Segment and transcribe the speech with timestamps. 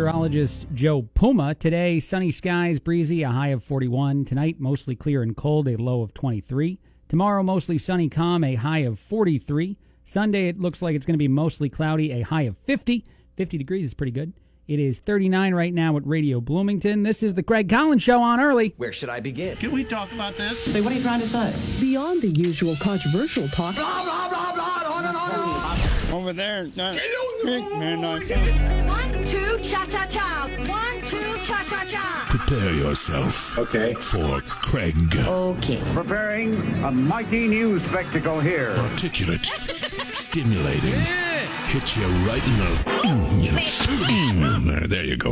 [0.00, 1.54] Meteorologist Joe Puma.
[1.54, 4.24] Today, sunny skies, breezy, a high of 41.
[4.24, 6.80] Tonight, mostly clear and cold, a low of 23.
[7.10, 9.76] Tomorrow, mostly sunny, calm, a high of 43.
[10.02, 13.04] Sunday, it looks like it's going to be mostly cloudy, a high of 50.
[13.36, 14.32] 50 degrees is pretty good.
[14.66, 17.02] It is 39 right now at Radio Bloomington.
[17.02, 18.72] This is the Craig Collins Show on early.
[18.78, 19.58] Where should I begin?
[19.58, 20.64] Can we talk about this?
[20.64, 21.52] Say, what are you trying to say?
[21.78, 26.14] Beyond the usual controversial talk, Blah, blah, blah, blah, on and on and on.
[26.14, 26.96] Over there, no,
[27.44, 28.89] man, I One, two,
[29.90, 30.46] cha cha cha.
[30.68, 32.26] One, two, cha cha cha.
[32.28, 33.58] Prepare yourself.
[33.58, 33.94] Okay.
[33.94, 34.94] For Craig.
[35.16, 35.82] Okay.
[35.92, 36.54] Preparing
[36.84, 38.70] a mighty new spectacle here.
[38.78, 39.44] Articulate.
[40.12, 41.00] stimulating.
[41.66, 42.70] Hit you right in the.
[43.42, 45.30] You know, there, there you go.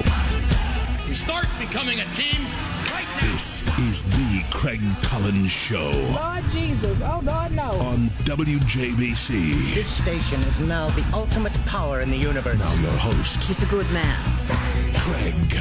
[1.07, 2.68] We start becoming a team right now.
[3.39, 7.01] This is the Craig Collins Show Lord Jesus.
[7.01, 7.71] Oh, Lord, no.
[7.71, 9.75] on WJBC.
[9.77, 12.59] This station is now the ultimate power in the universe.
[12.59, 14.19] Now your host, He's a good man.
[14.97, 15.55] Craig.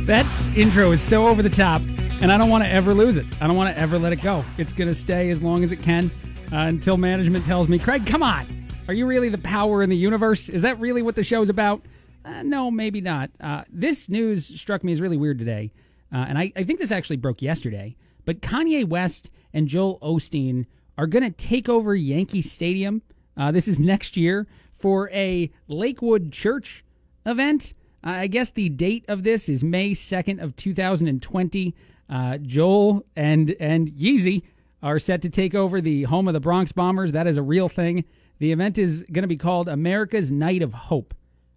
[0.06, 0.24] That
[0.56, 1.82] intro is so over the top,
[2.22, 3.26] and I don't want to ever lose it.
[3.42, 4.42] I don't want to ever let it go.
[4.56, 6.10] It's going to stay as long as it can
[6.54, 8.66] uh, until management tells me, Craig, come on.
[8.88, 10.48] Are you really the power in the universe?
[10.48, 11.82] Is that really what the show's about?
[12.24, 13.30] Uh, no, maybe not.
[13.40, 15.72] Uh, this news struck me as really weird today,
[16.12, 17.96] uh, and I, I think this actually broke yesterday.
[18.24, 23.02] But Kanye West and Joel Osteen are going to take over Yankee Stadium.
[23.36, 24.46] Uh, this is next year
[24.78, 26.84] for a Lakewood Church
[27.26, 27.74] event.
[28.04, 31.74] Uh, I guess the date of this is May 2nd of 2020.
[32.08, 34.42] Uh, Joel and and Yeezy
[34.82, 37.12] are set to take over the home of the Bronx Bombers.
[37.12, 38.04] That is a real thing.
[38.38, 41.14] The event is going to be called America's Night of Hope,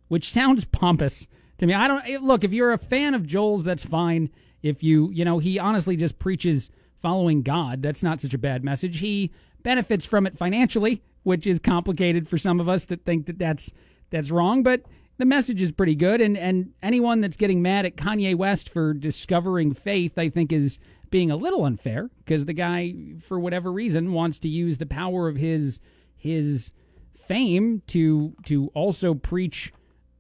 [0.08, 1.28] which sounds pompous
[1.58, 1.74] to me.
[1.74, 4.30] I don't eh, look if you're a fan of Joel's, that's fine.
[4.62, 6.70] If you you know he honestly just preaches
[7.02, 9.00] following God, that's not such a bad message.
[9.00, 9.32] He
[9.64, 13.72] benefits from it financially, which is complicated for some of us that think that that's
[14.10, 14.84] that's wrong, but
[15.18, 18.94] the message is pretty good and and anyone that's getting mad at Kanye West for
[18.94, 24.14] discovering faith I think is being a little unfair because the guy for whatever reason
[24.14, 25.80] wants to use the power of his
[26.16, 26.72] his
[27.16, 29.74] fame to to also preach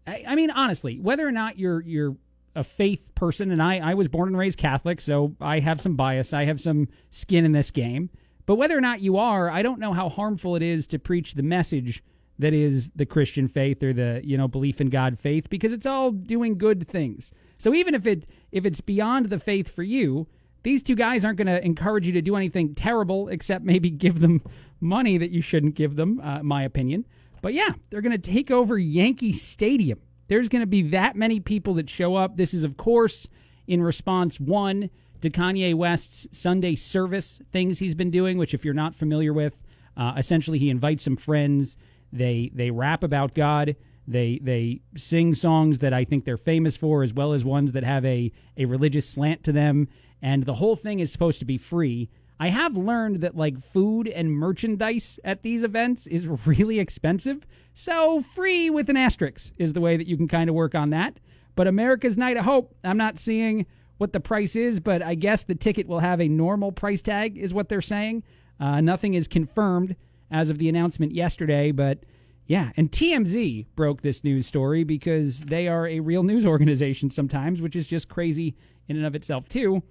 [0.08, 2.16] I, I mean honestly whether or not you're you're
[2.56, 5.96] a faith person and I I was born and raised Catholic so I have some
[5.96, 8.10] bias I have some skin in this game
[8.46, 11.34] but whether or not you are I don't know how harmful it is to preach
[11.34, 12.04] the message
[12.40, 15.86] that is the Christian faith or the you know belief in God faith because it's
[15.86, 17.32] all doing good things.
[17.58, 20.28] So even if it if it's beyond the faith for you,
[20.64, 24.20] these two guys aren't going to encourage you to do anything terrible except maybe give
[24.20, 24.42] them
[24.80, 27.06] money that you shouldn't give them, uh, my opinion.
[27.42, 30.00] But yeah, they're going to take over Yankee Stadium.
[30.28, 32.38] There's going to be that many people that show up.
[32.38, 33.28] This is of course
[33.68, 34.90] in response one
[35.22, 39.58] to Kanye West's Sunday service things he's been doing, which if you're not familiar with,
[39.96, 41.78] uh, essentially he invites some friends
[42.12, 43.76] they they rap about God.
[44.08, 47.84] They they sing songs that I think they're famous for, as well as ones that
[47.84, 49.88] have a a religious slant to them.
[50.22, 52.10] And the whole thing is supposed to be free.
[52.40, 57.46] I have learned that like food and merchandise at these events is really expensive.
[57.74, 60.92] So free with an asterisk is the way that you can kind of work on
[60.92, 61.20] that.
[61.56, 63.66] But America's Night of Hope, I'm not seeing
[63.98, 67.38] what the price is, but I guess the ticket will have a normal price tag,
[67.38, 68.24] is what they're saying.
[68.60, 69.96] Uh, nothing is confirmed
[70.30, 71.72] as of the announcement yesterday.
[71.72, 72.04] But
[72.46, 77.62] yeah, and TMZ broke this news story because they are a real news organization sometimes,
[77.62, 78.56] which is just crazy
[78.88, 79.82] in and of itself, too.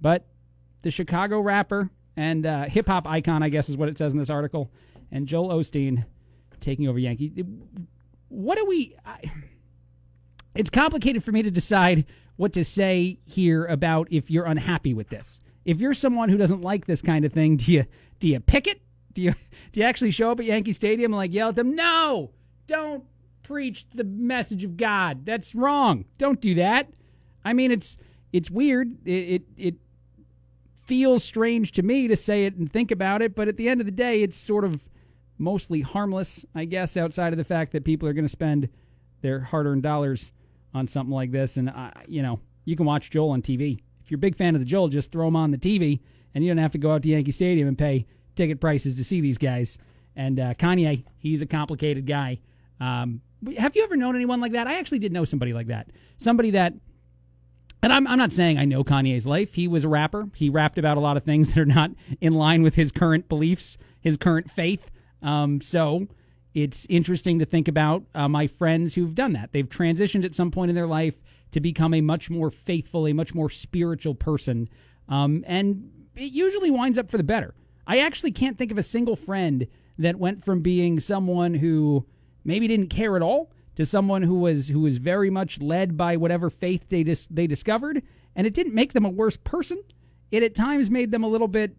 [0.00, 0.26] But
[0.82, 4.18] the Chicago rapper and uh, hip hop icon, I guess is what it says in
[4.18, 4.70] this article,
[5.10, 6.04] and Joel Osteen
[6.60, 7.44] taking over Yankee.
[8.28, 8.96] What do we.
[9.04, 9.30] I,
[10.54, 12.04] it's complicated for me to decide
[12.36, 15.40] what to say here about if you're unhappy with this.
[15.64, 17.84] If you're someone who doesn't like this kind of thing, do you
[18.18, 18.80] do you pick it?
[19.12, 19.34] Do you
[19.72, 21.74] do you actually show up at Yankee Stadium and like yell at them?
[21.74, 22.30] No,
[22.66, 23.04] don't
[23.42, 25.26] preach the message of God.
[25.26, 26.04] That's wrong.
[26.18, 26.88] Don't do that.
[27.44, 27.98] I mean, it's
[28.32, 29.06] it's weird.
[29.06, 29.74] It it, it
[30.90, 33.80] feels strange to me to say it and think about it, but at the end
[33.80, 34.82] of the day, it's sort of
[35.38, 38.68] mostly harmless, I guess, outside of the fact that people are going to spend
[39.22, 40.32] their hard-earned dollars
[40.74, 41.58] on something like this.
[41.58, 41.72] And
[42.08, 43.78] you know, you can watch Joel on TV.
[44.02, 46.00] If you're a big fan of the Joel, just throw him on the TV,
[46.34, 48.04] and you don't have to go out to Yankee Stadium and pay
[48.34, 49.78] ticket prices to see these guys.
[50.16, 52.40] And uh, Kanye, he's a complicated guy.
[52.80, 53.20] Um,
[53.56, 54.66] have you ever known anyone like that?
[54.66, 55.92] I actually did know somebody like that.
[56.18, 56.74] Somebody that,
[57.82, 59.54] and I'm, I'm not saying I know Kanye's life.
[59.54, 60.28] He was a rapper.
[60.34, 61.90] He rapped about a lot of things that are not
[62.20, 64.90] in line with his current beliefs, his current faith.
[65.22, 66.06] Um, so
[66.54, 69.52] it's interesting to think about uh, my friends who've done that.
[69.52, 71.14] They've transitioned at some point in their life
[71.52, 74.68] to become a much more faithful, a much more spiritual person.
[75.08, 77.54] Um, and it usually winds up for the better.
[77.86, 79.66] I actually can't think of a single friend
[79.98, 82.06] that went from being someone who
[82.44, 83.50] maybe didn't care at all
[83.80, 87.46] to someone who was who was very much led by whatever faith they dis- they
[87.46, 88.02] discovered,
[88.36, 89.82] and it didn't make them a worse person.
[90.30, 91.74] It at times made them a little bit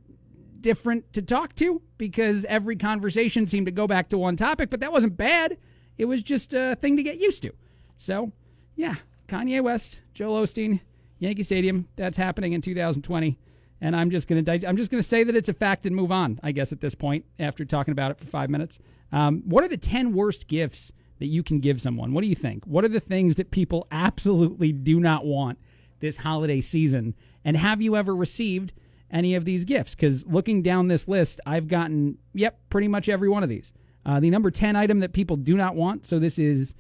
[0.59, 4.79] different to talk to because every conversation seemed to go back to one topic, but
[4.79, 5.59] that wasn't bad.
[5.99, 7.53] It was just a thing to get used to.
[7.97, 8.31] So,
[8.75, 8.95] yeah,
[9.27, 10.79] Kanye West, Joel Osteen,
[11.19, 13.37] Yankee Stadium, that's happening in 2020.
[13.79, 16.39] And I'm just gonna I'm just gonna say that it's a fact and move on.
[16.41, 18.79] I guess at this point, after talking about it for five minutes,
[19.11, 22.13] um, what are the ten worst gifts that you can give someone?
[22.13, 22.65] What do you think?
[22.65, 25.57] What are the things that people absolutely do not want
[26.01, 27.15] this holiday season?
[27.45, 28.73] And have you ever received
[29.09, 29.95] any of these gifts?
[29.95, 33.71] Because looking down this list, I've gotten yep, pretty much every one of these.
[34.05, 36.05] Uh, the number ten item that people do not want.
[36.05, 36.75] So this is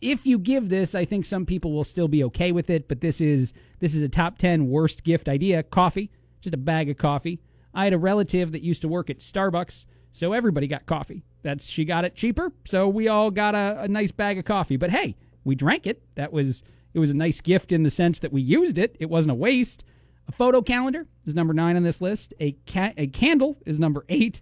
[0.00, 2.86] if you give this, I think some people will still be okay with it.
[2.86, 6.12] But this is this is a top ten worst gift idea: coffee
[6.46, 7.40] just a bag of coffee.
[7.74, 11.24] I had a relative that used to work at Starbucks, so everybody got coffee.
[11.46, 14.76] That's she got it cheaper, so we all got a, a nice bag of coffee.
[14.76, 15.14] But hey,
[15.44, 16.02] we drank it.
[16.16, 18.96] That was it was a nice gift in the sense that we used it.
[18.98, 19.84] It wasn't a waste.
[20.26, 22.34] A photo calendar is number nine on this list.
[22.40, 24.40] A ca- a candle is number eight.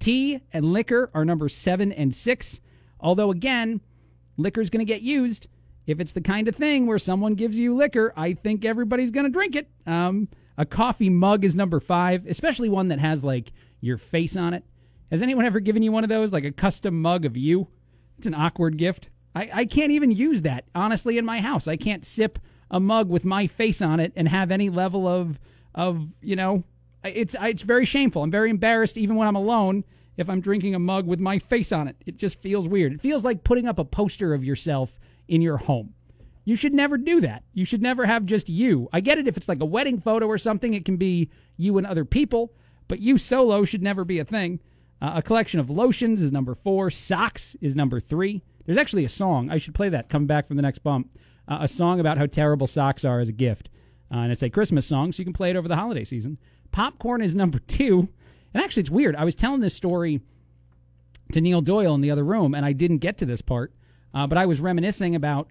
[0.00, 2.62] Tea and liquor are number seven and six.
[3.00, 3.82] Although again,
[4.38, 5.48] liquor's going to get used.
[5.86, 9.26] If it's the kind of thing where someone gives you liquor, I think everybody's going
[9.26, 9.68] to drink it.
[9.86, 14.54] Um, a coffee mug is number five, especially one that has like your face on
[14.54, 14.64] it.
[15.10, 17.68] Has anyone ever given you one of those, like a custom mug of you?
[18.18, 19.08] It's an awkward gift.
[19.34, 21.68] I, I can't even use that, honestly, in my house.
[21.68, 22.38] I can't sip
[22.70, 25.38] a mug with my face on it and have any level of,
[25.74, 26.64] of you know,
[27.04, 28.22] it's, it's very shameful.
[28.22, 29.84] I'm very embarrassed even when I'm alone
[30.16, 31.96] if I'm drinking a mug with my face on it.
[32.06, 32.94] It just feels weird.
[32.94, 34.98] It feels like putting up a poster of yourself
[35.28, 35.94] in your home.
[36.44, 37.42] You should never do that.
[37.52, 38.88] You should never have just you.
[38.92, 41.76] I get it if it's like a wedding photo or something, it can be you
[41.76, 42.54] and other people,
[42.88, 44.60] but you solo should never be a thing.
[45.00, 46.90] Uh, a collection of lotions is number four.
[46.90, 48.42] Socks is number three.
[48.64, 49.50] There's actually a song.
[49.50, 51.10] I should play that coming back from the next bump.
[51.48, 53.68] Uh, a song about how terrible socks are as a gift.
[54.12, 56.38] Uh, and it's a Christmas song, so you can play it over the holiday season.
[56.72, 58.08] Popcorn is number two.
[58.54, 59.16] And actually, it's weird.
[59.16, 60.20] I was telling this story
[61.32, 63.72] to Neil Doyle in the other room, and I didn't get to this part,
[64.14, 65.50] uh, but I was reminiscing about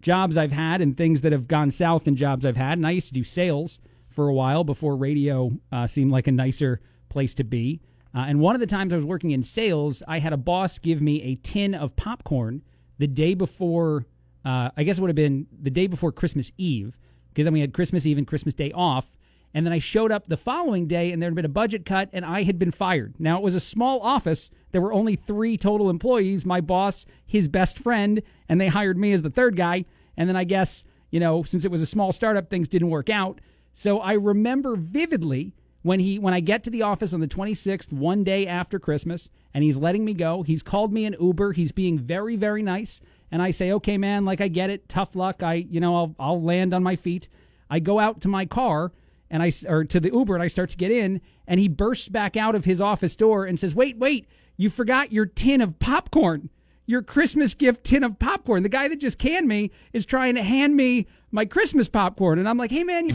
[0.00, 2.78] jobs I've had and things that have gone south in jobs I've had.
[2.78, 6.32] And I used to do sales for a while before radio uh, seemed like a
[6.32, 7.80] nicer place to be.
[8.14, 10.78] Uh, and one of the times I was working in sales, I had a boss
[10.78, 12.62] give me a tin of popcorn
[12.98, 14.06] the day before,
[14.44, 16.98] uh, I guess it would have been the day before Christmas Eve,
[17.28, 19.16] because then we had Christmas Eve and Christmas Day off.
[19.52, 22.08] And then I showed up the following day and there had been a budget cut
[22.12, 23.14] and I had been fired.
[23.18, 24.50] Now it was a small office.
[24.70, 29.12] There were only three total employees my boss, his best friend, and they hired me
[29.12, 29.86] as the third guy.
[30.16, 33.10] And then I guess, you know, since it was a small startup, things didn't work
[33.10, 33.40] out.
[33.72, 37.92] So I remember vividly when he when I get to the office on the 26th,
[37.92, 40.42] one day after Christmas, and he's letting me go.
[40.42, 41.52] He's called me an Uber.
[41.52, 43.00] He's being very very nice,
[43.30, 44.88] and I say, "Okay, man, like I get it.
[44.88, 45.42] Tough luck.
[45.42, 47.28] I, you know, I'll I'll land on my feet."
[47.70, 48.92] I go out to my car
[49.30, 52.08] and I or to the Uber and I start to get in, and he bursts
[52.08, 54.26] back out of his office door and says, "Wait, wait,
[54.56, 56.50] you forgot your tin of popcorn."
[56.86, 58.64] Your Christmas gift tin of popcorn.
[58.64, 62.40] The guy that just canned me is trying to hand me my Christmas popcorn.
[62.40, 63.06] And I'm like, hey, man.
[63.06, 63.14] You-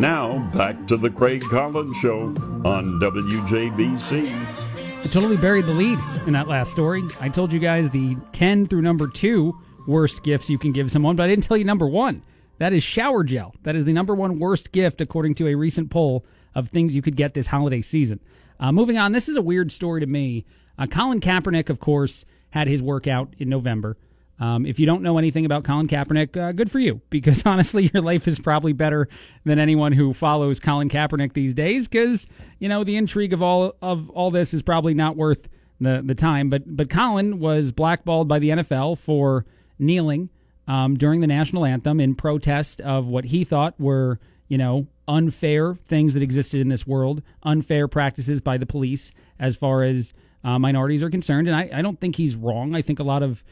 [0.00, 2.28] Now, back to the Craig Collins Show
[2.64, 4.34] on WJBC.
[5.04, 7.02] I totally buried the lead in that last story.
[7.20, 9.52] I told you guys the 10 through number 2
[9.86, 12.22] worst gifts you can give someone, but I didn't tell you number 1.
[12.56, 13.54] That is shower gel.
[13.64, 17.02] That is the number one worst gift according to a recent poll of things you
[17.02, 18.20] could get this holiday season.
[18.58, 20.46] Uh, moving on, this is a weird story to me.
[20.78, 23.98] Uh, Colin Kaepernick, of course, had his workout in November.
[24.40, 27.90] Um, if you don't know anything about Colin Kaepernick, uh, good for you, because honestly,
[27.92, 29.06] your life is probably better
[29.44, 31.86] than anyone who follows Colin Kaepernick these days.
[31.86, 32.26] Because
[32.58, 35.48] you know the intrigue of all of all this is probably not worth
[35.80, 36.48] the the time.
[36.48, 39.44] But but Colin was blackballed by the NFL for
[39.78, 40.30] kneeling
[40.66, 44.18] um, during the national anthem in protest of what he thought were
[44.48, 49.56] you know unfair things that existed in this world, unfair practices by the police as
[49.56, 51.48] far as uh, minorities are concerned.
[51.48, 52.74] And I, I don't think he's wrong.
[52.74, 53.44] I think a lot of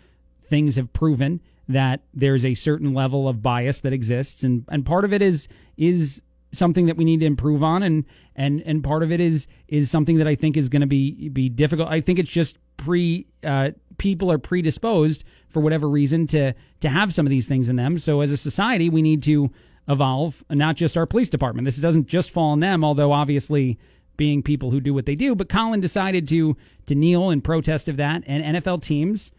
[0.48, 5.04] things have proven that there's a certain level of bias that exists, and and part
[5.04, 8.04] of it is is something that we need to improve on, and
[8.36, 11.28] and and part of it is is something that I think is going to be
[11.28, 11.88] be difficult.
[11.88, 17.12] I think it's just pre uh, people are predisposed for whatever reason to to have
[17.12, 17.98] some of these things in them.
[17.98, 19.50] So as a society, we need to
[19.88, 21.64] evolve, not just our police department.
[21.64, 23.78] This doesn't just fall on them, although obviously
[24.16, 25.34] being people who do what they do.
[25.34, 29.32] But Colin decided to to kneel in protest of that, and NFL teams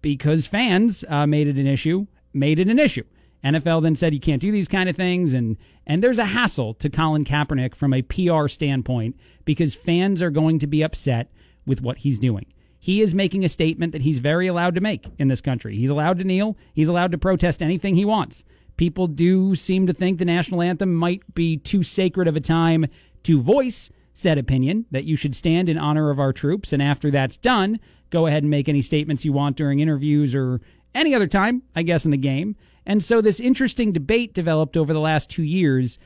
[0.00, 3.04] because fans uh, made it an issue, made it an issue.
[3.44, 6.74] NFL then said you can't do these kind of things, and and there's a hassle
[6.74, 11.30] to Colin Kaepernick from a PR standpoint because fans are going to be upset
[11.66, 12.46] with what he's doing.
[12.80, 15.76] he is making a statement that he's very allowed to make in this country.
[15.76, 18.44] He's allowed to kneel, he's allowed to protest anything he wants.
[18.76, 22.86] People do seem to think the national anthem might be too sacred of a time
[23.24, 26.72] to voice said opinion that you should stand in honor of our troops.
[26.72, 27.78] And after that's done,
[28.10, 30.60] go ahead and make any statements you want during interviews or
[30.94, 32.56] any other time, I guess, in the game.
[32.84, 35.98] And so this interesting debate developed over the last two years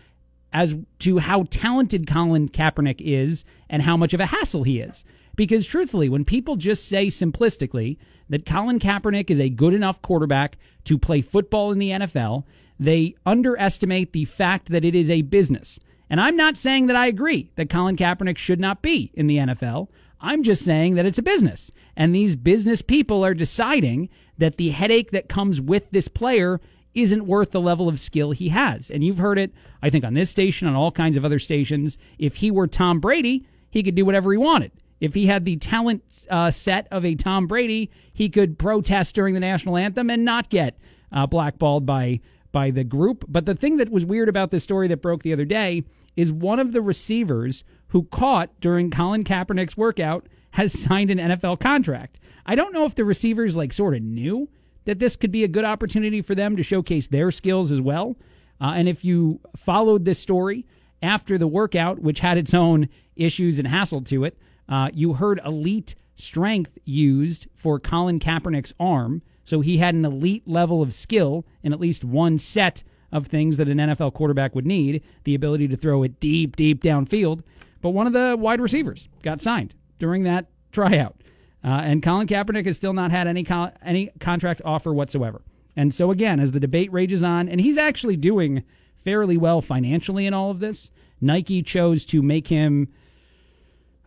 [0.53, 5.05] as to how talented Colin Kaepernick is and how much of a hassle he is.
[5.35, 7.97] Because truthfully, when people just say simplistically
[8.29, 12.45] that Colin Kaepernick is a good enough quarterback to play football in the NFL,
[12.79, 15.79] they underestimate the fact that it is a business.
[16.13, 19.39] And I'm not saying that I agree that Colin Kaepernick should not be in the
[19.39, 19.89] NFL.
[20.21, 21.73] I'm just saying that it's a business.
[21.97, 26.61] And these business people are deciding that the headache that comes with this player
[26.95, 28.91] isn't worth the level of skill he has.
[28.91, 31.97] And you've heard it, I think, on this station, on all kinds of other stations.
[32.19, 34.73] If he were Tom Brady, he could do whatever he wanted.
[35.01, 39.33] If he had the talent uh, set of a Tom Brady, he could protest during
[39.33, 40.79] the national anthem and not get
[41.11, 42.21] uh, blackballed by
[42.53, 43.25] by the group.
[43.27, 45.85] But the thing that was weird about this story that broke the other day
[46.17, 51.61] is one of the receivers who caught during Colin Kaepernick's workout has signed an NFL
[51.61, 52.19] contract.
[52.45, 54.49] I don't know if the receivers like sort of knew
[54.85, 58.17] that this could be a good opportunity for them to showcase their skills as well.
[58.61, 60.67] Uh, and if you followed this story
[61.03, 64.39] after the workout, which had its own issues and hassle to it,
[64.69, 69.23] uh, you heard elite strength used for Colin Kaepernick's arm.
[69.45, 73.57] So he had an elite level of skill in at least one set of things
[73.59, 77.43] that an NFL quarterback would need the ability to throw it deep, deep downfield.
[77.81, 81.17] But one of the wide receivers got signed during that tryout.
[81.65, 85.43] Uh, and Colin Kaepernick has still not had any con- any contract offer whatsoever.
[85.77, 88.65] And so again, as the debate rages on, and he's actually doing
[89.05, 90.91] fairly well financially in all of this,
[91.21, 92.89] Nike chose to make him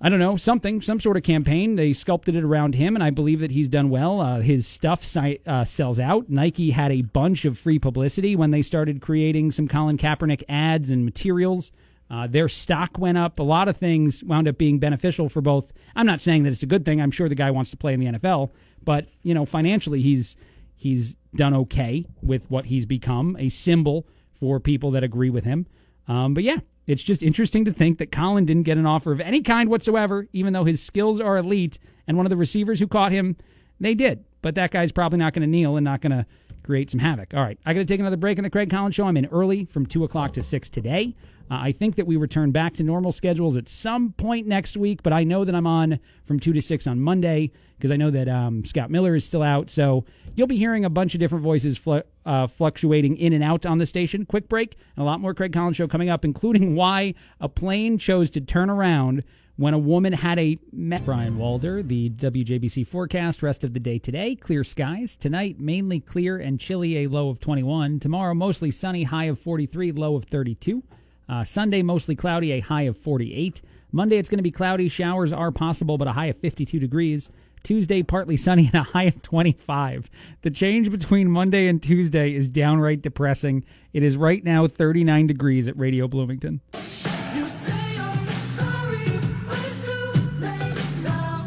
[0.06, 1.78] I don't know, something, some sort of campaign.
[1.78, 4.22] They sculpted it around him, and I believe that he's done well.
[4.22, 6.30] Uh, his stuff si- uh, sells out.
[6.30, 10.92] Nike had a bunch of free publicity when they started creating some Colin Kaepernick ads
[10.92, 11.72] and materials.
[12.08, 13.40] Uh, their stock went up.
[13.40, 15.74] A lot of things wound up being beneficial for both.
[15.96, 17.02] I'm not saying that it's a good thing.
[17.02, 18.52] I'm sure the guy wants to play in the NFL,
[18.84, 20.36] but you know, financially, he's
[20.76, 24.06] he's done okay with what he's become, a symbol
[24.40, 25.66] for people that agree with him.
[26.08, 29.20] Um, but yeah, it's just interesting to think that Colin didn't get an offer of
[29.20, 31.80] any kind whatsoever, even though his skills are elite.
[32.08, 33.36] And one of the receivers who caught him,
[33.80, 34.24] they did.
[34.42, 36.26] But that guy's probably not going to kneel and not going to
[36.64, 37.34] create some havoc.
[37.34, 39.06] All right, I got to take another break in the Craig Collins Show.
[39.06, 41.16] I'm in early from 2 o'clock to 6 today.
[41.50, 45.04] Uh, I think that we return back to normal schedules at some point next week,
[45.04, 48.10] but I know that I'm on from 2 to 6 on Monday because I know
[48.12, 49.70] that um, Scott Miller is still out.
[49.70, 53.66] So you'll be hearing a bunch of different voices fl- uh, fluctuating in and out
[53.66, 54.26] on the station.
[54.26, 57.98] Quick break and a lot more Craig Collins Show coming up, including why a plane
[57.98, 59.24] chose to turn around
[59.58, 60.58] when a woman had a
[61.06, 65.16] Brian Walder, the WJBC forecast, rest of the day today, clear skies.
[65.16, 68.00] Tonight, mainly clear and chilly, a low of 21.
[68.02, 70.84] Tomorrow, mostly sunny, high of 43, low of 32.
[71.28, 73.62] Uh, Sunday, mostly cloudy, a high of 48.
[73.92, 74.90] Monday, it's going to be cloudy.
[74.90, 77.30] Showers are possible, but a high of 52 degrees.
[77.64, 80.10] Tuesday, partly sunny and a high of 25.
[80.44, 83.66] The change between Monday and Tuesday is downright depressing.
[83.94, 86.62] It is right now 39 degrees at Radio Bloomington.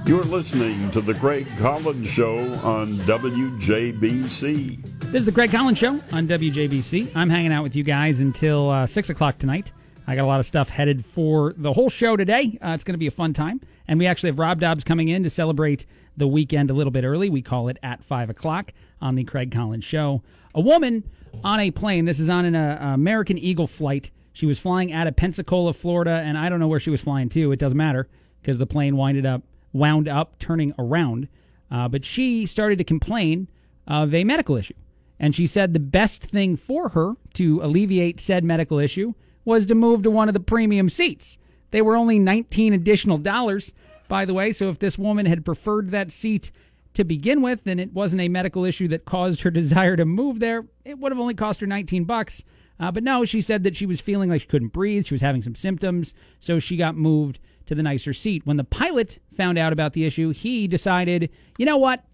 [0.07, 4.98] You're listening to The Craig Collins Show on WJBC.
[5.11, 7.17] This is The Craig Collins Show on WJBC.
[7.17, 9.73] I'm hanging out with you guys until uh, 6 o'clock tonight.
[10.07, 12.59] I got a lot of stuff headed for the whole show today.
[12.61, 13.63] Uh, it's going to be a fun time.
[13.89, 15.87] And we actually have Rob Dobbs coming in to celebrate
[16.19, 17.31] the weekend a little bit early.
[17.31, 20.23] We call it at 5 o'clock on The Craig Collins Show.
[20.55, 21.03] A woman
[21.43, 24.11] on a plane, this is on an uh, American Eagle flight.
[24.35, 27.31] She was flying out of Pensacola, Florida, and I don't know where she was flying
[27.31, 27.51] to.
[27.53, 28.09] It doesn't matter
[28.43, 31.29] because the plane winded up wound up turning around.
[31.71, 33.49] Uh, but she started to complain
[33.87, 34.75] of a medical issue.
[35.21, 39.75] And she said the best thing for her to alleviate said medical issue was to
[39.75, 41.39] move to one of the premium seats.
[41.71, 43.73] They were only 19 additional dollars,
[44.07, 44.53] by the way.
[44.53, 46.51] So if this woman had preferred that seat
[46.95, 50.39] to begin with, and it wasn't a medical issue that caused her desire to move
[50.39, 52.45] there, it would have only cost her 19 bucks.
[52.81, 55.07] Uh, but no, she said that she was feeling like she couldn't breathe.
[55.07, 56.15] She was having some symptoms.
[56.39, 58.47] So she got moved to the nicer seat.
[58.47, 62.05] When the pilot found out about the issue, he decided, you know what?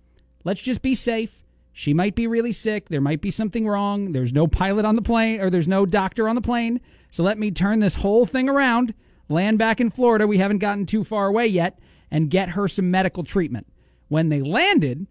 [0.43, 1.44] Let's just be safe.
[1.77, 2.89] She might be really sick.
[2.89, 4.13] There might be something wrong.
[4.13, 6.81] There's no pilot on the plane, or there's no doctor on the plane.
[7.11, 8.95] So let me turn this whole thing around,
[9.29, 10.27] land back in Florida.
[10.27, 11.79] We haven't gotten too far away yet,
[12.13, 13.67] and get her some medical treatment.
[14.07, 15.09] When they landed,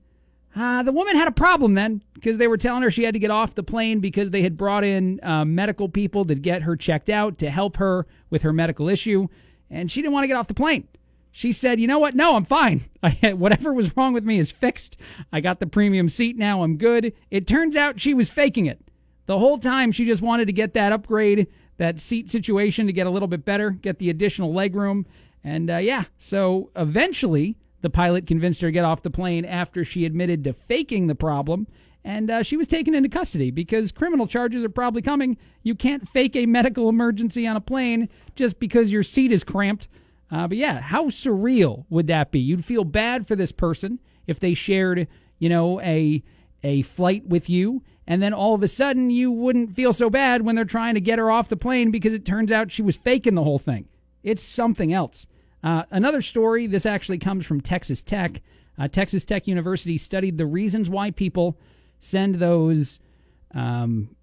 [0.55, 3.20] uh, the woman had a problem then because they were telling her she had to
[3.20, 6.77] get off the plane because they had brought in uh, medical people to get her
[6.77, 9.27] checked out to help her with her medical issue
[9.70, 10.88] and she didn't want to get off the plane.
[11.36, 12.16] She said, "You know what?
[12.16, 12.86] No, I'm fine.
[13.04, 14.96] I, whatever was wrong with me is fixed.
[15.34, 16.63] I got the premium seat now.
[16.63, 18.80] I'm good." It turns out she was faking it.
[19.25, 21.48] The whole time she just wanted to get that upgrade,
[21.78, 25.06] that seat situation to get a little bit better, get the additional leg room.
[25.44, 29.84] And uh, yeah, so eventually the pilot convinced her to get off the plane after
[29.84, 31.68] she admitted to faking the problem.
[32.06, 35.38] And uh, she was taken into custody because criminal charges are probably coming.
[35.63, 39.88] You can't fake a medical emergency on a plane just because your seat is cramped.
[40.34, 42.40] Uh, but yeah, how surreal would that be?
[42.40, 46.24] You'd feel bad for this person if they shared, you know, a
[46.63, 50.42] a flight with you, and then all of a sudden you wouldn't feel so bad
[50.42, 52.98] when they're trying to get her off the plane because it turns out she was
[52.98, 53.86] faking the whole thing.
[54.24, 55.28] It's something else.
[55.63, 56.66] Uh, another story.
[56.66, 58.42] This actually comes from Texas Tech.
[58.80, 61.60] Uh, Texas Tech University studied the reasons why people
[62.00, 63.00] send those.
[63.54, 64.16] Um,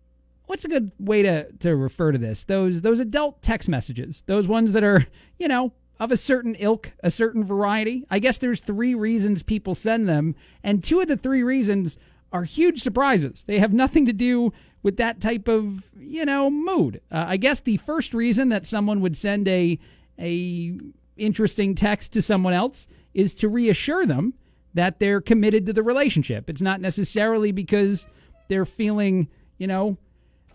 [0.47, 2.43] what's a good way to, to refer to this?
[2.43, 5.07] Those those adult text messages, those ones that are
[5.39, 8.07] you know of a certain ilk, a certain variety.
[8.11, 11.99] I guess there's three reasons people send them, and two of the three reasons
[12.33, 13.45] are huge surprises.
[13.47, 14.53] They have nothing to do
[14.83, 17.03] with that type of, you know, mood.
[17.13, 19.79] Uh, I guess the first reason that someone would send a
[20.19, 20.79] a
[21.17, 24.35] interesting text to someone else is to reassure them
[24.73, 26.49] that they're committed to the relationship.
[26.49, 28.07] It's not necessarily because
[28.49, 29.29] they're feeling,
[29.59, 29.99] you know,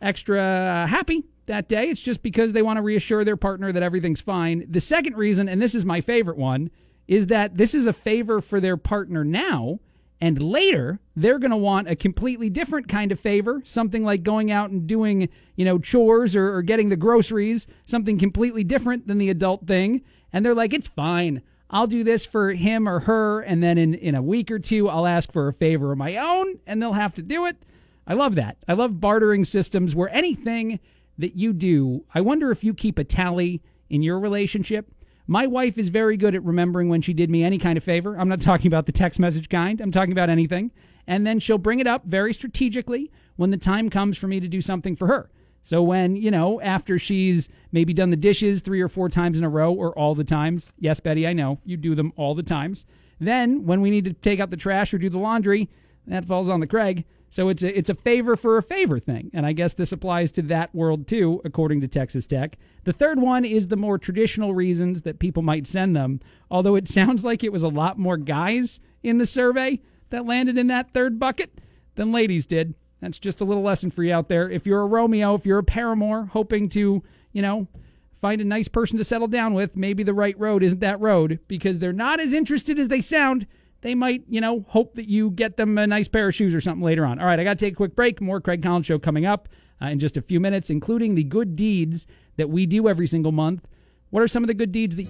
[0.02, 1.90] extra happy that day.
[1.90, 4.66] It's just because they want to reassure their partner that everything's fine.
[4.70, 6.72] The second reason, and this is my favorite one,
[7.08, 9.80] is that this is a favor for their partner now.
[10.22, 14.50] And later, they're going to want a completely different kind of favor, something like going
[14.50, 19.18] out and doing, you know, chores or, or getting the groceries, something completely different than
[19.18, 20.02] the adult thing.
[20.32, 21.42] And they're like, it's fine.
[21.70, 23.42] I'll do this for him or her.
[23.42, 26.16] And then in, in a week or two, I'll ask for a favor of my
[26.16, 27.58] own and they'll have to do it.
[28.08, 28.58] I love that.
[28.68, 30.80] I love bartering systems where anything
[31.18, 34.92] that you do, I wonder if you keep a tally in your relationship.
[35.28, 38.18] My wife is very good at remembering when she did me any kind of favor.
[38.18, 40.72] I'm not talking about the text message kind, I'm talking about anything.
[41.08, 44.48] And then she'll bring it up very strategically when the time comes for me to
[44.48, 45.30] do something for her.
[45.62, 49.44] So when, you know, after she's maybe done the dishes three or four times in
[49.44, 52.44] a row or all the times, yes, Betty, I know you do them all the
[52.44, 52.86] times.
[53.20, 55.70] Then when we need to take out the trash or do the laundry,
[56.08, 57.06] that falls on the Craig.
[57.30, 59.30] So it's a, it's a favor for a favor thing.
[59.34, 62.58] And I guess this applies to that world too, according to Texas Tech.
[62.86, 66.88] The third one is the more traditional reasons that people might send them, although it
[66.88, 70.94] sounds like it was a lot more guys in the survey that landed in that
[70.94, 71.60] third bucket
[71.96, 72.74] than ladies did.
[73.02, 74.50] That's just a little lesson for you out there.
[74.50, 77.68] If you're a Romeo, if you're a paramour hoping to, you know,
[78.22, 81.40] find a nice person to settle down with, maybe the right road isn't that road
[81.48, 83.46] because they're not as interested as they sound
[83.82, 86.62] they might, you know, hope that you get them a nice pair of shoes or
[86.62, 87.20] something later on.
[87.20, 88.22] All right, I got to take a quick break.
[88.22, 89.50] More Craig Collins Show coming up
[89.82, 92.08] uh, in just a few minutes, including the good deeds
[92.38, 93.68] that we do every single month.
[94.10, 95.08] What are some of the good deeds that.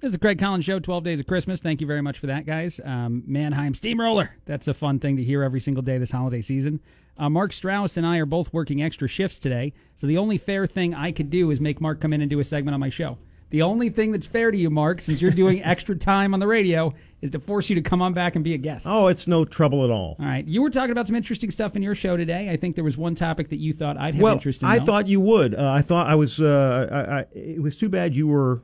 [0.00, 1.60] This is the Craig Collins Show, 12 Days of Christmas.
[1.60, 2.78] Thank you very much for that, guys.
[2.84, 4.36] Um, Mannheim Steamroller.
[4.44, 6.80] That's a fun thing to hear every single day this holiday season.
[7.16, 10.66] Uh, Mark Strauss and I are both working extra shifts today, so the only fair
[10.66, 12.90] thing I could do is make Mark come in and do a segment on my
[12.90, 13.16] show.
[13.54, 16.46] The only thing that's fair to you, Mark, since you're doing extra time on the
[16.48, 18.84] radio, is to force you to come on back and be a guest.
[18.84, 20.16] Oh, it's no trouble at all.
[20.18, 20.44] All right.
[20.44, 22.50] You were talking about some interesting stuff in your show today.
[22.50, 24.68] I think there was one topic that you thought I'd have well, interest in.
[24.68, 24.86] I though.
[24.86, 25.54] thought you would.
[25.54, 26.40] Uh, I thought I was.
[26.40, 28.60] Uh, I, I, it was too bad you were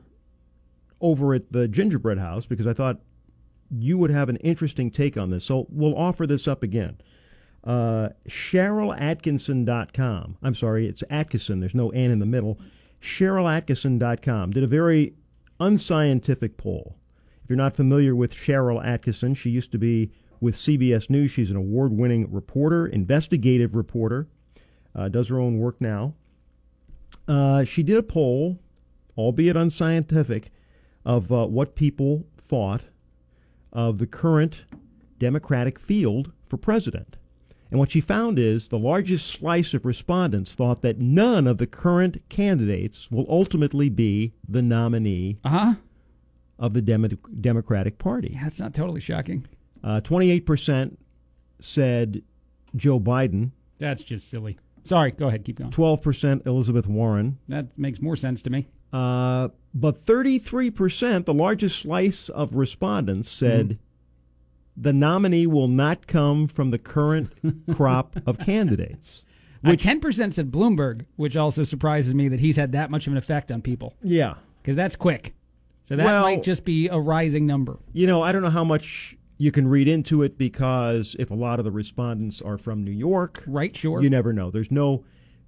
[0.99, 2.99] over at the gingerbread house because I thought
[3.73, 5.45] you would have an interesting take on this.
[5.45, 6.97] So we'll offer this up again.
[7.63, 10.37] Uh, CherylAtkinson.com.
[10.43, 11.61] I'm sorry, it's Attkisson.
[11.61, 12.59] There's no N in the middle.
[13.01, 15.13] SharylAttkisson.com did a very
[15.59, 16.95] unscientific poll.
[17.43, 21.31] If you're not familiar with Sharyl Attkisson, she used to be with CBS News.
[21.31, 24.27] She's an award winning reporter, investigative reporter,
[24.95, 26.13] uh, does her own work now.
[27.27, 28.59] Uh, she did a poll,
[29.17, 30.51] albeit unscientific,
[31.05, 32.83] of uh, what people thought
[33.73, 34.65] of the current
[35.19, 37.17] Democratic field for president.
[37.71, 41.65] And what she found is the largest slice of respondents thought that none of the
[41.65, 45.75] current candidates will ultimately be the nominee uh-huh.
[46.59, 47.07] of the Demo-
[47.39, 48.31] Democratic Party.
[48.33, 49.47] Yeah, that's not totally shocking.
[49.81, 50.97] Uh, 28%
[51.59, 52.21] said
[52.75, 53.51] Joe Biden.
[53.79, 54.59] That's just silly.
[54.83, 55.71] Sorry, go ahead, keep going.
[55.71, 57.37] 12% Elizabeth Warren.
[57.47, 58.67] That makes more sense to me.
[58.91, 63.77] Uh, but 33%, the largest slice of respondents, said mm
[64.75, 67.31] the nominee will not come from the current
[67.73, 69.23] crop of candidates.
[69.63, 73.05] Uh, which ten percent said Bloomberg, which also surprises me that he's had that much
[73.05, 73.93] of an effect on people.
[74.01, 75.35] Yeah, because that's quick.
[75.83, 77.77] So that well, might just be a rising number.
[77.93, 81.33] You know, I don't know how much you can read into it because if a
[81.33, 83.75] lot of the respondents are from New York, right?
[83.75, 84.01] Sure.
[84.01, 84.51] You never know.
[84.51, 85.03] There's no,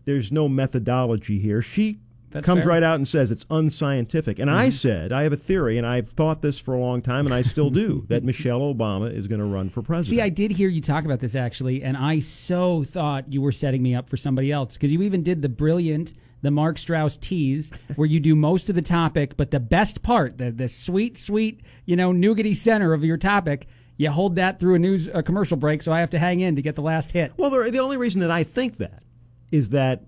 [0.06, 1.62] there's no methodology here.
[1.62, 2.00] She
[2.34, 2.70] That's comes fair.
[2.70, 4.40] right out and says it's unscientific.
[4.40, 4.72] And I mm-hmm.
[4.72, 7.44] said I have a theory, and I've thought this for a long time, and I
[7.44, 10.18] still do that Michelle Obama is going to run for president.
[10.18, 13.52] See, I did hear you talk about this actually, and I so thought you were
[13.52, 17.18] setting me up for somebody else because you even did the brilliant, the Mark Strauss
[17.18, 21.18] tease where you do most of the topic, but the best part, the the sweet,
[21.18, 23.68] sweet, you know, nougaty center of your topic,
[23.98, 26.56] you hold that through a news a commercial break, so I have to hang in
[26.56, 27.32] to get the last hit.
[27.38, 29.04] Well, the, the only reason that I think that
[29.52, 30.04] is that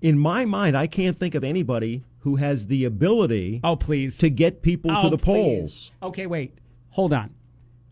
[0.00, 4.16] in my mind, I can't think of anybody who has the ability Oh, please.
[4.18, 5.32] to get people Oh, to the please.
[5.34, 5.92] polls.
[6.02, 6.58] Okay, wait.
[6.90, 7.30] Hold on.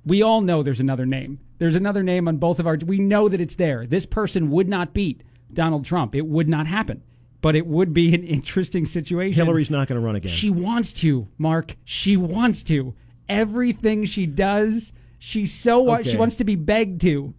[0.04, 1.38] We all know there's another name.
[1.58, 2.76] There's another name on both of our.
[2.84, 3.86] We know that it's there.
[3.86, 6.14] This person would not beat Donald Trump.
[6.14, 7.02] It would not happen.
[7.40, 9.34] But it would be an interesting situation.
[9.34, 10.32] Hillary's not going to run again.
[10.32, 11.76] She wants to, Mark.
[11.84, 12.94] She wants to.
[13.28, 17.32] Everything she does, she so wa- she wants to be begged to.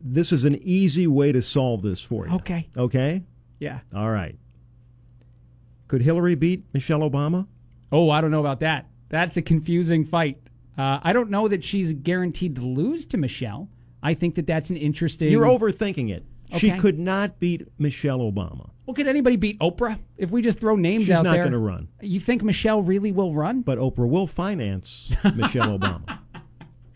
[0.00, 2.34] this is an easy way to solve this for you.
[2.34, 2.68] Okay.
[2.76, 3.22] Okay?
[3.64, 3.80] Yeah.
[3.94, 4.36] All right.
[5.88, 7.46] Could Hillary beat Michelle Obama?
[7.90, 8.86] Oh, I don't know about that.
[9.08, 10.38] That's a confusing fight.
[10.76, 13.68] Uh, I don't know that she's guaranteed to lose to Michelle.
[14.02, 15.30] I think that that's an interesting.
[15.30, 16.24] You're overthinking it.
[16.58, 18.70] She could not beat Michelle Obama.
[18.86, 21.32] Well, could anybody beat Oprah if we just throw names She's out there.
[21.32, 21.88] She's not going to run.
[22.02, 23.62] You think Michelle really will run?
[23.62, 26.18] But Oprah will finance Michelle Obama.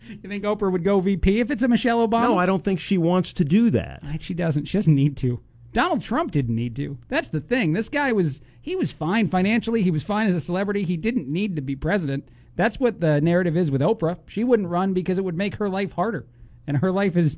[0.07, 2.23] You think Oprah would go VP if it's a Michelle Obama?
[2.23, 4.03] No, I don't think she wants to do that.
[4.19, 4.65] She doesn't.
[4.65, 5.41] She doesn't need to.
[5.71, 6.97] Donald Trump didn't need to.
[7.07, 7.73] That's the thing.
[7.73, 9.81] This guy was he was fine financially.
[9.83, 10.83] He was fine as a celebrity.
[10.83, 12.27] He didn't need to be president.
[12.55, 14.17] That's what the narrative is with Oprah.
[14.27, 16.25] She wouldn't run because it would make her life harder,
[16.67, 17.37] and her life is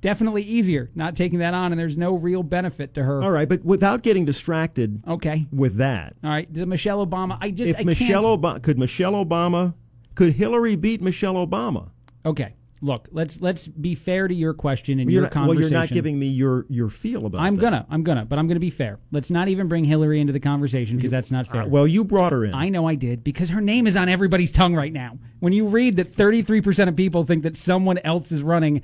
[0.00, 1.72] definitely easier not taking that on.
[1.72, 3.22] And there's no real benefit to her.
[3.22, 5.46] All right, but without getting distracted Okay.
[5.52, 6.52] with that, All right.
[6.52, 7.38] The Michelle Obama.
[7.40, 8.36] I just if I Michelle.
[8.36, 9.74] Obama could Michelle Obama
[10.14, 11.90] could Hillary beat Michelle Obama?
[12.26, 12.54] Okay.
[12.80, 15.88] Look, let's let's be fair to your question and You're your not, well, you're not
[15.88, 17.40] giving me your your feel about.
[17.40, 17.62] I'm that.
[17.62, 18.98] gonna, I'm gonna, but I'm gonna be fair.
[19.10, 21.62] Let's not even bring Hillary into the conversation because that's not fair.
[21.62, 22.54] Uh, well, you brought her in.
[22.54, 25.18] I know I did because her name is on everybody's tongue right now.
[25.40, 28.82] When you read that 33% of people think that someone else is running,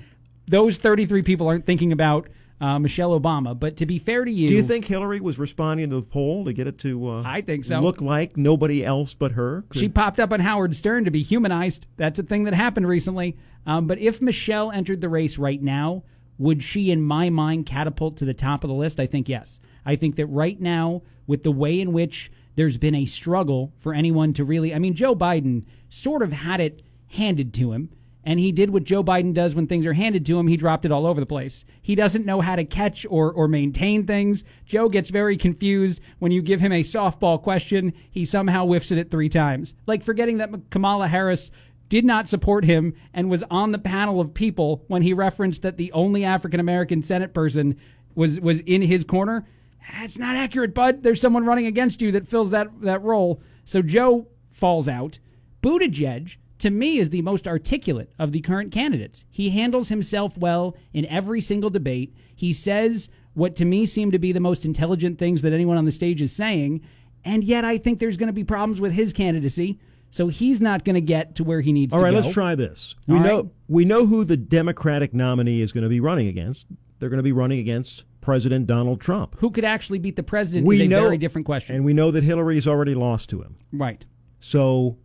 [0.48, 2.28] those 33 people aren't thinking about
[2.60, 3.58] uh, Michelle Obama.
[3.58, 6.44] But to be fair to you, Do you think Hillary was responding to the poll
[6.44, 7.08] to get it to?
[7.08, 7.80] Uh, I think so.
[7.80, 9.64] Look like nobody else but her.
[9.68, 11.86] Could- she popped up on Howard Stern to be humanized?
[11.96, 13.36] That's a thing that happened recently.
[13.66, 16.04] Um, but if Michelle entered the race right now,
[16.38, 18.98] would she, in my mind, catapult to the top of the list?
[19.00, 19.60] I think yes.
[19.86, 23.94] I think that right now, with the way in which there's been a struggle for
[23.94, 27.90] anyone to really, I mean, Joe Biden sort of had it handed to him.
[28.24, 30.46] And he did what Joe Biden does when things are handed to him.
[30.46, 31.64] He dropped it all over the place.
[31.82, 34.44] He doesn't know how to catch or, or maintain things.
[34.64, 37.92] Joe gets very confused when you give him a softball question.
[38.10, 39.74] He somehow whiffs it three times.
[39.86, 41.50] Like forgetting that Kamala Harris
[41.90, 45.76] did not support him and was on the panel of people when he referenced that
[45.76, 47.78] the only African American Senate person
[48.14, 49.46] was, was in his corner.
[49.92, 51.02] That's not accurate, bud.
[51.02, 53.42] There's someone running against you that fills that, that role.
[53.66, 55.18] So Joe falls out.
[55.62, 59.24] Buttigieg, to me, is the most articulate of the current candidates.
[59.30, 62.16] He handles himself well in every single debate.
[62.34, 65.84] He says what to me seem to be the most intelligent things that anyone on
[65.84, 66.80] the stage is saying.
[67.24, 69.78] And yet, I think there's going to be problems with his candidacy.
[70.10, 72.16] So he's not going to get to where he needs All to right, go.
[72.16, 72.94] All right, let's try this.
[73.06, 73.50] We All know right.
[73.68, 76.66] we know who the Democratic nominee is going to be running against.
[76.98, 79.36] They're going to be running against President Donald Trump.
[79.38, 81.76] Who could actually beat the president we is a know, very different question.
[81.76, 83.56] and we know that Hillary's already lost to him.
[83.72, 84.04] right.
[84.40, 84.96] So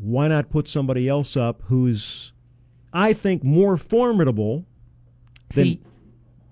[0.00, 2.32] why not put somebody else up who's,
[2.92, 4.64] I think, more formidable?
[5.54, 5.82] Than, See,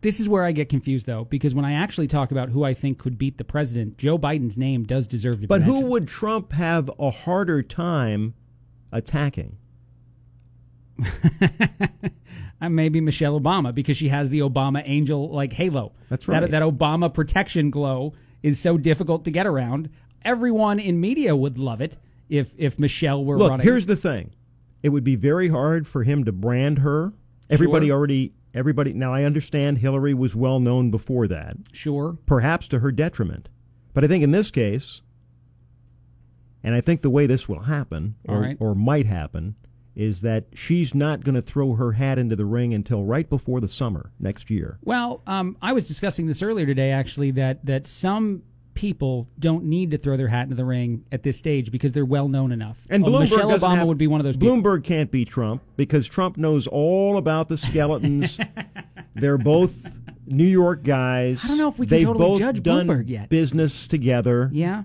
[0.00, 2.74] this is where I get confused, though, because when I actually talk about who I
[2.74, 6.52] think could beat the president, Joe Biden's name does deserve to but who would Trump
[6.52, 8.34] have a harder time
[8.92, 9.56] attacking?
[12.61, 15.92] Uh, maybe Michelle Obama because she has the Obama angel like halo.
[16.08, 16.50] That's That- right.
[16.50, 19.88] That, Obama protection glow is so difficult to get around.
[20.24, 21.96] Everyone in media would love it
[22.29, 23.64] if if Michelle were Look, running.
[23.64, 24.33] here's the thing.
[24.83, 27.12] It would be very hard for him to brand her.
[27.51, 27.97] Everybody Sure.
[27.97, 31.57] already everybody now I understand Hillary was well known before that.
[31.73, 32.19] sure.
[32.27, 33.49] perhaps to her detriment.
[33.95, 35.03] But I think in this case,
[36.62, 38.57] and I think the way this will happen, or, right.
[38.61, 39.55] or might happen,
[39.95, 43.61] is that she's not going to throw her hat into the ring until right before
[43.61, 44.79] the summer next year.
[44.85, 48.43] Well, um, I was discussing this earlier today, actually, that that some
[48.79, 52.05] people don't need to throw their hat into the ring at this stage because they're
[52.05, 52.79] well known enough.
[52.88, 54.37] And Oh, Bloomberg Michelle Obama have- would be one of those.
[54.37, 54.57] people.
[54.57, 58.38] Bloomberg can't beat Trump because Trump knows all about the skeletons.
[59.17, 61.45] They're both New York guys.
[61.45, 63.29] I don't know if we can They've totally judge done Bloomberg yet.
[63.29, 64.49] business together.
[64.53, 64.85] Yeah.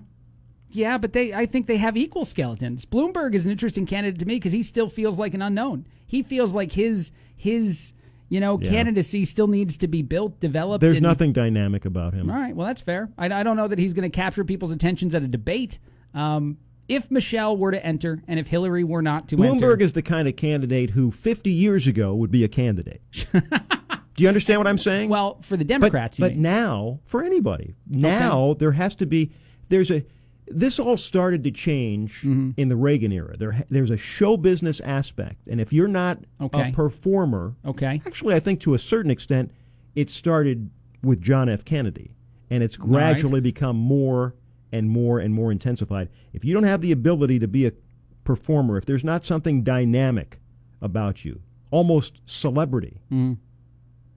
[0.72, 2.84] Yeah, but they I think they have equal skeletons.
[2.84, 5.86] Bloomberg is an interesting candidate to me because he still feels like an unknown.
[6.04, 7.92] He feels like his his
[8.28, 8.70] you know, Yeah.
[8.70, 10.80] candidacy still needs to be built, developed.
[10.80, 12.30] There's and- nothing dynamic about him.
[12.30, 13.10] All right, well, that's fair.
[13.18, 15.78] I, I don't know that he's going to capture people's attentions at a debate.
[16.14, 16.58] Um,
[16.88, 19.92] if Michelle were to enter and if Hillary were not to Bloomberg enter, Bloomberg is
[19.94, 23.00] the kind of candidate who 50 years ago would be a candidate.
[23.32, 25.08] Do you understand what I'm saying?
[25.08, 26.42] Well, for the but, Democrats, you but mean.
[26.42, 29.32] now for anybody, now there has to be.
[29.68, 30.04] There's a.
[30.46, 32.50] This all started to change Mm-hmm.
[32.58, 33.36] in the Reagan era.
[33.36, 36.68] There, there's a show business aspect, and if you're not Okay.
[36.68, 39.50] a performer, okay, actually, I think to a certain extent,
[39.94, 40.70] it started
[41.02, 41.64] with John F.
[41.64, 42.14] Kennedy,
[42.50, 42.88] and it's right.
[42.88, 44.34] gradually become more
[44.72, 46.08] and more and more intensified.
[46.32, 47.72] If you don't have the ability to be a
[48.24, 50.38] performer, if there's not something dynamic
[50.82, 53.38] about you, almost celebrity, Mm.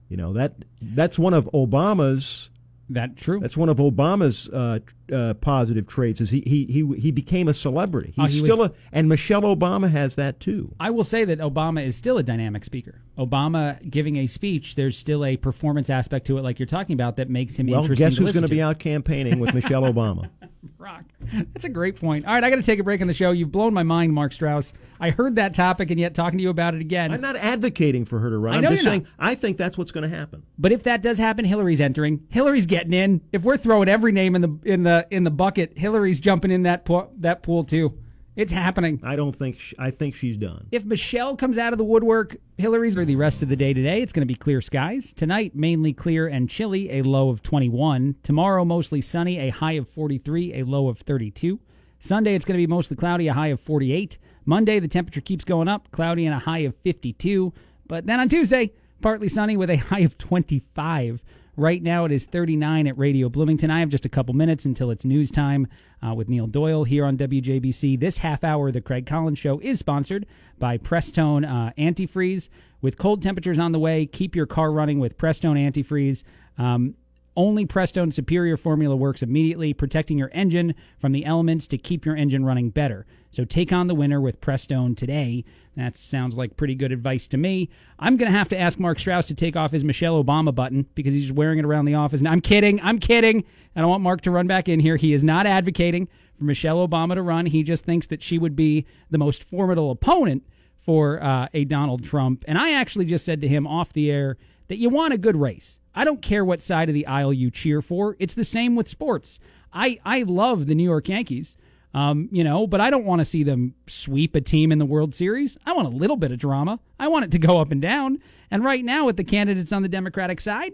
[0.08, 2.50] you know that that's one of Obama's.
[2.90, 3.38] That true.
[3.40, 4.78] That's one of Obama's uh,
[5.12, 6.20] uh, positive traits.
[6.22, 8.14] Is he he he he became a celebrity.
[8.16, 10.74] Oh, He's he was- still a, and Michelle Obama has that too.
[10.80, 13.02] I will say that Obama is still a dynamic speaker.
[13.18, 17.16] Obama giving a speech, there's still a performance aspect to it, like you're talking about,
[17.16, 18.06] that makes him Well, interesting.
[18.06, 20.30] guess to who's going to be out campaigning with Michelle Obama?
[20.76, 21.04] Rock.
[21.32, 22.26] That's a great point.
[22.26, 23.30] All right, I got to take a break on the show.
[23.30, 24.72] You've blown my mind, Mark Strauss.
[25.00, 27.12] I heard that topic, and yet talking to you about it again.
[27.12, 28.54] I'm not advocating for her to run.
[28.54, 29.10] I I'm just you're saying not.
[29.18, 30.42] I think that's what's going to happen.
[30.58, 32.26] But if that does happen, Hillary's entering.
[32.30, 33.20] Hillary's getting in.
[33.32, 36.64] If we're throwing every name in the in the in the bucket, Hillary's jumping in
[36.64, 37.98] that pool, that pool too.
[38.38, 39.00] It's happening.
[39.02, 40.68] I don't think sh- I think she's done.
[40.70, 44.00] If Michelle comes out of the woodwork, Hillary's for the rest of the day today.
[44.00, 45.12] It's going to be clear skies.
[45.12, 48.14] Tonight, mainly clear and chilly, a low of 21.
[48.22, 51.58] Tomorrow, mostly sunny, a high of 43, a low of 32.
[51.98, 54.18] Sunday, it's going to be mostly cloudy, a high of 48.
[54.44, 57.52] Monday, the temperature keeps going up, cloudy and a high of 52.
[57.88, 58.72] But then on Tuesday,
[59.02, 61.24] partly sunny with a high of 25.
[61.58, 63.68] Right now, it is 39 at Radio Bloomington.
[63.68, 65.66] I have just a couple minutes until it's news time
[66.06, 67.98] uh, with Neil Doyle here on WJBC.
[67.98, 70.24] This half hour of the Craig Collins Show is sponsored
[70.60, 72.48] by Prestone uh, Antifreeze.
[72.80, 76.22] With cold temperatures on the way, keep your car running with Prestone Antifreeze.
[76.58, 76.94] Um,
[77.38, 82.16] only Prestone Superior formula works immediately, protecting your engine from the elements to keep your
[82.16, 83.06] engine running better.
[83.30, 85.44] So take on the winter with Prestone today.
[85.76, 87.70] That sounds like pretty good advice to me.
[88.00, 90.86] I'm going to have to ask Mark Strauss to take off his Michelle Obama button
[90.96, 92.18] because he's wearing it around the office.
[92.18, 92.80] And I'm kidding.
[92.82, 93.44] I'm kidding.
[93.76, 94.96] I don't want Mark to run back in here.
[94.96, 97.46] He is not advocating for Michelle Obama to run.
[97.46, 100.42] He just thinks that she would be the most formidable opponent
[100.80, 102.44] for uh, a Donald Trump.
[102.48, 104.36] And I actually just said to him off the air
[104.68, 105.78] that you want a good race.
[105.94, 108.16] I don't care what side of the aisle you cheer for.
[108.18, 109.40] It's the same with sports.
[109.72, 111.56] I, I love the New York Yankees,
[111.92, 114.86] um, you know, but I don't want to see them sweep a team in the
[114.86, 115.58] World Series.
[115.66, 116.80] I want a little bit of drama.
[116.98, 118.20] I want it to go up and down.
[118.50, 120.72] And right now, with the candidates on the Democratic side,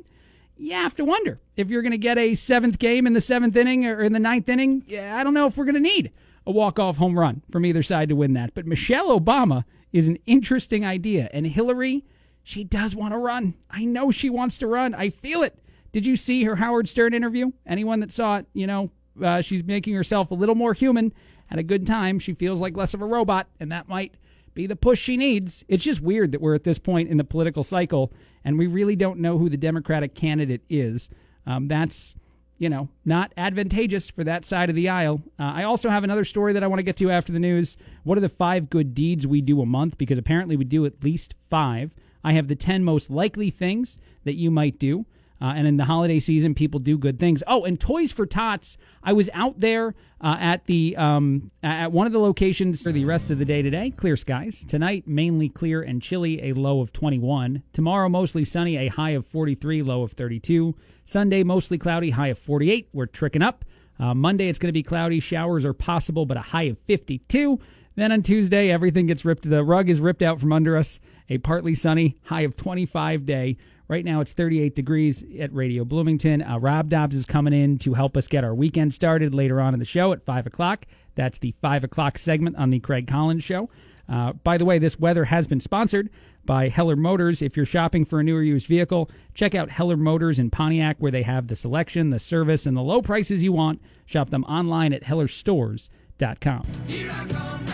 [0.56, 3.56] you have to wonder if you're going to get a seventh game in the seventh
[3.56, 4.84] inning or in the ninth inning.
[4.90, 6.12] I don't know if we're going to need
[6.46, 8.54] a walk-off home run from either side to win that.
[8.54, 12.04] But Michelle Obama is an interesting idea, and Hillary,
[12.44, 13.54] she does want to run.
[13.70, 14.94] I know she wants to run.
[14.94, 15.58] I feel it.
[15.92, 17.50] Did you see her Howard Stern interview?
[17.66, 18.90] Anyone that saw it, you know,
[19.22, 21.12] uh, she's making herself a little more human.
[21.46, 22.18] Had a good time.
[22.18, 24.14] She feels like less of a robot, and that might
[24.54, 25.64] be the push she needs.
[25.68, 28.12] It's just weird that we're at this point in the political cycle
[28.44, 31.08] and we really don't know who the Democratic candidate is.
[31.46, 32.14] Um, that's,
[32.58, 35.22] you know, not advantageous for that side of the aisle.
[35.38, 37.76] Uh, I also have another story that I want to get to after the news.
[38.04, 39.98] What are the five good deeds we do a month?
[39.98, 41.92] Because apparently we do at least five.
[42.24, 45.06] I have the 10 most likely things that you might do.
[45.40, 47.42] Uh, and in the holiday season, people do good things.
[47.46, 48.78] Oh, and Toys for Tots.
[49.02, 53.04] I was out there uh, at the um, at one of the locations for the
[53.04, 53.90] rest of the day today.
[53.90, 56.42] Clear skies tonight, mainly clear and chilly.
[56.42, 57.62] A low of 21.
[57.72, 58.76] Tomorrow, mostly sunny.
[58.76, 59.82] A high of 43.
[59.82, 60.74] Low of 32.
[61.04, 62.10] Sunday, mostly cloudy.
[62.10, 62.88] High of 48.
[62.92, 63.64] We're tricking up.
[63.98, 65.20] Uh, Monday, it's going to be cloudy.
[65.20, 67.58] Showers are possible, but a high of 52.
[67.96, 69.48] Then on Tuesday, everything gets ripped.
[69.48, 71.00] The rug is ripped out from under us.
[71.28, 73.56] A partly sunny, high of 25 day.
[73.88, 76.42] Right now it's 38 degrees at Radio Bloomington.
[76.42, 79.74] Uh, Rob Dobbs is coming in to help us get our weekend started later on
[79.74, 80.86] in the show at 5 o'clock.
[81.14, 83.68] That's the 5 o'clock segment on the Craig Collins Show.
[84.08, 86.10] Uh, by the way, this weather has been sponsored
[86.44, 87.40] by Heller Motors.
[87.40, 90.96] If you're shopping for a new or used vehicle, check out Heller Motors in Pontiac,
[90.98, 93.80] where they have the selection, the service, and the low prices you want.
[94.04, 96.66] Shop them online at hellerstores.com.
[96.88, 97.73] Now,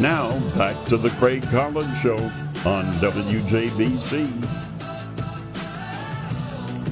[0.00, 2.16] back to the Craig Collins Show
[2.68, 4.40] on WJBC.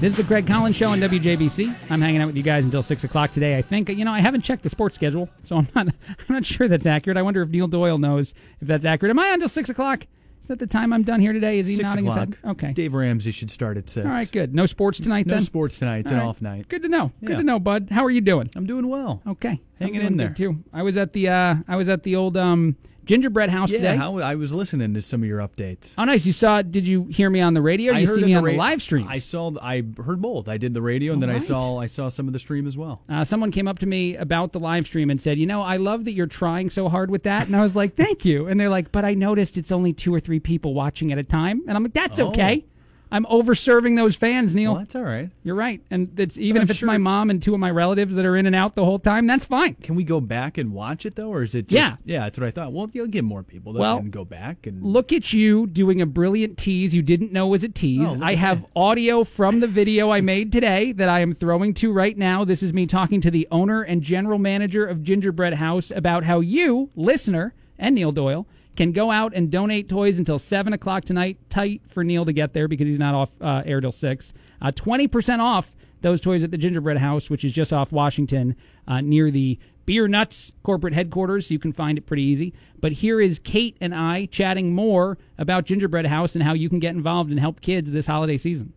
[0.00, 1.90] This is the Craig Collins Show on WJBC.
[1.90, 3.56] I'm hanging out with you guys until six o'clock today.
[3.58, 6.44] I think you know I haven't checked the sports schedule, so I'm not I'm not
[6.46, 7.16] sure that's accurate.
[7.16, 9.10] I wonder if Neil Doyle knows if that's accurate.
[9.10, 10.06] Am I on until six o'clock?
[10.42, 11.58] Is that the time I'm done here today?
[11.60, 12.28] Is he Six nodding o'clock.
[12.28, 12.50] his head?
[12.50, 12.72] Okay.
[12.72, 14.04] Dave Ramsey should start at six.
[14.04, 14.52] All right, good.
[14.54, 15.40] No sports tonight No then.
[15.40, 15.98] No sports tonight.
[16.00, 16.26] It's an right.
[16.26, 16.68] off night.
[16.68, 17.12] Good to know.
[17.24, 17.88] Good to know, bud.
[17.90, 18.50] How are you doing?
[18.56, 19.22] I'm doing well.
[19.28, 20.28] Okay, Hanging I'm doing in there.
[20.28, 20.64] good, too.
[20.72, 22.76] I was at the uh, I was at the old um,
[23.10, 23.96] Gingerbread House Yeah, today.
[23.96, 25.96] how, I was listening to some of your updates.
[25.98, 26.24] Oh, nice.
[26.24, 27.92] You saw, did you hear me on the radio?
[27.92, 29.06] I you see me the on the live stream?
[29.08, 29.50] I saw.
[29.60, 30.46] I heard both.
[30.48, 31.78] I did the radio, and then I saw.
[31.78, 33.02] I saw some of the stream as well.
[33.08, 35.76] Uh, someone came up to me about the live stream and said, "You know, I
[35.76, 38.60] love that you're trying so hard with that." And I was like, "Thank you." And
[38.60, 41.62] they're like, "But I noticed it's only two or three people watching at a time."
[41.66, 42.28] And I'm like, "That's Oh.
[42.28, 42.64] okay.
[43.12, 45.30] I'm over serving those fans, Neil." Well, that's all right.
[45.42, 47.70] You're right, and it's, even I'm if it's sure- my mom and two of my
[47.70, 49.74] relatives that are in and out the whole time, that's fine.
[49.76, 51.76] Can we go back and watch it though, or is it just?
[51.78, 51.96] Yeah.
[52.04, 52.20] yeah.
[52.24, 52.72] That's what I thought.
[52.72, 56.00] Well, you'll get more people that Well, can go back and Look at you doing
[56.00, 58.08] a brilliant tease you didn't know was a tease.
[58.08, 61.92] Oh, I have audio from the video I made today that I am throwing to
[61.92, 62.44] right now.
[62.44, 66.40] This is me talking to the owner and general manager of Gingerbread House about how
[66.40, 68.46] you, listener, and Neil Doyle,
[68.80, 71.36] can go out and donate toys until 7 o'clock tonight.
[71.50, 74.32] Tight for Neil to get there because he's not off uh, air till 6.
[74.62, 78.56] Uh, 20% off those toys at the Gingerbread House, which is just off Washington
[78.88, 81.50] uh, near the Beer Nuts corporate headquarters.
[81.50, 82.54] You can find it pretty easy.
[82.80, 86.78] But here is Kate and I chatting more about Gingerbread House and how you can
[86.78, 88.72] get involved and help kids this holiday season.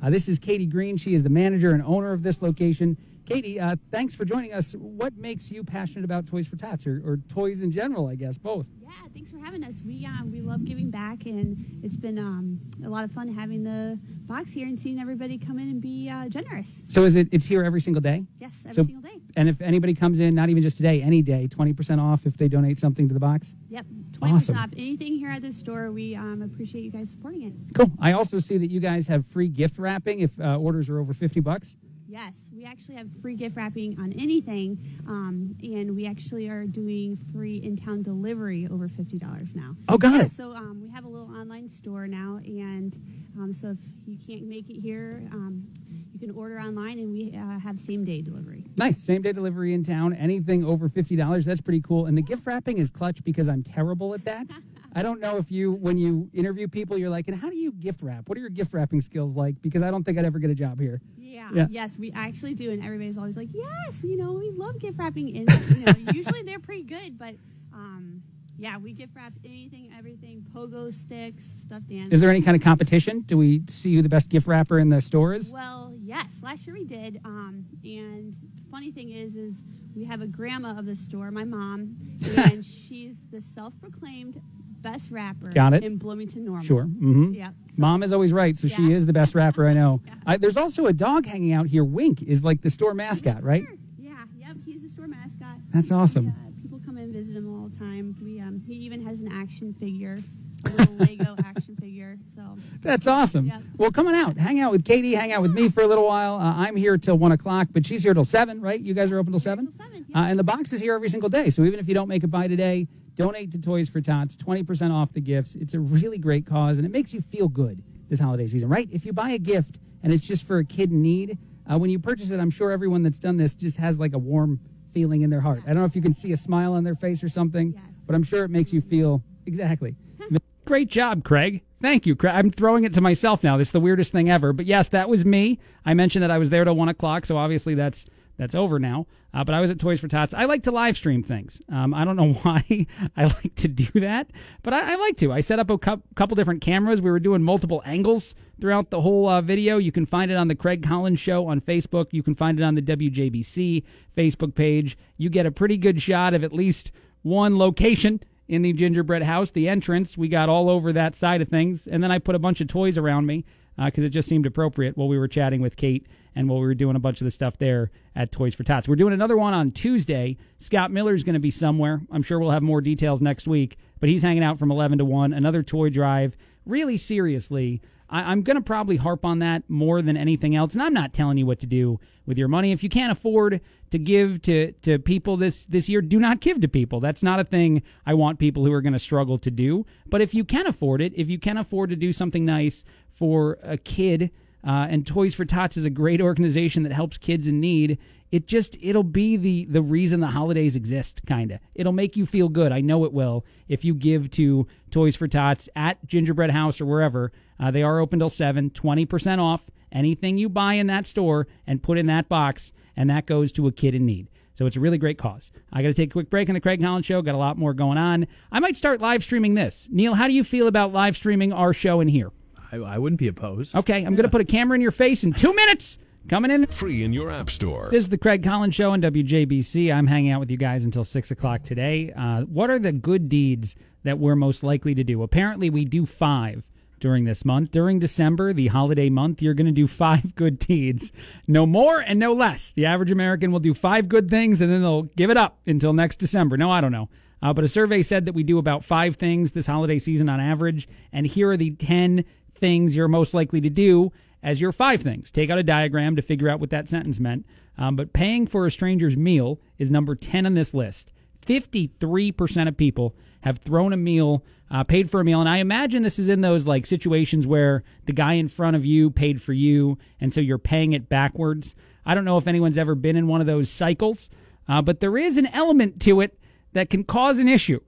[0.00, 0.96] Uh, this is Katie Green.
[0.96, 2.96] She is the manager and owner of this location.
[3.24, 4.72] Katie, uh, thanks for joining us.
[4.74, 8.36] What makes you passionate about Toys for Tots or, or toys in general, I guess,
[8.36, 8.68] both?
[8.80, 9.80] Yeah, thanks for having us.
[9.84, 13.62] We um, we love giving back, and it's been um, a lot of fun having
[13.62, 16.82] the box here and seeing everybody come in and be uh, generous.
[16.88, 18.24] So is it it's here every single day?
[18.38, 19.18] Yes, every So- single day.
[19.34, 22.48] And if anybody comes in, not even just today, any day, 20% off if they
[22.48, 23.56] donate something to the box?
[23.70, 24.54] Yep, twenty Awesome.
[24.56, 25.90] percent off anything here at the store.
[25.90, 27.54] We um, appreciate you guys supporting it.
[27.72, 27.90] Cool.
[27.98, 31.14] I also see that you guys have free gift wrapping if uh, orders are over
[31.14, 31.78] 50 bucks.
[32.12, 34.76] Yes, we actually have free gift wrapping on anything,
[35.08, 39.74] um, and we actually are doing free in-town delivery over fifty dollars now.
[39.88, 40.30] Oh, got Yeah, it.
[40.30, 42.94] So um, we have a little online store now, and
[43.38, 45.66] um, so if you can't make it here, um,
[46.12, 48.66] you can order online, and we uh, have same-day delivery.
[48.76, 48.98] Nice.
[48.98, 50.12] Same day delivery in town.
[50.12, 52.04] Anything over $50, that's pretty cool.
[52.06, 54.48] And the gift wrapping is clutch because I'm terrible at that.
[54.94, 57.72] I don't know if you, when you interview people, you're like, and how do you
[57.72, 58.28] gift wrap?
[58.28, 59.60] What are your gift wrapping skills like?
[59.62, 61.00] Because I don't think I'd ever get a job here.
[61.16, 61.48] Yeah.
[61.52, 61.66] Yeah.
[61.70, 65.36] Yes, we actually do, and everybody's always like, "Yes, you know, we love gift wrapping."
[65.36, 67.34] And you know, usually they're pretty good, but
[67.72, 68.22] um,
[68.58, 72.12] yeah, we gift wrap anything, everything, pogo sticks, stuffed animals.
[72.12, 73.20] Is there any kind of competition?
[73.20, 75.52] Do we see who the best gift wrapper in the store is?
[75.52, 76.40] Well, yes.
[76.42, 79.64] Last year we did, um, and the funny thing is, is
[79.96, 81.96] we have a grandma of the store, my mom,
[82.36, 84.40] and she's the self-proclaimed
[84.82, 85.84] best rapper Got it.
[85.84, 86.64] in Bloomington Normal.
[86.64, 86.84] Sure.
[86.84, 87.32] Mm-hmm.
[87.34, 87.54] Yep.
[87.78, 90.00] Mom is always right, so she is the best rapper I know.
[90.26, 91.84] I, there's also a dog hanging out here.
[91.84, 93.64] Wink is like the store mascot, right?
[93.98, 94.14] Yeah.
[94.38, 94.56] Yep.
[94.64, 95.56] He's the store mascot.
[95.70, 96.26] That's awesome.
[96.26, 98.14] Yeah, people come and visit him all the time.
[98.22, 100.18] We um, he even has an action figure,
[100.66, 102.18] a little Lego action figure.
[102.34, 102.42] So
[102.82, 103.46] That's awesome.
[103.46, 103.62] Yep.
[103.78, 104.36] Well, come on out.
[104.36, 105.14] Hang out with Katie.
[105.14, 106.34] Hang out with me for a little while.
[106.34, 108.80] Uh, I'm here till 1 o'clock, but she's here till 7, right?
[108.80, 109.66] You guys are open till 7?
[110.14, 111.48] uh, and the box is here every single day.
[111.50, 114.36] So even if you don't make a buy today, donate to Toys for Tots.
[114.36, 115.54] 20% off the gifts.
[115.54, 118.88] It's a really great cause, and it makes you feel good this holiday season, right?
[118.92, 121.38] If you buy a gift and it's just for a kid in need,
[121.70, 124.18] uh, when you purchase it, I'm sure everyone that's done this just has like a
[124.18, 124.60] warm
[124.92, 125.62] feeling in their heart.
[125.64, 128.14] I don't know if you can see a smile on their face or something, but
[128.14, 129.96] I'm sure it makes you feel exactly.
[130.64, 131.62] Great job, Craig.
[131.80, 132.34] Thank you, Craig.
[132.34, 133.56] I'm throwing it to myself now.
[133.56, 134.52] This is the weirdest thing ever.
[134.52, 135.58] But yes, that was me.
[135.84, 139.06] I mentioned that I was there till one o'clock, so obviously that's that's over now.
[139.34, 140.34] Uh, but I was at Toys for Tots.
[140.34, 141.60] I like to live stream things.
[141.70, 144.30] Um, I don't know why I like to do that,
[144.62, 145.32] but I, I like to.
[145.32, 147.00] I set up a cou- couple different cameras.
[147.00, 149.78] We were doing multiple angles throughout the whole uh, video.
[149.78, 152.08] You can find it on the Craig Collins Show on Facebook.
[152.10, 153.84] You can find it on the WJBC
[154.16, 154.98] Facebook page.
[155.16, 156.92] You get a pretty good shot of at least
[157.22, 159.50] one location in the gingerbread house.
[159.50, 161.86] The entrance, we got all over that side of things.
[161.86, 163.44] And then I put a bunch of toys around me
[163.82, 166.74] because it just seemed appropriate while we were chatting with Kate and while we were
[166.74, 168.88] doing a bunch of the stuff there at Toys for Tots.
[168.88, 170.36] We're doing another one on Tuesday.
[170.58, 172.00] Scott Miller's going to be somewhere.
[172.10, 175.04] I'm sure we'll have more details next week, but he's hanging out from 11 to
[175.04, 175.32] 1.
[175.32, 176.36] Another toy drive.
[176.64, 180.74] Really seriously, I, I'm going to probably harp on that more than anything else.
[180.74, 182.70] And I'm not telling you what to do with your money.
[182.70, 186.60] If you can't afford to give to, to people this, this year, do not give
[186.60, 187.00] to people.
[187.00, 189.86] That's not a thing I want people who are going to struggle to do.
[190.06, 193.58] But if you can afford it, if you can afford to do something nice for
[193.62, 194.30] a kid,
[194.66, 197.98] uh, and Toys for Tots is a great organization that helps kids in need.
[198.30, 201.60] It just it'll be the the reason the holidays exist, kinda.
[201.74, 202.72] It'll make you feel good.
[202.72, 206.86] I know it will if you give to Toys for Tots at Gingerbread House or
[206.86, 207.32] wherever.
[207.60, 211.82] Uh, they are open till seven, 20% off anything you buy in that store and
[211.82, 214.28] put in that box, and that goes to a kid in need.
[214.54, 215.50] So it's a really great cause.
[215.72, 217.22] I got to take a quick break in the Craig Collins Show.
[217.22, 218.26] Got a lot more going on.
[218.50, 219.88] I might start live streaming this.
[219.90, 222.30] Neil, how do you feel about live streaming our show in here?
[222.72, 223.74] I, I wouldn't be opposed.
[223.76, 225.98] Okay, I'm going to put a camera in your face in two minutes.
[226.28, 226.66] coming in.
[226.66, 227.88] Free in your app store.
[227.90, 229.92] This is the Craig Collins Show on WJBC.
[229.94, 232.12] I'm hanging out with you guys until 6 o'clock today.
[232.16, 235.22] Uh, what are the good deeds that we're most likely to do?
[235.22, 236.62] Apparently, we do five
[236.98, 237.72] during this month.
[237.72, 241.12] During December, the holiday month, you're going to do five good deeds.
[241.46, 242.72] No more and no less.
[242.74, 245.92] The average American will do five good things and then they'll give it up until
[245.92, 246.56] next December.
[246.56, 247.08] No, I don't know.
[247.42, 250.38] Uh, but a survey said that we do about five things this holiday season on
[250.38, 250.88] average.
[251.12, 252.24] And here are the 10
[252.62, 255.32] things you're most likely to do as your five things.
[255.32, 257.44] Take out a diagram to figure out what that sentence meant.
[257.76, 261.12] Um, but paying for a stranger's meal is number 10 on this list.
[261.44, 265.40] 53% of people have thrown a meal, uh, paid for a meal.
[265.40, 268.86] And I imagine this is in those like situations where the guy in front of
[268.86, 271.74] you paid for you, and so you're paying it backwards.
[272.06, 274.30] I don't know if anyone's ever been in one of those cycles,
[274.68, 276.38] uh, but there is an element to it
[276.74, 277.80] that can cause an issue.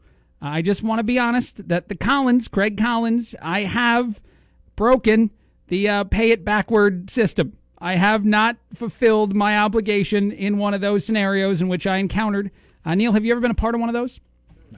[0.42, 4.20] I just want to be honest that the Collins, Craig Collins, I have
[4.76, 5.30] broken
[5.68, 7.56] the uh, pay it backward system.
[7.78, 12.50] I have not fulfilled my obligation in one of those scenarios in which I encountered.
[12.84, 14.20] Uh, Neil, have you ever been a part of one of those?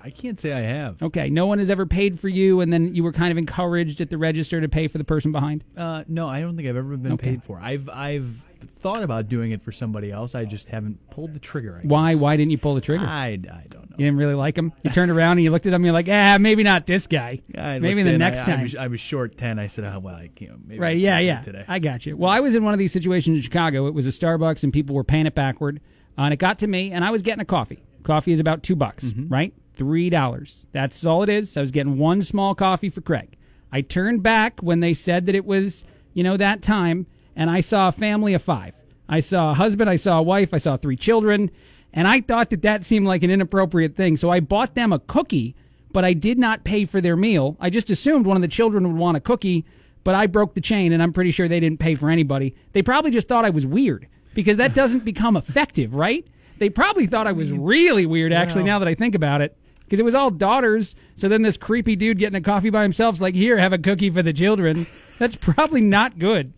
[0.03, 1.03] I can't say I have.
[1.03, 4.01] Okay, no one has ever paid for you, and then you were kind of encouraged
[4.01, 5.64] at the register to pay for the person behind.
[5.76, 7.30] Uh, no, I don't think I've ever been Okay.
[7.30, 7.59] paid for.
[7.61, 8.44] I've I've
[8.78, 10.34] thought about doing it for somebody else.
[10.34, 11.80] I just haven't pulled the trigger.
[11.82, 12.14] I Why?
[12.14, 13.04] Why didn't you pull the trigger?
[13.04, 13.96] I, I don't know.
[13.98, 14.72] You didn't really like him.
[14.82, 15.76] You turned around and you looked at him.
[15.76, 17.40] and You're like, ah, maybe not this guy.
[17.57, 18.61] I maybe looked the in, next I, time.
[18.61, 19.59] I was, I was short ten.
[19.59, 20.66] I said, oh well, I can't.
[20.66, 21.40] Maybe Right, I yeah, can't yeah.
[21.42, 21.64] Today.
[21.68, 22.16] I got you.
[22.16, 23.86] Well, I was in one of these situations in Chicago.
[23.86, 25.80] It was a Starbucks and people were paying it backward.
[26.18, 27.82] Uh, and it got to me and I was getting a coffee.
[28.02, 29.28] Coffee is about two bucks, Mm-hmm.
[29.32, 29.52] right?
[29.74, 30.64] Three dollars.
[30.72, 31.52] That's all it is.
[31.52, 33.36] So I was getting one small coffee for Craig.
[33.72, 35.84] I turned back when they said that it was,
[36.14, 37.07] you know, that time,
[37.37, 38.74] and I saw a family of five.
[39.09, 41.51] I saw a husband, I saw a wife, I saw three children,
[41.93, 44.16] and I thought that that seemed like an inappropriate thing.
[44.16, 45.55] So I bought them a cookie,
[45.93, 47.57] but I did not pay for their meal.
[47.61, 49.64] I just assumed one of the children would want a cookie,
[50.03, 52.55] but I broke the chain, and I'm pretty sure they didn't pay for anybody.
[52.72, 56.26] They probably just thought I was weird because that doesn't become effective, right?
[56.59, 57.59] They probably thought I was mm.
[57.61, 59.57] really weird, actually, now that I think about it.
[59.84, 63.20] Because it was all daughters, so then this creepy dude getting a coffee by himself's
[63.20, 64.87] like, here, have a cookie for the children.
[65.18, 66.53] That's probably not good.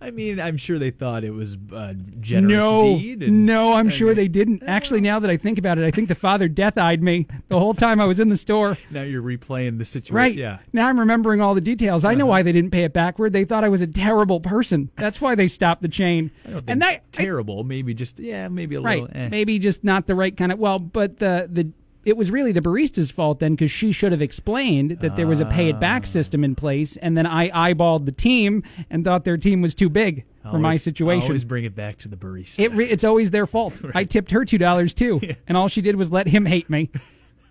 [0.00, 3.22] I mean, I'm sure they thought it was a generous no, deed.
[3.24, 4.62] and- no, I'm and sure they didn't.
[4.64, 7.58] Actually, now that I think about it, I think the father death eyed me the
[7.58, 8.76] whole time I was in the store.
[8.92, 10.14] Now you're replaying the situation.
[10.14, 10.34] Right.
[10.36, 10.58] Yeah.
[10.72, 12.04] Now I'm remembering all the details.
[12.04, 12.30] I know Uh-huh.
[12.30, 13.32] why they didn't pay it backward.
[13.32, 14.90] They thought I was a terrible person.
[14.96, 16.30] That's why they stopped the chain.
[16.44, 17.64] I don't think and that terrible.
[17.64, 18.46] maybe just yeah.
[18.48, 19.16] Maybe a right, little.
[19.16, 19.28] Eh.
[19.30, 20.58] maybe just not the right kind of.
[20.60, 21.72] Well, but the the
[22.08, 25.40] it was really the barista's fault then because she should have explained that there was
[25.40, 26.06] a pay it back Ah.
[26.06, 29.88] system in place, and then I eyeballed the team and thought their team was too
[29.88, 31.26] big for my Always- situation.
[31.28, 32.60] Always bring it back to the barista.
[32.60, 33.74] It re- it's always their fault.
[33.94, 36.90] I tipped her two dollars too, and all she did was let him hate me.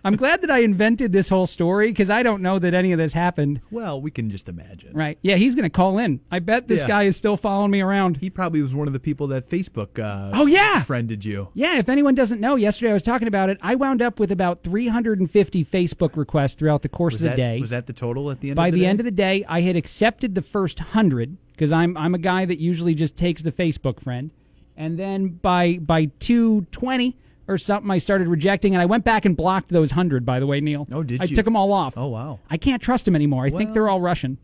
[0.04, 2.98] I'm glad that I invented this whole story because I don't know that any of
[2.98, 3.60] this happened.
[3.70, 4.92] well, we can just imagine.
[4.94, 5.18] Right?
[5.22, 6.20] Yeah, he's gonna call in.
[6.30, 6.88] I bet this Yeah.
[6.88, 8.18] guy is still following me around.
[8.18, 9.98] He probably was one of the people that Facebook.
[9.98, 10.82] Uh, Oh, yeah!
[10.82, 11.48] friended you.
[11.54, 13.58] Yeah, if anyone doesn't know, yesterday I was talking about it.
[13.60, 17.36] I wound up with about 350 Facebook requests throughout the course Was of the that
[17.36, 17.60] day.
[17.60, 18.56] was that the total at the end?
[18.56, 21.72] By of the, the end of the day, I had accepted the first hundred because
[21.72, 24.30] I'm I'm a guy that usually just takes the Facebook friend,
[24.76, 27.16] and then by by two twenty
[27.48, 30.24] or something, I started rejecting, and I went back and blocked those hundred.
[30.26, 30.86] By the way, Neil.
[30.92, 31.34] Oh, did I you?
[31.34, 31.96] took them all off.
[31.96, 33.44] Oh wow, I can't trust them anymore.
[33.44, 34.38] I think Well- they're all Russian,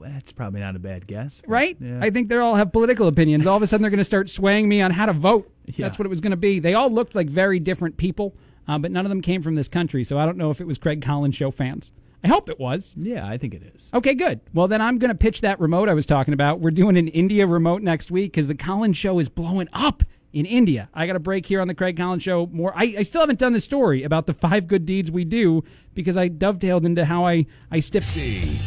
[0.00, 1.40] that's probably not a bad guess.
[1.42, 1.76] but, right?
[1.80, 2.00] Yeah.
[2.02, 3.46] I think they all have political opinions.
[3.46, 5.50] All of a sudden, they're going to start swaying me on how to vote.
[5.66, 5.74] Yeah.
[5.86, 6.58] That's what it was going to be.
[6.60, 8.34] They all looked like very different people,
[8.66, 10.04] uh, but none of them came from this country.
[10.04, 11.92] So I don't know if it was Craig Collins show fans.
[12.24, 12.94] I hope it was.
[12.96, 13.90] yeah, I think it is.
[13.94, 14.40] Okay, good.
[14.52, 16.58] Well, then I'm going to pitch that remote I was talking about.
[16.58, 20.02] We're doing an India remote next week because the Collins show is blowing up
[20.32, 20.88] in India.
[20.94, 22.46] I got a break here on the Craig Collins show.
[22.46, 25.64] More, I, I still haven't done the story about the five good deeds we do
[25.94, 28.04] because I dovetailed into how I I stiff.
[28.04, 28.60] C.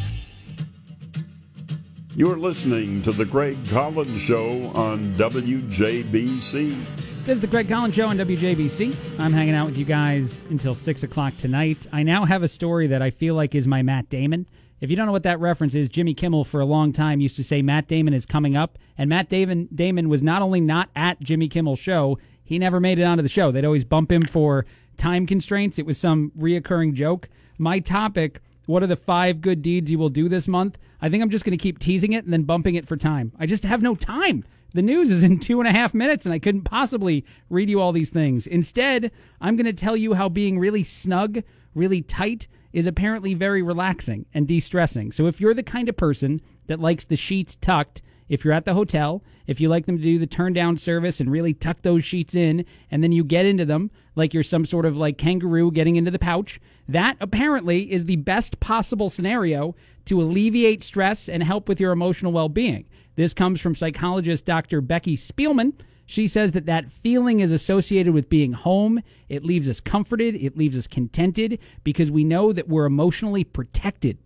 [2.15, 6.75] You're listening to the Craig Collins Show on WJBC.
[7.23, 8.95] This is the Craig Collins Show on WJBC.
[9.19, 11.87] I'm hanging out with you guys until 6 o'clock tonight.
[11.93, 14.45] I now have a story that I feel like is my Matt Damon.
[14.81, 17.35] If you don't know what that reference is, Jimmy Kimmel for a long time used
[17.37, 18.77] to say Matt Damon is coming up.
[18.97, 22.99] And Matt Damon, Damon was not only not at Jimmy Kimmel's show, he never made
[22.99, 23.51] it onto the show.
[23.51, 24.65] They'd always bump him for
[24.97, 25.79] time constraints.
[25.79, 27.29] It was some reoccurring joke.
[27.57, 30.77] My topic what are the five good deeds you will do this month?
[31.01, 33.33] I think I'm just going to keep teasing it and then bumping it for time.
[33.39, 34.45] I just have no time.
[34.73, 37.81] The news is in two and a half minutes, and I couldn't possibly read you
[37.81, 38.47] all these things.
[38.47, 39.11] Instead,
[39.41, 41.43] I'm going to tell you how being really snug,
[41.75, 45.11] really tight, is apparently very relaxing and de stressing.
[45.11, 48.63] So if you're the kind of person that likes the sheets tucked, if you're at
[48.63, 51.81] the hotel, if you like them to do the turn down service and really tuck
[51.81, 55.17] those sheets in, and then you get into them like you're some sort of like
[55.17, 61.27] kangaroo getting into the pouch, that apparently is the best possible scenario to alleviate stress
[61.27, 62.85] and help with your emotional well being.
[63.15, 64.79] This comes from psychologist Dr.
[64.79, 65.73] Becky Spielman.
[66.11, 69.01] She says that that feeling is associated with being home.
[69.29, 74.17] It leaves us comforted, it leaves us contented because we know that we're emotionally protected.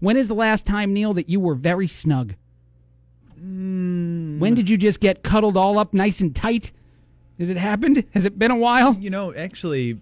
[0.00, 2.34] When is the last time, Neil, that you were very snug?
[3.36, 6.72] When did you just get cuddled all up nice and tight?
[7.38, 8.04] Has it happened?
[8.12, 8.94] Has it been a while?
[8.94, 9.98] You know, actually,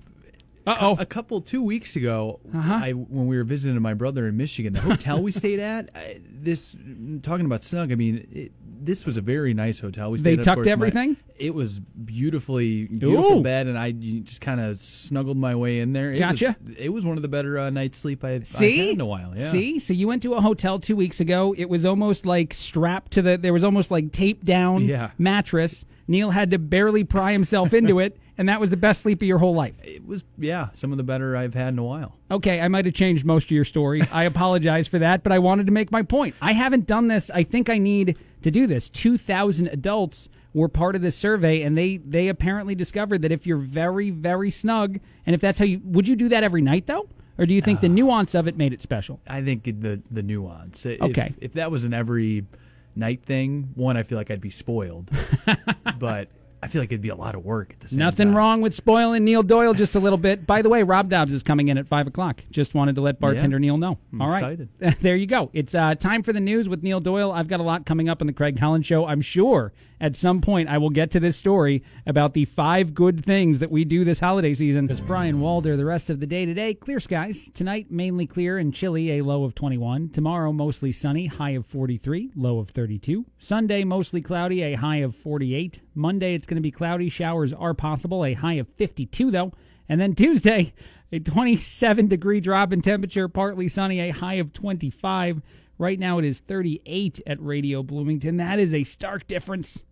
[0.65, 0.95] Uh-oh.
[0.97, 2.73] a couple two weeks ago, Uh-huh.
[2.85, 6.21] I when we were visiting my brother in Michigan, the hotel we stayed at, I,
[6.25, 6.77] this
[7.23, 7.91] talking about snug.
[7.91, 10.11] I mean, it, this was a very nice hotel.
[10.11, 11.17] We They tucked course, my- everything?
[11.39, 13.43] it was beautifully beautiful Ooh.
[13.43, 16.13] bed, and I just kind of snuggled my way in there.
[16.13, 16.57] It Gotcha.
[16.67, 18.79] Was, it was one of the better uh, night's sleep I've, I've See?
[18.79, 19.33] had in a while.
[19.37, 19.51] Yeah.
[19.53, 19.79] See?
[19.79, 21.55] So you went to a hotel two weeks ago.
[21.57, 25.11] It was almost like strapped to the, there was almost like taped down Yeah.
[25.19, 25.85] mattress.
[26.09, 29.29] Neil had to barely pry himself into it, and that was the best sleep of
[29.29, 29.77] your whole life.
[29.83, 32.17] It was yeah, some of the better I've had in a while.
[32.31, 34.03] Okay, I might have changed most of your story.
[34.13, 36.35] I apologize for that, but I wanted to make my point.
[36.41, 37.31] I haven't done this.
[37.31, 38.89] I think I need to do this.
[38.91, 43.59] 2,000 adults were part of this survey, and they, they apparently discovered that if you're
[43.59, 47.09] very, very snug, and if that's how you, would you do that every night though?
[47.39, 49.21] Or do you think the uh, nuance of it made it special?
[49.27, 50.87] I think the the nuance.
[50.87, 51.35] If- Okay.
[51.39, 52.47] If, that was an every
[52.95, 55.11] night thing, one, I feel like I'd be spoiled.
[55.99, 56.29] but
[56.67, 58.37] I feel like it'd be a lot of work at the same Nothing time.
[58.37, 60.47] wrong with spoiling Neil Doyle just a little bit.
[60.49, 62.43] By the way, Rob Dobbs is coming in at 5 o'clock.
[62.51, 63.61] Just wanted to let bartender Yeah.
[63.61, 63.99] Neil know.
[64.13, 64.59] I'm All right.
[64.59, 64.97] excited.
[65.01, 65.49] there you go.
[65.53, 67.31] It's uh, time for the news with Neil Doyle.
[67.31, 69.07] I've got a lot coming up on the Craig Collins Show.
[69.07, 73.25] I'm sure at some point I will get to this story about the five good
[73.25, 74.91] things that we do this holiday season.
[74.91, 76.75] It's Brian Walder the rest of the day today.
[76.75, 77.51] Clear skies.
[77.55, 80.11] Tonight, mainly clear and chilly, a low of 21.
[80.11, 83.25] Tomorrow, mostly sunny, high of 43, low of 32.
[83.39, 85.81] Sunday, mostly cloudy, a high of 48.
[85.95, 87.09] Monday, it's going to be cloudy.
[87.09, 89.53] Showers are possible, a high of 52, though.
[89.89, 90.75] And then Tuesday,
[91.13, 95.41] a 27 degree drop in temperature, partly sunny, a high of 25.
[95.79, 98.39] Right now it is 38 at Radio Bloomington.
[98.39, 99.83] That is a stark difference.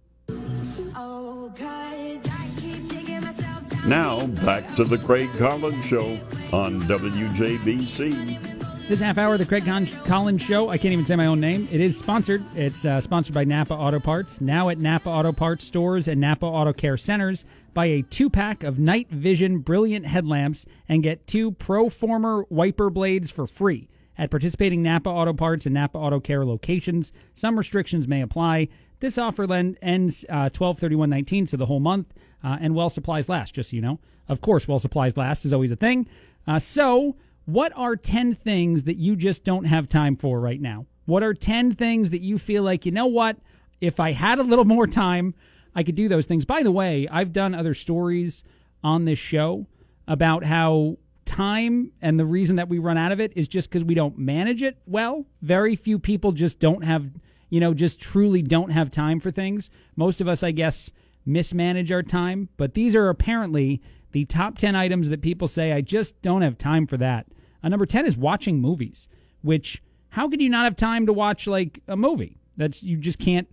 [3.87, 6.13] Now, back to the Craig Collins Show
[6.55, 8.89] on WJBC.
[8.89, 9.67] This half hour the Craig
[10.07, 11.69] Collins Show, I can't even say my own name.
[11.71, 12.43] It is sponsored.
[12.57, 14.41] It's uh, sponsored by Napa Auto Parts.
[14.41, 17.45] Now at Napa Auto Parts stores and Napa Auto Care centers,
[17.75, 23.31] buy a two pack of Night Vision Brilliant headlamps and get two Proformer wiper blades
[23.31, 27.13] for free at participating Napa Auto Parts and Napa Auto Care locations.
[27.35, 28.69] Some restrictions may apply.
[29.01, 29.45] This offer
[29.83, 33.83] ends uh, 12-31-19, so the whole month, uh, and while supplies last, just so you
[33.83, 33.99] know.
[34.29, 36.09] Of course, while supplies last is always a thing.
[36.47, 37.17] Uh, so,
[37.47, 40.87] what are 10 things that you just don't have time for right now?
[41.07, 43.37] What are 10 things that you feel like, you know what,
[43.81, 45.35] if I had a little more time,
[45.75, 46.45] I could do those things?
[46.45, 48.45] By the way, I've done other stories
[48.83, 49.67] on this show
[50.07, 53.85] about how time and the reason that we run out of it is just because
[53.85, 55.25] we don't manage it well.
[55.43, 57.11] Very few people just don't have,
[57.55, 59.71] you know, just truly don't have time for things.
[59.95, 60.91] Most of us, I guess,
[61.25, 63.81] mismanage our time, but these are apparently
[64.11, 67.29] the top 10 items that people say, I just don't have time for that.
[67.63, 69.07] Uh, number 10 is watching movies,
[69.43, 72.39] which, how could you not have time to watch like a movie?
[72.57, 73.47] That's, you just can't,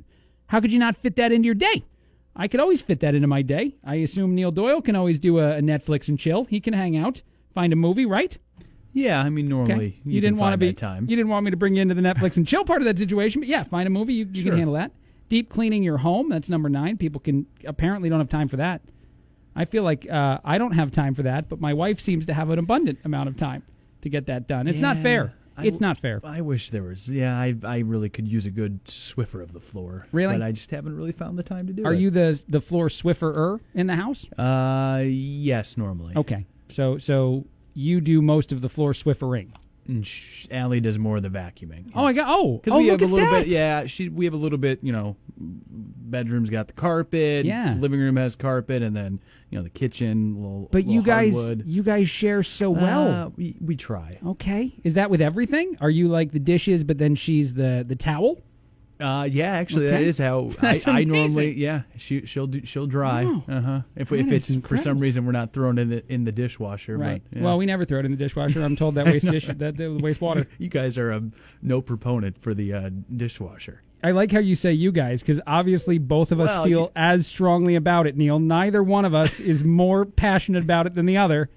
[0.47, 1.85] how could you not fit that into your day?
[2.35, 3.75] I could always fit that into my day.
[3.83, 6.45] I assume Neil Doyle can always do a, a Netflix and chill.
[6.45, 7.21] He can hang out,
[7.53, 8.35] find a movie, right?
[8.93, 9.85] Yeah, I mean normally Okay.
[10.03, 11.07] you, You, didn't want to be time.
[11.09, 12.97] You didn't want me to bring you into the Netflix and chill part of that
[12.97, 14.13] situation, but yeah, find a movie.
[14.13, 14.51] You, you Sure.
[14.51, 14.91] can handle that.
[15.29, 16.27] Deep cleaning your home.
[16.29, 16.97] That's number nine.
[16.97, 18.81] People can apparently don't have time for that.
[19.55, 22.33] I feel like uh, I don't have time for that, but my wife seems to
[22.33, 23.63] have an abundant amount of time
[24.01, 24.67] to get that done.
[24.67, 25.33] It's not fair.
[25.57, 26.21] I it's not fair.
[26.23, 27.09] I wish there was.
[27.09, 30.07] Yeah, I I really could use a good Swiffer of the floor.
[30.13, 30.37] Really?
[30.37, 31.97] but I just haven't really found the time to do Are it.
[31.97, 34.25] Are you the the floor swiffer in the house?
[34.37, 36.13] Uh, yes, normally.
[36.15, 39.53] Okay, so so you do most of the floor swiffering.
[39.87, 41.91] And sh- Allie does more of the vacuuming.
[41.95, 43.45] Oh, I got oh because oh, we have a little that.
[43.45, 43.47] bit.
[43.47, 44.79] Yeah, she we have a little bit.
[44.83, 47.45] You know, bedroom's got the carpet.
[47.45, 47.75] Yeah.
[47.79, 49.19] living room has carpet, and then
[49.49, 50.35] you know the kitchen.
[50.35, 51.63] Little, But you guys hardwood.
[51.65, 53.07] you guys share so well.
[53.07, 54.19] Uh, we we try.
[54.25, 54.73] Okay.
[54.83, 55.77] Is that with everything?
[55.81, 58.39] Are you like the dishes, but then she's the the towel?
[59.01, 60.05] Uh, yeah, actually, that Okay.
[60.05, 61.53] is how I, I normally.
[61.53, 63.25] Yeah, she she'll do she'll dry.
[63.25, 63.43] Wow.
[63.49, 63.81] Uh huh.
[63.95, 66.31] If That if it's for some reason we're not throwing it in the, in the
[66.31, 66.97] dishwasher.
[66.97, 67.21] Right.
[67.29, 67.43] But, yeah.
[67.43, 68.61] Well, we never throw it in the dishwasher.
[68.63, 70.47] I'm told that waste dish that, that waste water.
[70.59, 71.21] You guys are a
[71.61, 73.81] no proponent for the uh, dishwasher.
[74.03, 76.91] I like how you say you guys because obviously both of us Well, feel you-
[76.95, 78.39] as strongly about it, Neil.
[78.39, 81.49] Neither one of us is more passionate about it than the other.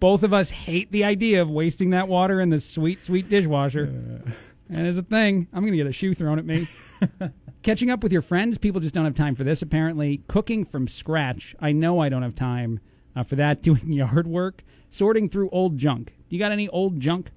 [0.00, 4.22] Both of us hate the idea of wasting that water in the sweet, sweet dishwasher.
[4.68, 6.66] And as a thing, I'm going to get a shoe thrown at me.
[7.62, 9.62] Catching up with your friends, people just don't have time for this.
[9.62, 11.56] Apparently, cooking from scratch.
[11.60, 12.80] I know I don't have time
[13.16, 13.62] uh, for that.
[13.62, 16.14] Doing yard work, sorting through old junk.
[16.28, 17.30] You got any old junk?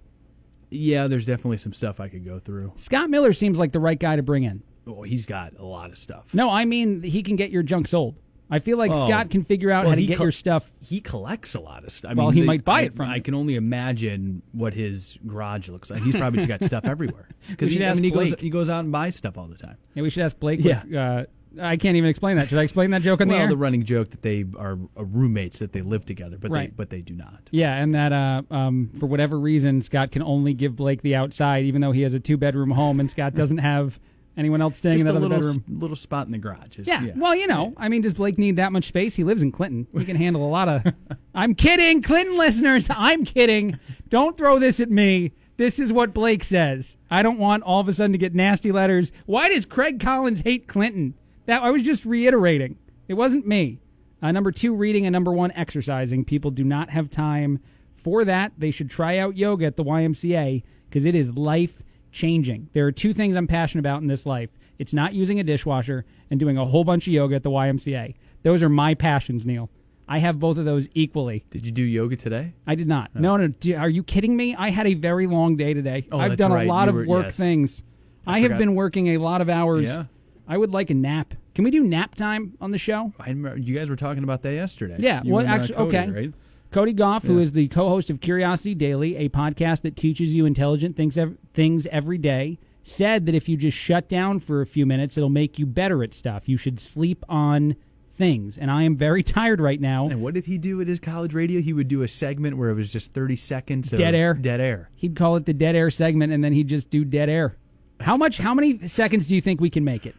[0.70, 2.74] Yeah, there's definitely some stuff I could go through.
[2.78, 4.64] Scott Miller seems like the right guy to bring in.
[4.88, 6.34] Oh, he's got a lot of stuff.
[6.34, 8.16] No, I mean he can get your junk sold.
[8.52, 9.08] I feel like Oh.
[9.08, 10.70] Scott can figure out Well, how to get col- your stuff.
[10.84, 12.12] He collects a lot of stuff.
[12.12, 14.74] I Well, mean, he they- might buy I- it from I can only imagine what
[14.74, 16.04] his garage looks like.
[16.04, 18.84] He's probably just got stuff everywhere because he, I mean, he goes he goes out
[18.84, 19.78] and buys stuff all the time.
[19.96, 20.60] Yeah, we should ask Blake.
[20.64, 20.84] Yeah.
[20.84, 21.26] what, uh,
[21.62, 22.48] I can't even explain that.
[22.48, 23.50] Should I explain that joke on well, the air?
[23.50, 26.90] the running joke that they are uh, roommates that they live together, but they but
[26.90, 27.50] they do not.
[27.52, 31.66] Yeah, and that uh, um, for whatever reason, Scott can only give Blake the outside,
[31.66, 34.00] even though he has a two bedroom home, and Scott doesn't have
[34.38, 35.64] anyone else staying Just in a that other little bedroom.
[35.68, 36.78] s- little spot in the garage.
[36.80, 37.08] is- Yeah.
[37.16, 39.16] Well, you know, I mean, does Blake need that much space?
[39.16, 39.88] He lives in Clinton.
[39.98, 40.94] He can handle a lot of.
[41.36, 42.88] I'm kidding, Clinton listeners.
[42.90, 43.78] I'm kidding.
[44.10, 45.32] Don't throw this at me.
[45.58, 46.98] This is what Blake says.
[47.12, 49.12] I don't want all of a sudden to get nasty letters.
[49.26, 51.14] Why does Craig Collins hate Clinton?
[51.46, 52.78] That I was just reiterating.
[53.08, 53.80] It wasn't me.
[54.24, 56.24] Uh, number two, reading, and number one, exercising.
[56.26, 57.60] People do not have time
[57.96, 58.54] for that.
[58.58, 61.82] They should try out yoga at the YMCA because it is life
[62.12, 62.70] changing.
[62.74, 64.50] There are two things I'm passionate about in this life
[64.82, 68.16] it's not using a dishwasher and doing a whole bunch of yoga at the YMCA.
[68.42, 69.70] Those are my passions, Neil.
[70.08, 71.46] I have both of those equally.
[71.52, 72.54] Did you do yoga today?
[72.66, 73.12] I did not.
[73.14, 73.50] No, no.
[73.50, 74.56] do- Are you kidding me?
[74.56, 76.08] I had a very long day today.
[76.12, 76.66] Oh, I've that's done right.
[76.66, 77.38] a lot You of were- work yes.
[77.38, 77.84] things.
[78.26, 79.86] I I, have been working a lot of hours.
[79.88, 80.06] Yeah.
[80.48, 81.36] I would like a nap.
[81.54, 83.14] Can we do nap time on the show?
[83.20, 84.96] I remember you guys were talking about that yesterday.
[84.98, 85.22] Yeah.
[85.24, 86.10] You well, and, uh, actually, Cody, okay.
[86.10, 86.34] right?
[86.72, 87.42] Cody Gough, who Yeah.
[87.44, 91.86] is the co-host of Curiosity Daily, a podcast that teaches you intelligent things ev- things
[91.88, 95.60] every day, said that if you just shut down for a few minutes, it'll make
[95.60, 96.48] you better at stuff.
[96.48, 97.76] You should sleep on
[98.14, 100.08] things, and I am very tired right now.
[100.08, 101.62] And what did he do at his college radio?
[101.62, 104.34] He would do a segment where it was just 30 seconds of Dead air.
[104.34, 104.90] Dead air.
[104.96, 107.58] He'd call it the dead air segment, and then he'd just do dead air.
[108.00, 108.38] How much?
[108.38, 110.16] How many seconds do you think we can make it?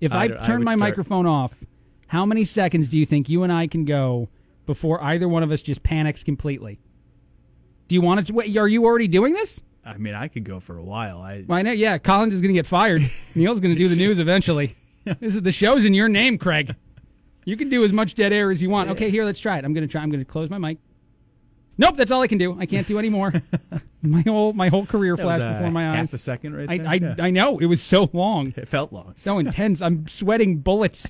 [0.00, 1.64] If I I, don't- I turn my start- microphone off,
[2.08, 4.28] how many seconds do you think you and I can go
[4.66, 6.78] before either one of us just panics completely?
[7.88, 8.32] Do you want to?
[8.32, 9.60] Wait, are you already doing this?
[9.84, 11.20] I mean, I could go for a while.
[11.20, 11.70] I I know.
[11.72, 13.02] Yeah, Collins is going to get fired.
[13.34, 14.74] Neil's going to do the news eventually.
[15.04, 16.74] This is the show's in your name, Craig.
[17.44, 18.90] You can do as much dead air as you want.
[18.90, 19.64] Okay, here, let's try it.
[19.64, 20.02] I'm going to try.
[20.02, 20.78] I'm going to close my mic.
[21.78, 22.58] Nope, that's all I can do.
[22.58, 23.32] I can't do any more.
[24.02, 25.96] my whole my whole career That flashed uh, before my eyes.
[25.96, 26.88] half a second right I there.
[26.88, 27.14] I, Yeah.
[27.26, 28.52] I know it was so long.
[28.56, 29.14] It felt long.
[29.16, 29.80] So intense.
[29.80, 31.08] I'm sweating bullets.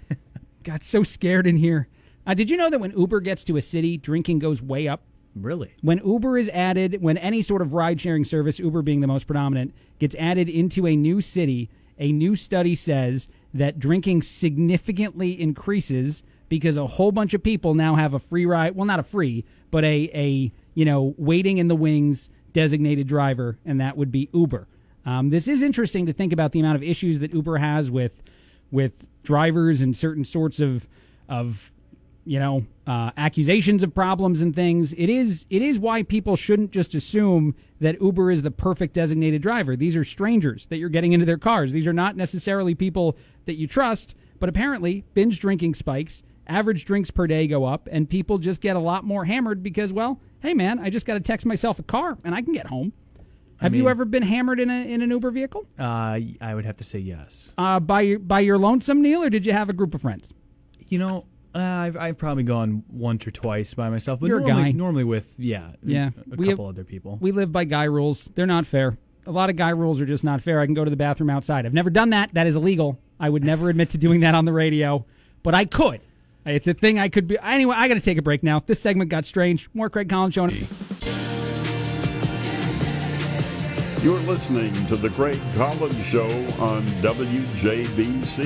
[0.64, 1.88] Got so scared in here.
[2.26, 5.02] Uh, did you know that when Uber gets to a city, drinking goes way up?
[5.34, 5.74] Really?
[5.82, 9.26] When Uber is added, when any sort of ride sharing service, Uber being the most
[9.26, 11.68] predominant, gets added into a new city,
[11.98, 17.96] a new study says that drinking significantly increases because a whole bunch of people now
[17.96, 18.74] have a free ride.
[18.74, 23.58] Well, not a free, but a, a you know, waiting in the wings designated driver,
[23.64, 24.66] and that would be Uber.
[25.04, 28.22] Um, this is interesting to think about the amount of issues that Uber has with
[28.70, 30.88] with drivers and certain sorts of
[31.28, 31.72] of
[32.26, 34.92] you know uh, accusations of problems and things.
[34.92, 39.42] It is it is why people shouldn't just assume that Uber is the perfect designated
[39.42, 39.76] driver.
[39.76, 41.72] These are strangers that you're getting into their cars.
[41.72, 43.16] These are not necessarily people
[43.46, 44.14] that you trust.
[44.38, 46.22] But apparently, binge drinking spikes.
[46.46, 49.92] Average drinks per day go up, and people just get a lot more hammered because,
[49.92, 52.66] well, hey man, I just got to text myself a car and I can get
[52.66, 52.92] home.
[53.58, 55.66] Have you mean- ever been hammered in a in an Uber vehicle?
[55.78, 57.52] Uh, I would have to say yes.
[57.56, 60.32] Uh, by your by your lonesome, Neil, or did you have a group of friends?
[60.88, 61.24] You know,
[61.57, 64.70] uh, I've I've probably gone once or twice by myself, but You're a normally, guy.
[64.72, 67.18] normally with yeah, Yeah, a we have- couple other people.
[67.20, 68.26] We live by guy rules.
[68.34, 68.96] They're not fair.
[69.26, 70.61] A lot of guy rules are just not fair.
[70.61, 71.66] I can go to the bathroom outside.
[71.66, 72.32] I've never done that.
[72.34, 72.98] That is illegal.
[73.18, 75.04] I would never admit to doing that on the radio,
[75.42, 76.00] but I could.
[76.44, 77.36] It's a thing I could be.
[77.42, 78.62] Anyway, I got to take a break now.
[78.64, 79.68] This segment got strange.
[79.74, 80.46] More Craig Collins show.
[84.07, 86.28] You're listening to The Craig Collins Show
[86.61, 88.36] on WJBC.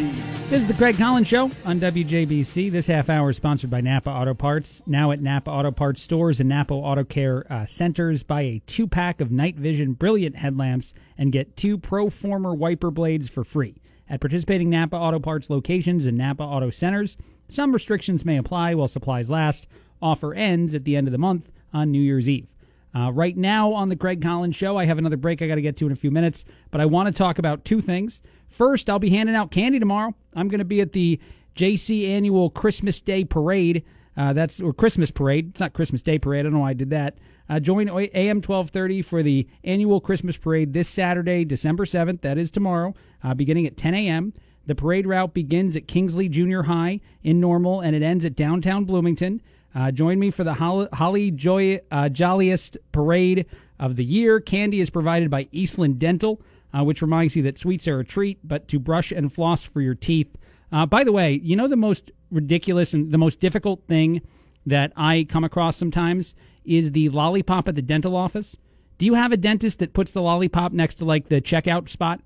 [0.48, 2.70] This is the Craig Collins Show on WJBC.
[2.70, 4.80] This half hour is sponsored by Napa Auto Parts.
[4.86, 8.86] Now at Napa Auto Parts stores and Napa Auto Care uh, centers, buy a two
[8.86, 13.82] pack of Night Vision Brilliant headlamps and get two Proformer wiper blades for free.
[14.08, 17.18] At participating Napa Auto Parts locations and Napa Auto centers,
[17.50, 19.66] some restrictions may apply while supplies last.
[20.00, 22.48] Offer ends at the end of the month on New Year's Eve.
[22.94, 25.62] Uh, right now on the Craig Collins Show, I have another break I got to
[25.62, 28.20] get to in a few minutes, but I want to talk about two things.
[28.48, 30.14] First, I'll be handing out candy tomorrow.
[30.34, 31.20] I'm going to be at the
[31.54, 33.84] JC annual Christmas Day Parade.
[34.16, 35.50] Uh, that's or Christmas Parade.
[35.50, 36.40] It's not Christmas Day Parade.
[36.40, 37.18] I don't know why I did that.
[37.48, 42.20] Uh, join AM 1230 for the annual Christmas Parade this Saturday, December 7th.
[42.22, 44.32] That is tomorrow, uh, beginning at 10 a.m.
[44.66, 48.84] The parade route begins at Kingsley Junior High in Normal and it ends at downtown
[48.84, 49.42] Bloomington.
[49.74, 53.46] Uh, join me for the Holly, Joy uh, Jolliest Parade
[53.78, 54.40] of the year.
[54.40, 56.40] Candy is provided by Eastland Dental,
[56.76, 59.80] uh, which reminds you that sweets are a treat, but to brush and floss for
[59.80, 60.36] your teeth.
[60.72, 64.22] Uh, by the way, you know the most ridiculous and the most difficult thing
[64.66, 68.56] that I come across sometimes is the lollipop at the dental office.
[68.98, 72.20] Do you have a dentist that puts the lollipop next to like the checkout spot?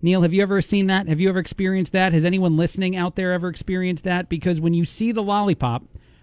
[0.00, 1.08] Neil, have you ever seen that?
[1.08, 2.12] Have you ever experienced that?
[2.12, 4.28] Has anyone listening out there ever experienced that?
[4.28, 5.82] Because when you see the lollipop,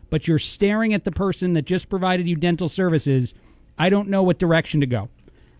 [0.10, 3.34] but you're staring at the person that just provided you dental services,
[3.78, 5.10] I don't know what direction to go.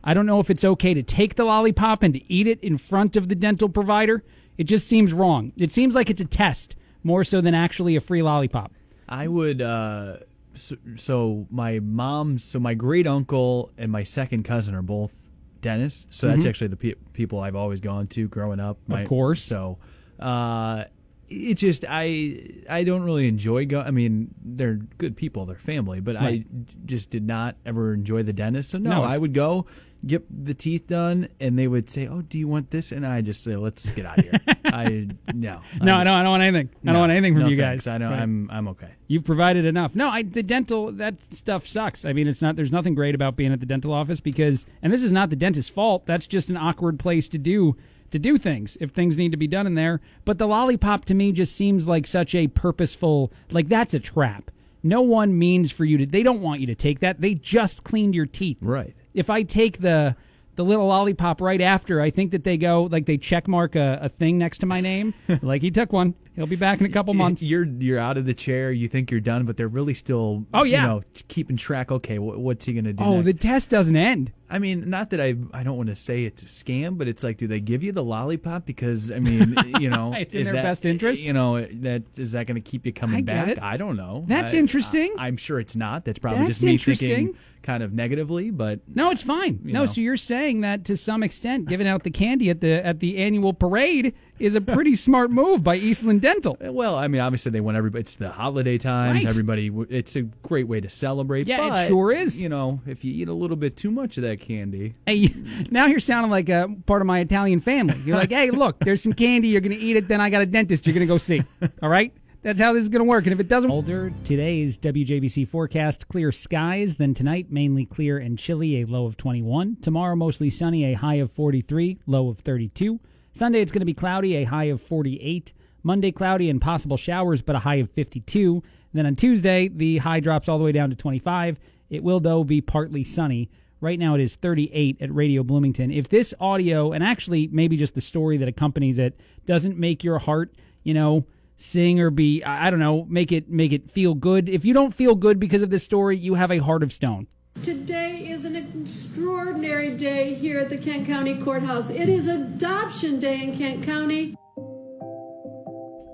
[0.04, 2.78] I don't know if it's okay to take the lollipop and to eat it in
[2.78, 4.24] front of the dental provider.
[4.58, 5.52] It just seems wrong.
[5.58, 8.72] It seems like it's a test more so than actually a free lollipop.
[9.10, 9.62] I would.
[9.62, 10.18] Uh,
[10.54, 15.14] so, so my mom's, so my great uncle and my second cousin are both
[15.62, 16.16] dentists.
[16.16, 16.50] So that's Mhm.
[16.50, 18.78] actually the pe- people I've always gone to growing up.
[18.90, 19.42] Of course.
[19.44, 19.80] So,
[20.20, 20.86] uh,
[21.28, 23.82] it just I I don't really enjoy go.
[23.82, 26.46] I mean, they're good people, they're family, but I
[26.86, 28.72] just did not ever enjoy the dentist.
[28.72, 29.66] So no, No, I would go
[30.06, 33.22] get the teeth done, and they would say, "Oh, do you want this?" And I
[33.22, 36.14] just say, "Let's get out of here." I no, No, I don't.
[36.14, 36.70] I don't want anything.
[36.86, 37.86] I don't want anything from no you thanks.
[37.86, 37.96] guys.
[37.96, 38.10] I know.
[38.10, 38.20] Right.
[38.20, 38.92] I'm I'm okay.
[39.08, 39.96] You've provided enough.
[39.96, 42.06] No, I the dental that stuff sucks.
[42.06, 42.56] I mean, it's not.
[42.56, 45.36] There's nothing great about being at the dental office because, and this is not the
[45.36, 46.06] dentist's fault.
[46.06, 47.76] That's just an awkward place to do
[48.12, 50.02] to do things if things need to be done in there.
[50.24, 53.32] But the lollipop to me just seems like such a purposeful.
[53.52, 54.52] Like that's a trap.
[54.84, 56.06] No one means for you to.
[56.06, 57.20] They don't want you to take that.
[57.20, 58.58] They just cleaned your teeth.
[58.62, 58.96] Right.
[59.14, 60.16] If I take the
[60.56, 64.00] the little lollipop right after, I think that they go like they check mark a,
[64.02, 65.14] a thing next to my name.
[65.42, 66.14] like he took one.
[66.36, 67.42] He'll be back in a couple months.
[67.42, 68.72] You're you're out of the chair.
[68.72, 70.46] You think you're done, but they're really still.
[70.54, 70.82] Oh, yeah.
[70.82, 71.92] You know, keeping track.
[71.92, 73.04] Okay, wh- what's he gonna do?
[73.04, 73.26] Oh, next?
[73.26, 74.34] the test doesn't end.
[74.50, 77.24] I mean, not that I I don't want to say it's a scam, but it's
[77.24, 80.54] like, do they give you the lollipop because I mean, you know, It's in their
[80.54, 81.22] that- best interest?
[81.22, 83.48] You know, that is that going to keep you coming I back?
[83.48, 83.60] it.
[83.62, 84.24] I don't know.
[84.28, 85.14] That's I- interesting.
[85.18, 86.06] I, am sure it's not.
[86.06, 89.60] That's probably That's just me thinking kind of negatively, but No, it's fine.
[89.64, 89.86] No, know.
[89.88, 93.18] so you're saying that to some extent, giving out the candy at the at the
[93.18, 96.58] annual parade is a pretty smart move by Eastland Dental.
[96.60, 98.02] Eh, well, I mean, obviously they want everybody.
[98.02, 99.24] It's the holiday times.
[99.24, 99.30] Right.
[99.30, 101.48] Everybody, it's a great way to celebrate.
[101.48, 102.42] Yeah, it sure is.
[102.42, 105.34] You know, if you eat a little bit too much of that candy, Hey,
[105.72, 107.98] now you're sounding like a part of my Italian family.
[108.06, 109.50] You're like, hey, look, there's some candy.
[109.50, 110.08] You're going to eat it.
[110.08, 110.86] Then I got a dentist.
[110.86, 111.42] You're going to go see.
[111.82, 112.14] All right.
[112.42, 113.24] That's how this is going to work.
[113.24, 116.94] And if it doesn't, older today's WJBC forecast: clear skies.
[116.96, 119.78] Then tonight, mainly clear and chilly, a low of 21.
[119.82, 123.00] Tomorrow, mostly sunny, a high of 43, low of 32.
[123.36, 125.52] Sunday, it's going to be cloudy, a high of 48.
[125.84, 128.64] Monday, cloudy and possible showers, but a high of 52.
[128.94, 131.60] Then on Tuesday, the high drops all the way down to 25.
[131.90, 133.50] It will, though, be partly sunny.
[133.82, 135.92] Right now, it is 38 at Radio Bloomington.
[135.92, 140.18] If this audio, and actually maybe just the story that accompanies it, doesn't make your
[140.18, 141.26] heart, you know,
[141.58, 144.48] sing or be, I I don't know, make it make it feel good.
[144.48, 147.28] If you don't feel good because of this story, you have a heart of stone.
[147.64, 151.90] Today is an extraordinary day here at the Kent County Courthouse.
[151.90, 154.36] It is Adoption Day in Kent County.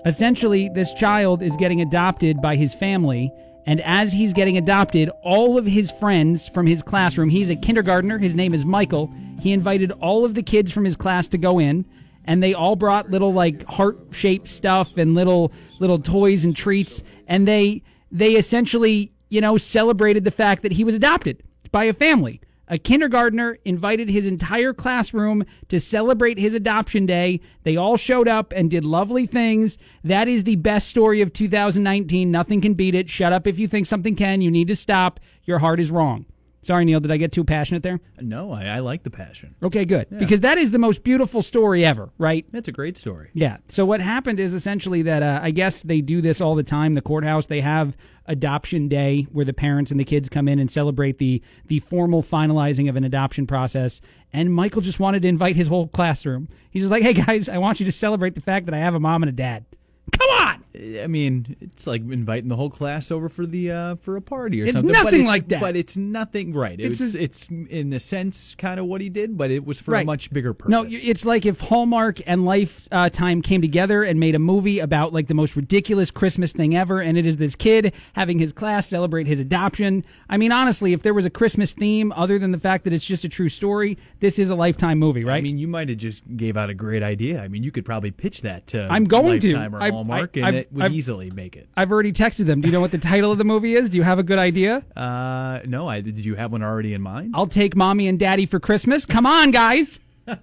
[0.06, 3.30] Essentially, this child is getting adopted by his family,
[3.66, 8.18] and as he's getting adopted, all of his friends from his classroom, he's a kindergartner,
[8.18, 11.58] his name is Michael, he invited all of the kids from his class to go
[11.58, 11.84] in,
[12.24, 17.46] and they all brought little like heart-shaped stuff and little little toys and treats, and
[17.46, 22.38] they they essentially, you know, celebrated the fact that he was adopted by a family.
[22.68, 27.40] A kindergartner invited his entire classroom to celebrate his adoption day.
[27.62, 29.78] They all showed up and did lovely things.
[30.04, 32.30] That is the best story of 2019.
[32.30, 33.08] Nothing can beat it.
[33.08, 34.42] Shut up if you think something can.
[34.42, 35.18] You need to stop.
[35.44, 36.26] Your heart is wrong.
[36.62, 37.00] Sorry, Neil.
[37.00, 38.00] Did I get too passionate there?
[38.20, 39.54] no, I, I like the passion.
[39.62, 40.06] Okay, good.
[40.10, 40.18] Yeah.
[40.18, 42.46] Because that is the most beautiful story ever, right?
[42.52, 43.30] That's a great story.
[43.34, 43.56] Yeah.
[43.68, 46.92] So what happened is essentially that uh, I guess they do this all the time.
[46.94, 47.96] The courthouse they have
[48.26, 52.22] adoption day where the parents and the kids come in and celebrate the the formal
[52.22, 54.00] finalizing of an adoption process.
[54.32, 56.48] And Michael just wanted to invite his whole classroom.
[56.70, 58.94] He's just like, "Hey guys, I want you to celebrate the fact that I have
[58.94, 59.64] a mom and a dad."
[60.12, 60.61] Come on.
[60.74, 64.62] I mean, it's like inviting the whole class over for the uh, for a party
[64.62, 64.88] or It's something.
[64.92, 65.60] but nothing it's- like that.
[65.60, 66.80] But it's nothing right.
[66.80, 69.80] It's It's a- it's, in the sense kind of what he did, but it was
[69.80, 70.70] for a much bigger purpose.
[70.70, 75.28] No, it's like if Hallmark and Lifetime came together and made a movie about like
[75.28, 79.26] the most ridiculous Christmas thing ever, and it is this kid having his class celebrate
[79.26, 80.04] his adoption.
[80.30, 83.04] I mean, honestly, if there was a Christmas theme other than the fact that it's
[83.06, 85.36] just a true story, this is a Lifetime movie, right?
[85.36, 87.42] I mean, you might have just gave out a great idea.
[87.42, 89.48] I mean, you could probably pitch that to I'm going to.
[89.52, 91.68] Lifetime or I- Hallmark, I- and Would I've- easily make it.
[91.76, 92.60] I've already texted them.
[92.60, 93.90] Do you know what the title of the movie is?
[93.90, 94.84] Do you have a good idea?
[94.96, 97.32] Uh, no, I did you have one already in mind?
[97.34, 99.04] I'll take mommy and daddy for Christmas.
[99.06, 99.98] Come on, guys.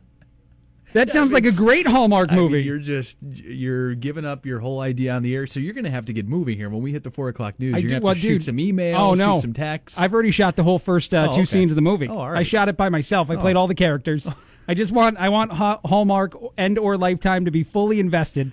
[0.93, 2.63] That sounds like a great Hallmark I mean, movie.
[2.63, 5.91] you're just you're giving up your whole idea on the air, so you're going to
[5.91, 7.76] have to get moving here when we hit the four o'clock news.
[7.76, 9.53] I you're going to well, have to dude, shoot some emails, Oh no, shoot some
[9.53, 9.99] texts.
[9.99, 11.45] I've already shot the whole first uh, Oh, two okay.
[11.45, 12.07] scenes of the movie.
[12.07, 13.30] Oh, all I shot it by myself.
[13.30, 13.59] I played Oh.
[13.59, 14.28] all the characters.
[14.67, 18.51] I just want I want Hallmark and or Lifetime to be fully invested.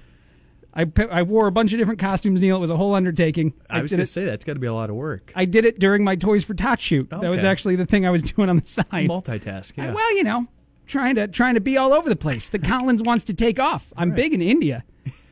[0.77, 2.57] I I wore a bunch of different costumes, Neil.
[2.57, 3.55] It was a whole undertaking.
[3.71, 5.33] I was going to say that's got to be a lot of work.
[5.35, 7.09] I did it during my Toys for Tots shoot.
[7.11, 8.85] That was actually the thing I was doing on the side.
[9.09, 9.91] Multitask, yeah.
[9.91, 10.47] I- well, you know,
[10.87, 12.49] trying to trying to be all over the place.
[12.51, 13.93] The Collins wants to take off.
[13.97, 14.85] I'm big in India.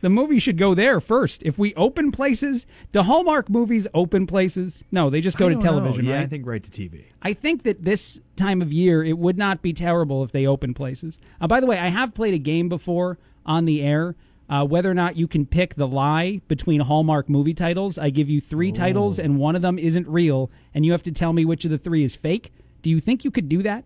[0.03, 1.43] The movie should go there first.
[1.45, 4.85] If we open places, do Hallmark movies open places?
[4.93, 5.61] No, they just go to know.
[5.61, 6.23] television, Yeah, right?
[6.23, 7.05] I think right to TV.
[7.23, 10.75] I think that this time of year it would not be terrible if they open
[10.75, 11.19] places.
[11.41, 14.15] Uh, by the way, I have played a game before on the air.
[14.49, 18.29] Uh, whether or not you can pick the lie between Hallmark movie titles, I give
[18.29, 21.45] you three titles and one of them isn't real, and you have to tell me
[21.45, 22.53] which of the three is fake.
[22.83, 23.85] Do you think you could do that?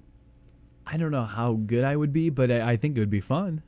[0.86, 3.20] I don't know how good I would be, but I, I think it would be
[3.20, 3.62] fun.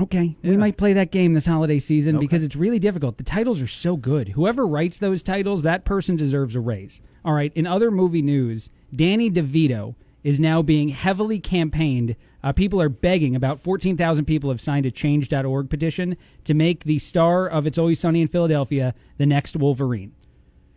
[0.00, 3.18] Okay, we might play that game this holiday season because it's really difficult.
[3.18, 4.30] The titles are so good.
[4.30, 7.02] Whoever writes those titles, that person deserves a raise.
[7.24, 12.16] All right, in other movie news, Danny DeVito is now being heavily campaigned.
[12.44, 16.98] Uh, people are begging, about 14,000 people have signed a change.org petition to make the
[16.98, 20.12] star of It's Always Sunny in Philadelphia the next Wolverine.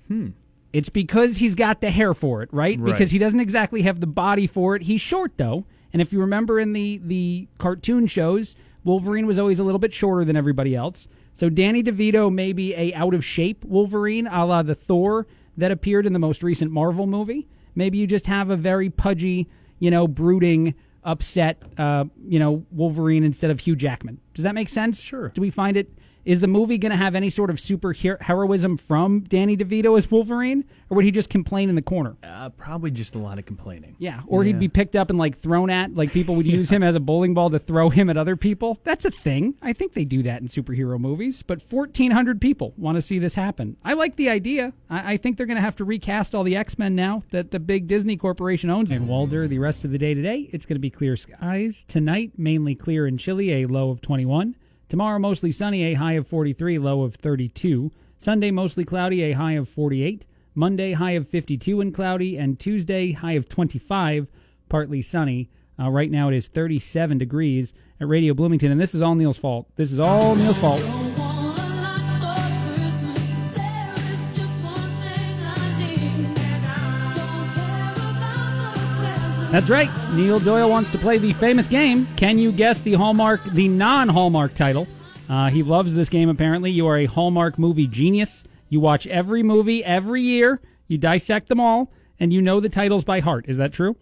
[0.08, 0.30] Hmm.
[0.74, 2.78] It's because he's got the hair for it, right?
[2.78, 2.92] Right.
[2.92, 4.84] Because he doesn't exactly have the body for it.
[4.84, 9.58] He's short though, and if you remember in the the cartoon shows, Wolverine was always
[9.58, 11.08] a little bit shorter than everybody else.
[11.34, 15.72] So Danny DeVito may be a out of shape Wolverine, a la the Thor that
[15.72, 17.48] appeared in the most recent Marvel movie.
[17.74, 19.48] Maybe you just have a very pudgy,
[19.80, 20.76] you know, brooding,
[21.06, 24.20] upset, uh, you know, Wolverine instead of Hugh Jackman.
[24.34, 25.00] Does that make sense?
[25.00, 25.30] Sure.
[25.30, 25.90] Do we find it?
[26.26, 30.10] Is the movie going to have any sort of super heroism from Danny DeVito as
[30.10, 32.16] Wolverine, or would he just complain in the corner?
[32.24, 33.96] Uh, probably just a lot of complaining.
[34.00, 36.82] Yeah, or he'd be picked up and like thrown at, like people would use him
[36.82, 38.80] as a bowling ball to throw him at other people.
[38.84, 39.54] That's a thing.
[39.62, 41.44] I think they do that in superhero movies.
[41.44, 43.78] But fourteen hundred people want to see this happen.
[43.86, 44.74] I like the idea.
[44.90, 47.52] I, I think they're going to have to recast all the X Men now that
[47.52, 48.90] the big Disney corporation owns.
[48.90, 52.32] And Walder, the rest of the day today, it's going to be clear skies tonight,
[52.36, 54.56] mainly clear and chilly, a low of twenty one.
[54.88, 57.92] Tomorrow, mostly sunny, a high of 43, low of 32.
[58.18, 60.26] Sunday, mostly cloudy, a high of 48.
[60.54, 62.38] Monday, high of 52 and cloudy.
[62.38, 64.28] And Tuesday, high of 25,
[64.70, 65.50] partly sunny.
[65.80, 68.72] Uh, right now, it is 37 degrees at Radio Bloomington.
[68.72, 69.68] And this is all Neil's fault.
[69.76, 71.15] This is all Neil's fault.
[79.56, 79.90] That's right.
[80.12, 82.06] Neil Doyle wants to play the famous game.
[82.18, 84.86] Can you guess the Hallmark, the non Hallmark title?
[85.30, 86.72] Uh, he loves this game, apparently.
[86.72, 88.44] You are a Hallmark movie genius.
[88.68, 91.90] You watch every movie every year, you dissect them all,
[92.20, 93.46] and you know the titles by heart.
[93.48, 93.96] Is that true?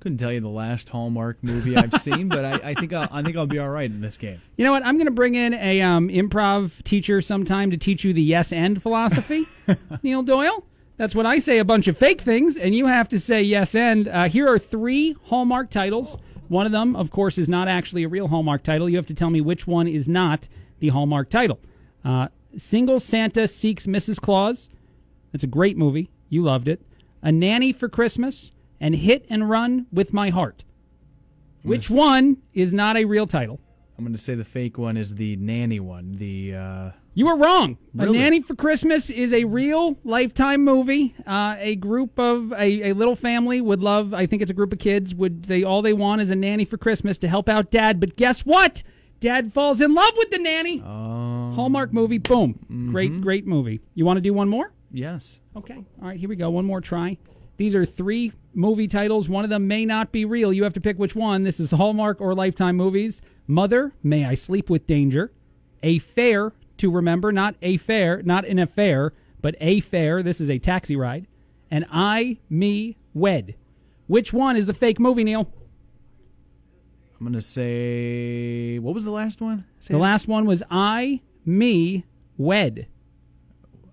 [0.00, 3.22] Couldn't tell you the last Hallmark movie I've seen, but I, I think I'll, I
[3.22, 4.42] think I'll be all right in this game.
[4.56, 4.84] You know what?
[4.84, 8.52] I'm going to bring in a um, improv teacher sometime to teach you the yes
[8.52, 9.46] and philosophy.
[10.02, 10.64] Neil Doyle.
[10.98, 11.58] That's what I say.
[11.58, 14.08] A bunch of fake things, and you have to say yes and.
[14.08, 16.18] Uh, here are three Hallmark titles.
[16.48, 18.88] One of them, of course, is not actually a real Hallmark title.
[18.88, 20.48] You have to tell me which one is not
[20.80, 21.60] the Hallmark title.
[22.04, 24.20] Uh, Single Santa Seeks Mrs.
[24.20, 24.68] Claus.
[25.30, 26.10] That's a great movie.
[26.28, 26.82] You loved it.
[27.22, 30.64] A Nanny for Christmas and Hit and Run with My Heart.
[31.62, 33.60] Which one is not a real title?
[33.98, 36.12] I'm going to say the fake one is the nanny one.
[36.12, 37.78] The uh, You were wrong.
[37.96, 38.16] Really?
[38.16, 41.16] A Nanny for Christmas is a real lifetime movie.
[41.26, 44.14] Uh, a group of a, a little family would love.
[44.14, 45.16] I think it's a group of kids.
[45.16, 47.98] Would they all they want is a nanny for Christmas to help out dad?
[47.98, 48.84] But guess what?
[49.18, 50.80] Dad falls in love with the nanny.
[50.80, 51.50] Oh.
[51.56, 52.18] Hallmark movie.
[52.18, 52.60] Boom.
[52.62, 52.92] Mm-hmm.
[52.92, 53.80] Great, great movie.
[53.96, 54.72] You want to do one more?
[54.92, 55.40] yes.
[55.56, 55.84] Okay.
[56.00, 56.20] All right.
[56.20, 56.50] Here we go.
[56.50, 57.18] One more try.
[57.56, 59.28] These are three movie titles.
[59.28, 60.52] One of them may not be real.
[60.52, 61.42] You have to pick which one.
[61.42, 63.20] This is Hallmark or Lifetime movies.
[63.48, 65.32] Mother, May I Sleep with Danger.
[65.82, 70.22] A Fair to Remember, not a fair, not an affair, but a fair.
[70.22, 71.26] This is a taxi ride.
[71.70, 73.54] And I, Me, Wed.
[74.06, 75.52] Which one is the fake movie, Neil?
[77.20, 78.78] I'm going to say.
[78.78, 79.64] What was the last one?
[79.80, 80.02] Say The that.
[80.02, 82.06] last one was I, Me,
[82.36, 82.86] Wed.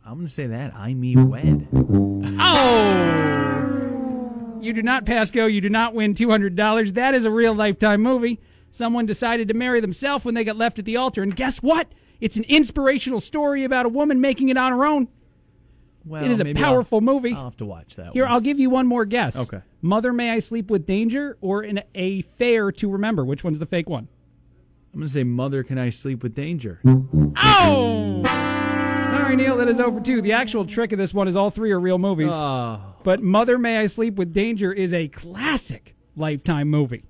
[0.06, 0.76] I'm going to say that.
[0.76, 1.68] I me wed.
[2.40, 4.60] Oh!
[4.62, 5.48] You do not pass go.
[5.48, 6.94] You do not win $200.
[6.94, 8.40] That is a real lifetime movie.
[8.72, 11.24] Someone decided to marry themselves when they got left at the altar.
[11.24, 11.88] And guess what?
[12.22, 15.08] It's an inspirational story about a woman making it on her own.
[16.06, 17.34] Well, it is a powerful I'll- movie.
[17.34, 18.14] I'll have to watch that.
[18.14, 18.34] Here, one.
[18.34, 19.36] I'll give you one more guess.
[19.36, 19.62] Okay.
[19.82, 23.26] Mother, May I Sleep with Danger or in a fair to remember?
[23.26, 24.08] Which one's the fake one?
[24.94, 26.80] I'm going to say, Mother, can I sleep with danger?
[26.86, 28.24] Oh!
[28.24, 30.22] Sorry, Neil, that is over two.
[30.22, 32.30] The actual trick of this one is all three are real movies.
[32.32, 32.82] Oh.
[33.04, 37.04] But Mother May I Sleep with Danger is a classic lifetime movie.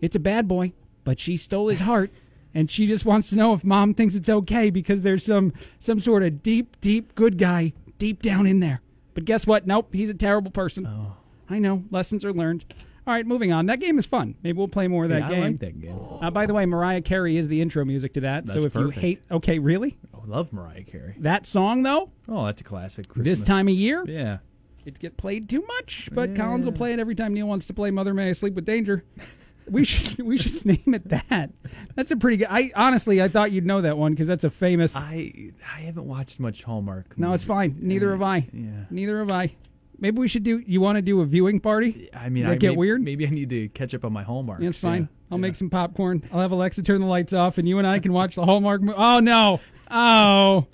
[0.00, 2.12] It's a bad boy, but she stole his heart.
[2.54, 6.00] And she just wants to know if mom thinks it's okay because there's some some
[6.00, 8.80] sort of deep, deep good guy deep down in there.
[9.14, 9.66] But guess what?
[9.66, 10.86] Nope, he's a terrible person.
[10.86, 11.16] Oh.
[11.50, 11.84] I know.
[11.90, 12.64] Lessons are learned.
[13.06, 13.66] All right, moving on.
[13.66, 14.34] That game is fun.
[14.42, 15.42] Maybe we'll play more of that Yeah, I game.
[15.42, 15.98] like that game.
[16.20, 18.46] Uh, by the way, Mariah Carey is the intro music to that.
[18.48, 18.96] so if perfect.
[18.96, 19.96] you hate, okay, really?
[20.14, 21.14] I love Mariah Carey.
[21.18, 23.06] That song though, Oh, that's a classic.
[23.14, 24.38] this time of year, Yeah.
[24.84, 26.10] it get played too much.
[26.12, 28.54] But Collins will play it every time Neil wants to play "Mother May I Sleep
[28.54, 29.04] with Danger."
[29.70, 31.50] we should we should name it that.
[31.94, 32.48] That's a pretty good.
[32.50, 34.94] I honestly I thought you'd know that one because that's a famous.
[34.96, 37.18] I I haven't watched much Hallmark.
[37.18, 37.76] no, it's fine.
[37.80, 38.48] Neither have eh, I.
[38.52, 38.84] Yeah.
[38.90, 39.54] Neither have I.
[40.00, 40.58] Maybe we should do.
[40.60, 42.08] You want to do a viewing party?
[42.14, 43.02] I mean, That I get may- weird.
[43.02, 44.60] Maybe I need to catch up on my Hallmark.
[44.60, 45.08] Yeah, it's fine.
[45.30, 46.22] I'll make some popcorn.
[46.32, 48.80] I'll have Alexa turn the lights off, and you and I can watch the Hallmark
[48.80, 48.96] movie.
[48.96, 49.60] Oh no!
[49.90, 50.66] Oh,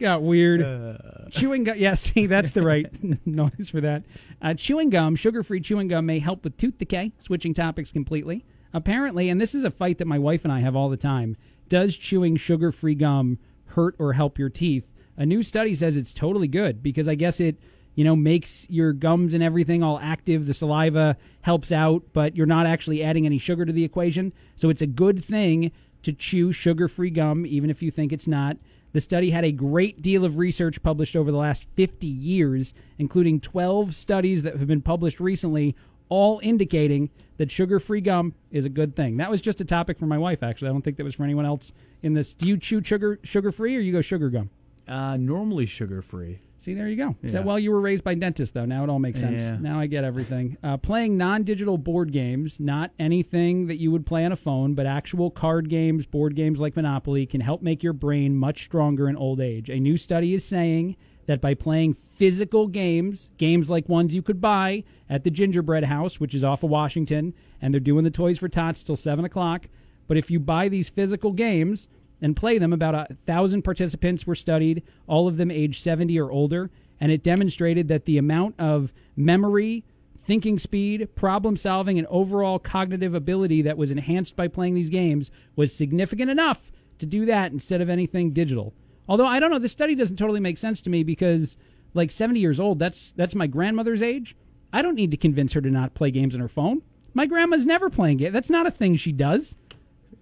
[0.00, 0.62] got weird.
[0.62, 1.28] Uh.
[1.30, 1.76] chewing gum.
[1.78, 2.86] Yeah, see, that's the right
[3.26, 4.02] noise for that.
[4.42, 7.12] Uh, chewing gum, sugar-free chewing gum, may help with tooth decay.
[7.18, 8.44] Switching topics completely.
[8.72, 11.36] Apparently, and this is a fight that my wife and I have all the time.
[11.68, 14.90] Does chewing sugar-free gum hurt or help your teeth?
[15.16, 17.60] A new study says it's totally good because I guess it
[17.94, 20.46] you know, makes your gums and everything all active.
[20.46, 24.32] The saliva helps out, but you're not actually adding any sugar to the equation.
[24.56, 25.72] So it's a good thing
[26.04, 28.56] to chew sugar free gum, even if you think it's not.
[28.92, 33.40] The study had a great deal of research published over the last 50 years, including
[33.40, 35.76] 12 studies that have been published recently,
[36.08, 39.16] all indicating that sugar free gum is a good thing.
[39.16, 40.68] That was just a topic for my wife, actually.
[40.68, 41.72] I don't think that was for anyone else
[42.02, 42.34] in this.
[42.34, 44.50] Do you chew sugar sugar free or you go sugar gum?
[44.88, 46.40] Uh, normally sugar free.
[46.60, 47.16] See, there you go.
[47.22, 48.66] That well you were raised by dentists, though?
[48.66, 49.40] Now it all makes sense.
[49.40, 49.56] Yeah.
[49.58, 50.58] Now I get everything.
[50.62, 54.74] Uh, playing non digital board games, not anything that you would play on a phone,
[54.74, 59.08] but actual card games, board games like Monopoly, can help make your brain much stronger
[59.08, 59.70] in old age.
[59.70, 64.40] A new study is saying that by playing physical games, games like ones you could
[64.40, 67.32] buy at the Gingerbread House, which is off of Washington,
[67.62, 69.66] and they're doing the Toys for Tots till 7 o'clock.
[70.06, 71.88] But if you buy these physical games,
[72.22, 72.72] and play them.
[72.72, 77.22] About a thousand participants were studied, all of them age 70 or older, and it
[77.22, 79.84] demonstrated that the amount of memory,
[80.24, 85.30] thinking speed, problem solving, and overall cognitive ability that was enhanced by playing these games
[85.56, 88.74] was significant enough to do that instead of anything digital.
[89.08, 91.56] Although I don't know, this study doesn't totally make sense to me because,
[91.94, 94.36] like 70 years old, that's that's my grandmother's age.
[94.72, 96.82] I don't need to convince her to not play games on her phone.
[97.12, 98.32] My grandma's never playing games.
[98.32, 99.56] That's not a thing she does.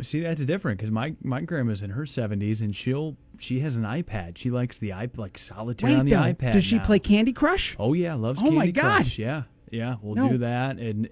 [0.01, 3.83] See, that's different because my my grandma's in her seventies and she'll she has an
[3.83, 4.39] iPad.
[4.39, 6.53] She likes the iP like solitaire Wait, on the though, iPad.
[6.53, 6.85] does she now.
[6.85, 7.75] play Candy Crush?
[7.79, 8.83] Oh yeah, loves Oh, Candy my Crush.
[8.99, 9.19] gosh.
[9.19, 9.43] Yeah,
[9.73, 10.29] yeah, we'll No.
[10.29, 11.09] do that, and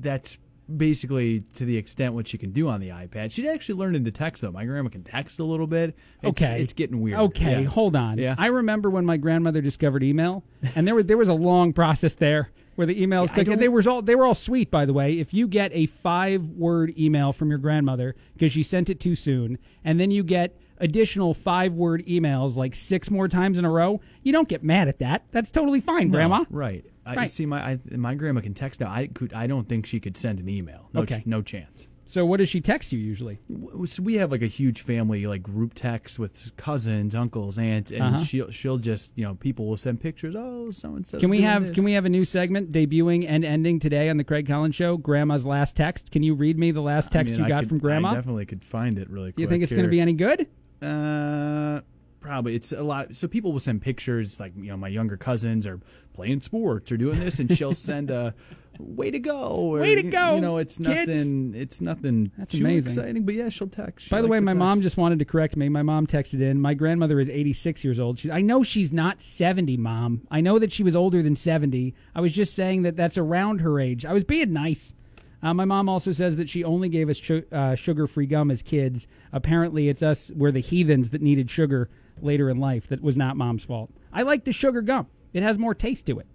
[0.00, 0.36] that's
[0.76, 3.32] basically to the extent what she can do on the iPad.
[3.32, 4.50] She's actually learning to text though.
[4.52, 5.94] My grandma can text a little bit.
[6.22, 7.18] It's, okay, it's getting weird.
[7.20, 7.68] Okay, Yeah.
[7.68, 8.18] hold on.
[8.18, 8.34] Yeah.
[8.36, 10.44] I remember when my grandmother discovered email,
[10.74, 13.66] and there was there was a long process there where the emails Yeah, And they
[13.66, 15.18] were all they were all sweet, by the way.
[15.18, 19.16] If you get a five word email from your grandmother because she sent it too
[19.16, 23.70] soon, and then you get additional five word emails like six more times in a
[23.70, 25.24] row, you don't get mad at that.
[25.32, 26.44] That's totally fine, No, Grandma.
[26.50, 26.84] Right.
[27.04, 27.30] I Right.
[27.32, 27.46] see.
[27.46, 28.92] My I, my grandma can text now.
[28.92, 29.32] I could.
[29.32, 30.88] I don't think she could send an email.
[30.94, 31.18] No, Okay.
[31.22, 31.87] ch- no chance.
[32.10, 33.38] So what does she text you usually?
[33.84, 38.02] So we have like a huge family like group text with cousins, uncles, aunts, and
[38.02, 38.18] Uh-huh.
[38.24, 40.34] she'll she'll just you know people will send pictures.
[40.36, 41.18] Oh, so and so.
[41.18, 44.24] Can we have can we have a new segment debuting and ending today on the
[44.24, 44.96] Craig Collins Show?
[44.96, 46.10] Grandma's last text.
[46.10, 48.12] Can you read me the last text you got from Grandma?
[48.12, 49.42] I definitely could find it really quick.
[49.42, 50.46] you think it's going to be any good?
[50.80, 51.80] Uh,
[52.20, 52.54] probably.
[52.54, 53.14] It's a lot.
[53.16, 55.78] So people will send pictures, like you know, my younger cousins are
[56.14, 58.34] playing sports or doing this, and she'll send a
[58.78, 60.88] "way to go," or, Way to go, You know, it's kids.
[60.88, 61.54] nothing.
[61.54, 62.90] It's nothing That's too amazing.
[62.92, 64.06] exciting, but yeah, she'll text.
[64.06, 65.68] She By the way, my mom just wanted to correct me.
[65.68, 66.60] My mom texted in.
[66.60, 68.18] My grandmother is 86 years old.
[68.18, 70.22] She, I know she's not 70, mom.
[70.30, 71.94] I know that she was older than 70.
[72.14, 74.04] I was just saying that that's around her age.
[74.04, 74.94] I was being nice.
[75.40, 78.60] Uh, my mom also says that she only gave us su- uh, sugar-free gum as
[78.60, 79.06] kids.
[79.32, 80.32] Apparently, it's us.
[80.34, 81.88] We're the heathens that needed sugar
[82.20, 82.88] later in life.
[82.88, 83.90] That was not mom's fault.
[84.12, 85.06] I like the sugar gum.
[85.32, 86.26] It has more taste to it.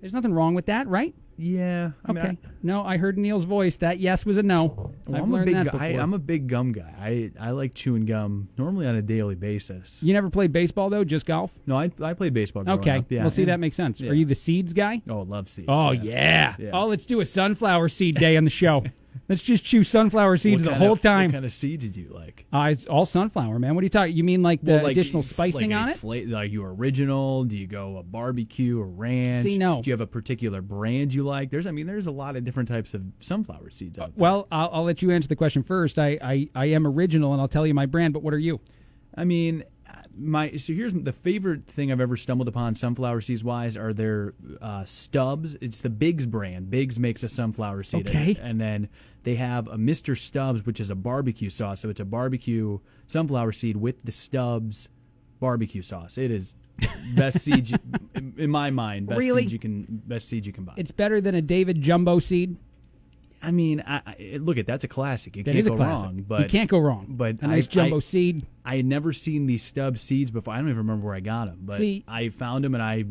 [0.00, 1.14] There's nothing wrong with that, right?
[1.36, 1.90] Yeah.
[2.04, 2.38] I mean, okay.
[2.62, 3.76] no, I heard Neil's voice.
[3.76, 4.92] That yes was a no.
[5.06, 5.68] Well, I'm a big.
[5.68, 6.94] I, I'm a big gum guy.
[6.98, 10.02] I I like chewing gum normally on a daily basis.
[10.02, 11.50] You never played baseball though, just golf.
[11.66, 12.64] No, I I played baseball.
[12.68, 13.20] Okay, up, yeah.
[13.22, 14.00] well, see And- that makes sense.
[14.00, 14.10] yeah.
[14.10, 15.02] Are you the seeds guy?
[15.08, 15.66] Oh, love seeds.
[15.68, 16.54] Oh yeah.
[16.58, 16.70] Yeah.
[16.72, 18.84] Oh, let's do a sunflower seed day on the show.
[19.28, 21.26] let's just chew sunflower seeds What the whole of- time.
[21.28, 22.46] What kind of seeds did you like?
[22.52, 23.74] Uh, all sunflower, man.
[23.74, 24.16] What are you talking?
[24.16, 25.96] You mean like the Well, like, additional spicing like on it?
[25.96, 27.44] fla- like you original?
[27.44, 29.44] Do you go a barbecue or ranch?
[29.44, 29.82] See, no.
[29.82, 31.50] Do you have a particular brand you like?
[31.50, 34.22] There's, I mean, there's a lot of different types of sunflower seeds out there.
[34.22, 35.98] Well, I'll, I'll let you answer the question first.
[35.98, 38.12] I, I I am original, and I'll tell you my brand.
[38.12, 38.60] But what are you?
[39.16, 39.64] I mean,
[40.16, 44.34] my so here's the favorite thing I've ever stumbled upon sunflower seeds wise are their
[44.60, 45.54] uh, stubs.
[45.60, 46.70] It's the Bigs brand.
[46.70, 48.36] Bigs makes a sunflower seed, Okay.
[48.40, 48.88] and then
[49.24, 50.16] they have a Mr.
[50.16, 51.80] Stubbs, which is a barbecue sauce.
[51.80, 54.88] So it's a barbecue sunflower seed with the Stubbs
[55.40, 56.16] barbecue sauce.
[56.16, 56.54] It is
[57.14, 57.78] best seed you,
[58.14, 59.06] in- in my mind.
[59.08, 59.42] Best Really?
[59.42, 60.74] seed you can best seed you can buy.
[60.76, 62.56] It's better than a David Jumbo seed.
[63.42, 65.36] I mean, I, I, look at that's a classic.
[65.36, 66.04] You That can't is a go classic.
[66.04, 66.16] wrong.
[66.16, 67.06] You But can't go wrong.
[67.10, 68.46] But A nice I- jumbo I- seed.
[68.66, 70.54] I had never seen these stub seeds before.
[70.54, 73.04] I don't even remember where I got them, but See- I found them and I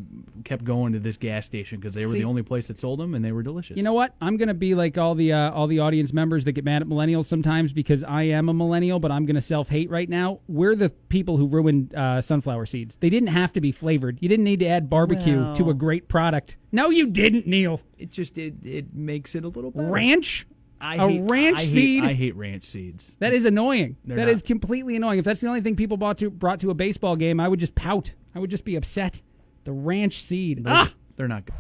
[0.44, 3.00] kept going to this gas station because they were See- the only place that sold
[3.00, 3.78] them and they were delicious.
[3.78, 4.16] You know what?
[4.20, 6.88] I'm gonna be like all the uh, all the audience members that get mad at
[6.88, 10.40] millennials sometimes because I am a millennial, but I'm gonna self hate right now.
[10.48, 12.98] We're the people who ruined uh, sunflower seeds.
[13.00, 14.18] They didn't have to be flavored.
[14.22, 16.58] You didn't need to add barbecue Well- to a great product.
[16.72, 17.80] No, you didn't, Neil.
[18.00, 19.92] It just it it makes it a little better.
[19.92, 20.48] Ranch,
[20.84, 22.04] I a hate, ranch I hate- seed.
[22.04, 23.16] I hate ranch seeds.
[23.20, 23.96] That is annoying.
[24.06, 25.20] They're That not- is completely annoying.
[25.20, 27.60] If that's the only thing people brought to brought to a baseball game, I would
[27.60, 28.14] just pout.
[28.36, 29.22] I would just be upset.
[29.64, 30.64] The ranch seed.
[30.66, 30.94] Those- Ah!
[31.16, 31.56] They're not good.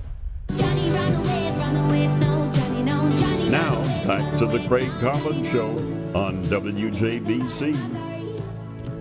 [3.49, 5.69] Now, back to the Craig Collins Show
[6.15, 7.71] on WJBC.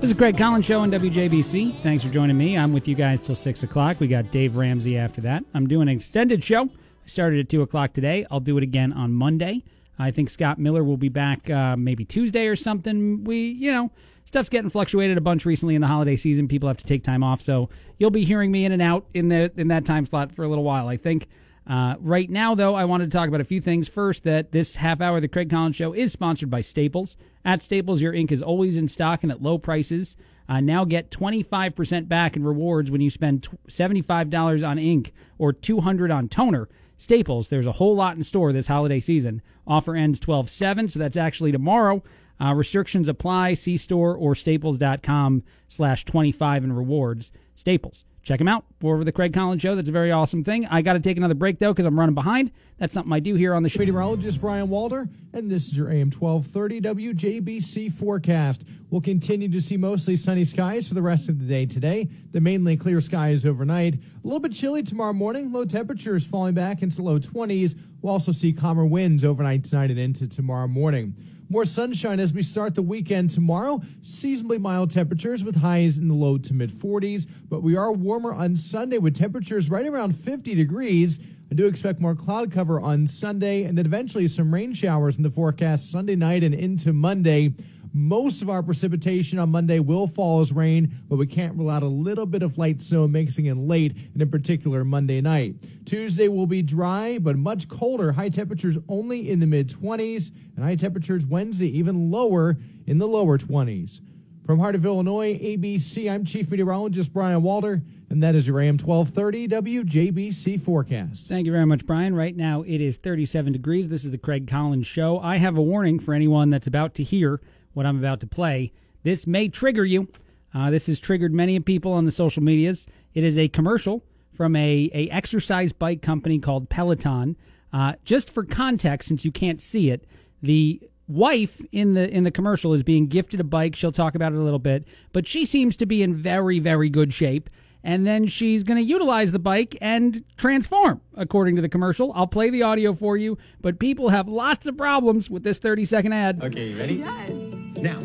[0.01, 1.83] This is Craig Collins Show on WJBC.
[1.83, 2.57] Thanks for joining me.
[2.59, 3.99] I'm with you guys till 6 o'clock.
[4.01, 5.45] We got Dave Ramsey after that.
[5.55, 6.65] I'm doing an extended show.
[6.65, 8.27] I started at 2 o'clock today.
[8.31, 9.63] I'll do it again on Monday.
[9.99, 13.25] I think Scott Miller will be back uh, maybe Tuesday or something.
[13.25, 13.91] We, you know,
[14.25, 16.49] stuff's getting fluctuated a bunch recently in the holiday season.
[16.49, 17.69] People have to take time off, so
[17.99, 20.49] you'll be hearing me in and out in the in that time slot for a
[20.49, 20.89] little while.
[20.89, 21.29] I think.
[21.65, 23.89] Uh, right now, though, I wanted to talk about a few things.
[23.89, 27.17] First, that this half hour of the Craig Collins Show is sponsored by Staples.
[27.45, 30.17] At Staples, your ink is always in stock and at low prices.
[30.49, 36.11] Uh, now get 25% back in rewards when you spend $75 on ink or 200
[36.11, 36.69] on toner.
[37.03, 39.43] Staples, there's a whole lot in store this holiday season.
[39.67, 42.01] Offer ends 12 7, so that's actually tomorrow.
[42.41, 43.55] Uh, restrictions apply.
[43.55, 47.33] See store or staples.com slash 25 and rewards.
[47.57, 48.05] Staples.
[48.23, 49.75] Check them out for the Craig Collins Show.
[49.75, 50.65] That's a very awesome thing.
[50.67, 52.53] I got to take another break, though, because I'm running behind.
[52.79, 53.81] That's something I do here on the show.
[53.81, 58.63] Meteorologist Brian Walder, and this is your AM 1230 WJBC forecast.
[58.91, 62.09] We'll continue to see mostly sunny skies for the rest of the day today.
[62.31, 63.95] The mainly clear skies overnight.
[63.95, 65.51] A little bit chilly tomorrow morning.
[65.51, 67.75] Low temperatures falling back into low 20s.
[68.03, 71.17] We'll also see calmer winds overnight tonight and into tomorrow morning.
[71.53, 73.83] More sunshine as we start the weekend tomorrow.
[74.01, 78.33] Seasonably mild temperatures with highs in the low to mid 40s, but we are warmer
[78.33, 81.21] on Sunday with temperatures right around 50 degrees.
[81.51, 85.25] I do expect more cloud cover on Sunday and then eventually some rain showers in
[85.25, 87.53] the forecast Sunday night and into Monday.
[87.95, 91.83] Most of our precipitation on Monday will fall as rain, but we can't rule out
[91.83, 95.57] a little bit of light snow mixing in late, and in particular Monday night.
[95.85, 98.13] Tuesday will be dry, but much colder.
[98.13, 103.07] High temperatures only in the mid 20s, and high temperatures Wednesday even lower in the
[103.07, 104.01] lower 20s.
[104.47, 108.79] From Heart of Illinois, ABC, I'm Chief Meteorologist Brian Walter, and that is your AM
[108.79, 111.27] 1230 WJBC forecast.
[111.27, 112.15] Thank you very much, Brian.
[112.15, 113.89] Right now it is 37 degrees.
[113.89, 115.21] This is the Craig Collins Show.
[115.21, 117.41] I have a warning for anyone that's about to hear
[117.75, 118.73] what I'm about to play.
[119.03, 120.09] This may trigger you.
[120.55, 122.87] Uh, this has triggered many people on the social medias.
[123.15, 124.05] It is a commercial
[124.35, 127.37] from a, a exercise bike company called Peloton.
[127.73, 130.05] Uh, just for context, since you can't see it,
[130.43, 133.75] the wife in the in the commercial is being gifted a bike.
[133.75, 136.91] She'll talk about it a little bit, but she seems to be in very very
[136.91, 137.49] good shape.
[137.85, 142.13] And then she's going to utilize the bike and transform, according to the commercial.
[142.15, 145.85] I'll play the audio for you, but people have lots of problems with this 30
[145.87, 146.45] second ad.
[146.45, 146.95] Okay, you ready?
[146.95, 147.52] Yes.
[147.83, 147.99] Now.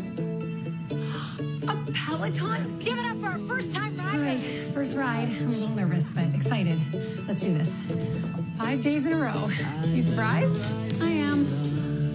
[1.68, 2.80] A Peloton?
[2.80, 4.12] Give it up for our first time ride.
[4.12, 5.28] All right, first ride.
[5.28, 6.80] I'm a little nervous, but excited.
[7.28, 7.80] Let's do this.
[8.58, 9.48] Five days in a row.
[9.86, 10.66] You surprised?
[11.00, 11.46] I am.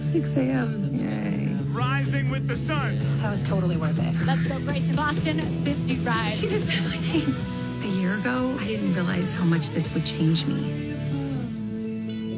[0.02, 0.90] 6 a.m.
[0.92, 1.56] Yay.
[1.72, 2.98] Rising with the sun.
[3.22, 4.26] That was totally worth it.
[4.26, 5.40] Let's go, Grace in Boston.
[5.40, 6.38] 50 rides.
[6.38, 7.34] She just said my name.
[7.82, 10.92] A year ago, I didn't realize how much this would change me.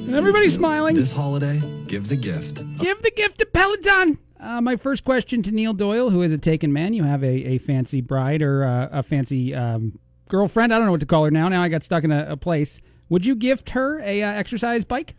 [0.07, 0.95] And Everybody's smiling.
[0.95, 2.63] This holiday, give the gift.
[2.79, 4.19] Give the gift to Peloton.
[4.39, 6.93] Uh, my first question to Neil Doyle, who is a taken man.
[6.93, 10.75] You have a, a fancy bride or uh, a fancy um, girlfriend.
[10.75, 11.49] I don't know what to call her now.
[11.49, 12.81] Now I got stuck in a, a place.
[13.09, 15.15] Would you gift her a uh, exercise bike?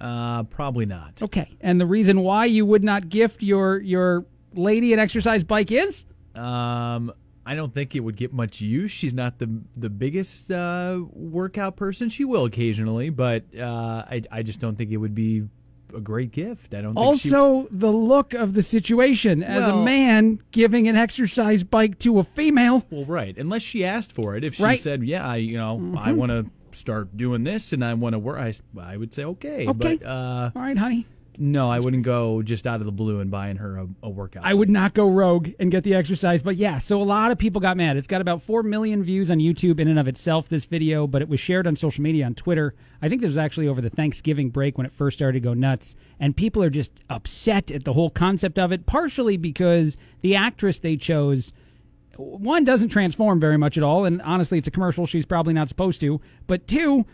[0.00, 1.22] Uh, probably not.
[1.22, 1.56] Okay.
[1.60, 6.04] And the reason why you would not gift your your lady an exercise bike is?
[6.34, 7.12] Um,
[7.44, 8.90] I don't think it would get much use.
[8.90, 12.08] She's not the the biggest uh, workout person.
[12.10, 15.44] She will occasionally, but uh, I I just don't think it would be
[15.94, 16.74] a great gift.
[16.74, 16.94] I don't.
[16.94, 21.98] Think she- Also, the look of the situation as a man giving an exercise bike
[22.00, 22.84] to a female.
[22.90, 23.36] Well, right.
[23.36, 24.44] Unless she asked for it.
[24.44, 24.80] If she Right.
[24.80, 26.16] said, "Yeah, I, you know, I Mhm.
[26.16, 29.66] want to start doing this and I want to work," I, I would say, "Okay."
[29.66, 29.96] Okay.
[29.98, 31.06] But uh, All right, honey.
[31.40, 34.44] No, I wouldn't go just out of the blue and buying her a, a workout.
[34.44, 36.78] I would not go rogue and get the exercise, but yeah.
[36.80, 37.96] So a lot of people got mad.
[37.96, 40.48] It's got about four million views on YouTube in and of itself.
[40.48, 42.74] This video, but it was shared on social media on Twitter.
[43.00, 45.54] I think this was actually over the Thanksgiving break when it first started to go
[45.54, 48.86] nuts, and people are just upset at the whole concept of it.
[48.86, 51.52] Partially because the actress they chose.
[52.16, 55.06] One doesn't transform very much at all, and honestly, it's a commercial.
[55.06, 56.20] She's probably not supposed to.
[56.48, 57.06] But two,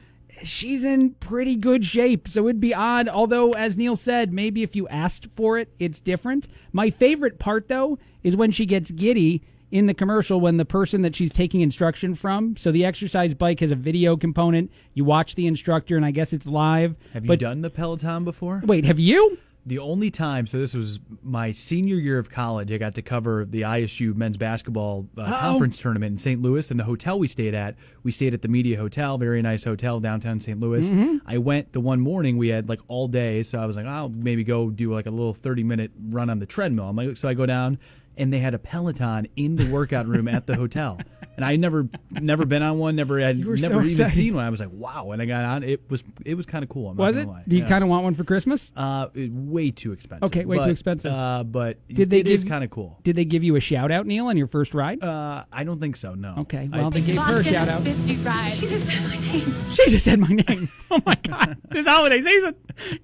[0.44, 2.28] she's in pretty good shape.
[2.28, 3.08] So it'd be odd.
[3.08, 6.48] Although, as Neil said, maybe if you asked for it, it's different.
[6.72, 11.02] My favorite part, though, is when she gets giddy in the commercial when the person
[11.02, 12.56] that she's taking instruction from.
[12.56, 14.70] So the exercise bike has a video component.
[14.92, 16.94] You watch the instructor, and I guess it's live.
[17.12, 18.62] Have you but done the Peloton before?
[18.64, 19.36] wait, have you?
[19.66, 23.46] The only time, so this was my senior year of college, I got to cover
[23.46, 26.42] the ISU men's basketball uh, conference tournament in St.
[26.42, 26.70] Louis.
[26.70, 30.00] And the hotel we stayed at, we stayed at the Media Hotel, very nice hotel
[30.00, 30.60] downtown St.
[30.60, 30.90] Louis.
[30.90, 31.20] Mhm.
[31.24, 33.42] I went the one morning, we had like all day.
[33.42, 36.40] So I was like, I'll maybe go do like a little 30 minute run on
[36.40, 36.90] the treadmill.
[36.90, 37.78] I'm like, so I go down,
[38.18, 41.00] and they had a Peloton in the workout room at the hotel.
[41.36, 42.96] And I never, never been on one.
[42.96, 44.12] Never had, never so even excited.
[44.14, 44.44] seen one.
[44.44, 45.10] I was like, wow!
[45.10, 45.62] And I got on.
[45.64, 46.90] It was, it was kind of cool.
[46.90, 47.28] I'm Was not it?
[47.28, 47.42] lie.
[47.48, 47.68] Do you Yeah.
[47.68, 48.70] kind of want one for Christmas?
[48.76, 50.24] Uh, it- way too expensive.
[50.24, 51.10] Okay, way too expensive.
[51.12, 52.98] Uh, but Did they it is give- kind of cool.
[53.02, 55.02] Did they give you a shout out, Neil, on your first ride?
[55.02, 56.14] Uh, I don't think so.
[56.14, 56.34] No.
[56.38, 57.84] Okay, Well, I- well, they gave her a shout out.
[57.84, 59.54] She just said my name.
[59.74, 60.68] She just said my name.
[60.92, 61.56] Oh my god!
[61.70, 62.54] This holiday season,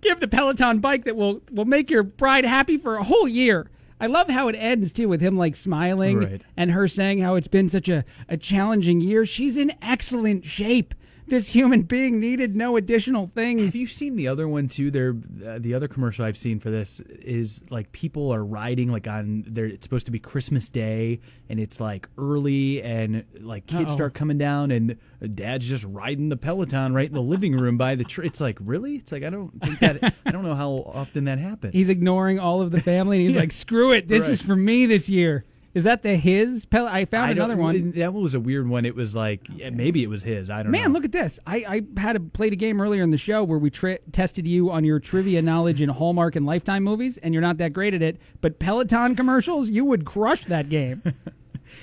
[0.01, 3.69] give the Peloton bike that will will make your bride happy for a whole year.
[4.01, 6.43] I love how it ends too with him like smiling Right.
[6.56, 9.27] and her saying how it's been such a, a challenging year.
[9.27, 10.94] She's in excellent shape.
[11.31, 13.62] This human being needed no additional things.
[13.62, 14.90] Have you seen the other one too?
[14.90, 15.16] There,
[15.47, 19.44] uh, the other commercial I've seen for this is like people are riding like on.
[19.47, 23.94] There, it's supposed to be Christmas Day, and it's like early, and like kids Uh-oh.
[23.94, 24.97] start coming down, and
[25.35, 28.27] Dad's just riding the Peloton right in the living room by the tree.
[28.27, 28.97] It's like really?
[28.97, 30.15] It's like I don't think that.
[30.27, 31.73] I don't know how often that happens.
[31.73, 33.40] He's ignoring all of the family and he's Yeah.
[33.40, 34.09] like, "Screw it!
[34.09, 34.32] This Right.
[34.32, 36.66] is for me this year." Is that the his?
[36.66, 37.92] Pel- I found I another one.
[37.92, 38.84] That one was a weird one.
[38.84, 40.51] It was like yeah, maybe it was his.
[40.51, 40.78] I don't know.
[40.78, 41.38] Man, look at this.
[41.47, 44.48] I, I had a, played a game earlier in the show where we tri- tested
[44.48, 47.94] you on your trivia knowledge in Hallmark and Lifetime movies, and you're not that great
[47.94, 48.18] at it.
[48.40, 51.02] But Peloton commercials, you would crush that game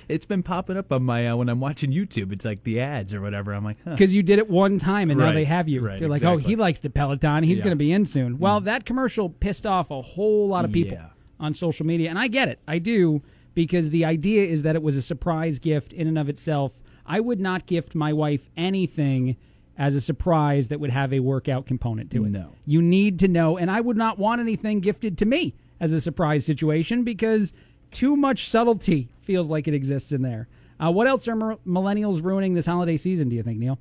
[0.08, 2.32] It's been popping up on my uh, when I'm watching YouTube.
[2.32, 3.54] It's like the ads or whatever.
[3.54, 3.92] I'm like, huh.
[3.92, 5.82] because you did it one time, and now they have you.
[5.82, 7.44] right, They're like, oh, he likes the Peloton.
[7.44, 7.64] He's Yeah.
[7.66, 8.40] going to be in soon.
[8.40, 11.08] Well, that commercial pissed off a whole lot of people Yeah.
[11.40, 12.60] on social media, and I get it.
[12.68, 13.22] I do
[13.58, 16.74] because the idea is that it was a surprise gift in and of itself.
[17.08, 19.36] I would not gift my wife anything
[19.80, 22.30] as a surprise that would have a workout component to it.
[22.30, 22.54] No.
[22.68, 26.00] You need to know, and I would not want anything gifted to me as a
[26.00, 27.52] surprise situation because
[27.90, 30.48] too much subtlety feels like it exists in there.
[30.80, 33.80] Uh, what else are mer- millennials ruining this holiday season, do you think, Neil?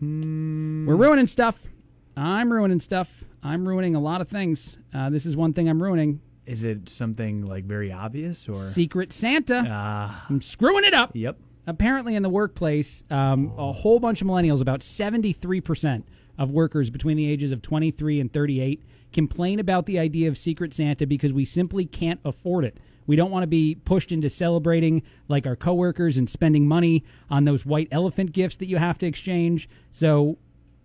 [0.00, 1.62] We're ruining stuff.
[2.16, 3.22] I'm ruining stuff.
[3.40, 4.76] I'm ruining a lot of things.
[4.92, 6.20] Uh, this is one thing I'm ruining.
[6.50, 8.56] Is it something like very obvious or?
[8.56, 9.64] Secret Santa.
[9.68, 10.26] Ah.
[10.28, 11.12] I'm screwing it up.
[11.14, 11.38] Yep.
[11.68, 16.02] Apparently, in the workplace, um, a whole bunch of millennials, about 73%
[16.38, 18.82] of workers between the ages of 23 and 38,
[19.12, 22.78] complain about the idea of Secret Santa because we simply can't afford it.
[23.06, 27.44] We don't want to be pushed into celebrating like our coworkers and spending money on
[27.44, 29.68] those white elephant gifts that you have to exchange.
[29.92, 30.36] So,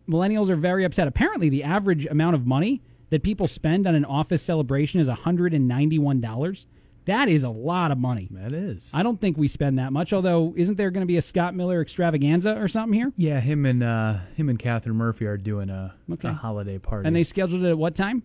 [0.07, 1.07] millennials are very upset.
[1.07, 6.65] Apparently, the average amount of money that people spend on an office celebration is $191.
[7.05, 8.27] That is a lot of money.
[8.31, 8.89] That is.
[8.91, 10.11] I don't think we spend that much.
[10.11, 13.11] Although, isn't there going to be a Scott Miller extravaganza or something here?
[13.15, 16.29] Yeah, him and uh, him and Catherine Murphy are doing a, Okay.
[16.29, 17.05] a holiday party.
[17.05, 18.23] And they scheduled it at what time?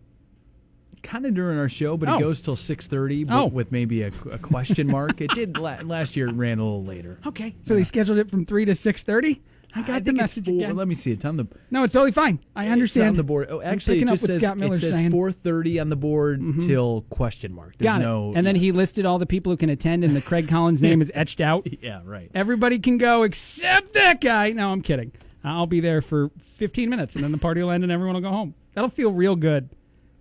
[1.02, 2.16] kind of during our show, but Oh.
[2.16, 3.24] it goes till six thirty.
[3.27, 3.47] Oh.
[3.47, 5.23] with maybe a, a question mark.
[5.23, 6.28] it did la- last year.
[6.28, 7.19] It ran a little later.
[7.27, 9.40] Okay, so they scheduled it from three to six thirty.
[9.75, 10.75] I got I the message four, again.
[10.77, 11.13] Let me see.
[11.13, 11.25] it.
[11.25, 11.47] on the.
[11.71, 12.41] No, it's totally fine.
[12.57, 13.09] I understand.
[13.11, 13.49] On the board.
[13.51, 16.67] Oh, actually, it just says Scott it says four thirty on the board Mhm.
[16.67, 17.77] till question mark.
[17.79, 18.05] There's Got it.
[18.05, 18.33] no.
[18.35, 21.01] and then he listed all the people who can attend, and the Craig Collins name
[21.03, 21.67] is etched out.
[21.81, 22.31] Yeah, right.
[22.35, 24.51] Everybody can go except that guy.
[24.53, 25.13] No, I'm kidding.
[25.45, 28.23] I'll be there for 15 minutes, and then the party will end, and everyone will
[28.23, 28.55] go home.
[28.75, 29.71] That'll feel real good.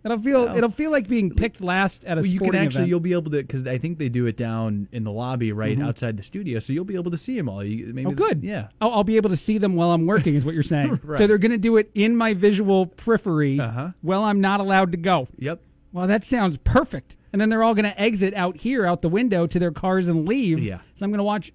[0.02, 0.46] That'll feel.
[0.46, 2.90] Well- it'll feel like being picked last at a Well, you can actually event.
[2.90, 5.78] you'll be able to because I think they do it down in the lobby right
[5.78, 5.86] Mhm.
[5.86, 7.64] outside the studio, so you'll be able to see them all.
[7.64, 8.44] You, maybe Oh, good.
[8.44, 8.68] Yeah.
[8.80, 11.00] Oh, I'll be able to see them while I'm working, is what you're saying.
[11.04, 11.18] Right.
[11.18, 13.90] So they're going to do it in my visual periphery Uh-huh.
[14.02, 15.28] while I'm not allowed to go.
[15.38, 15.62] Yep.
[15.92, 17.16] Well, that sounds perfect.
[17.34, 20.08] And then they're all going to exit out here, out the window, to their cars
[20.08, 20.60] and leave.
[20.60, 20.80] Yeah.
[20.96, 21.52] So I'm going to watch.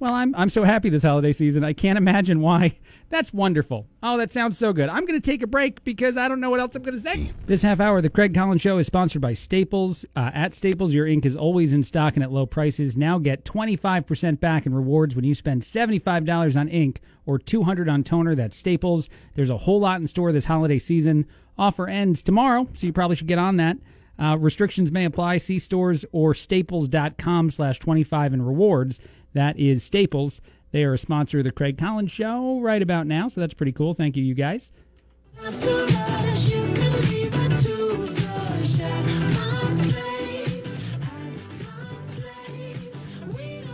[0.00, 1.64] Well, I'm I'm so happy this holiday season.
[1.64, 2.78] I can't imagine why.
[3.10, 3.86] That's wonderful.
[4.02, 4.90] Oh, that sounds so good.
[4.90, 7.02] I'm going to take a break because I don't know what else I'm going to
[7.02, 7.32] say.
[7.46, 10.04] This half hour, the Craig Collins Show is sponsored by Staples.
[10.14, 12.98] Uh, at Staples, your ink is always in stock and at low prices.
[12.98, 18.04] Now get 25% back in rewards when you spend $75 on ink or 200 on
[18.04, 18.34] toner.
[18.34, 19.08] That's Staples.
[19.36, 21.24] There's a whole lot in store this holiday season.
[21.56, 23.78] Offer ends tomorrow, so you probably should get on that.
[24.18, 25.38] Uh, restrictions may apply.
[25.38, 29.00] See stores or staples.com slash 25 in rewards.
[29.34, 30.40] That is Staples.
[30.70, 33.72] They are a sponsor of the Craig Collins Show right about now, so that's pretty
[33.72, 33.94] cool.
[33.94, 34.70] Thank you, you guys.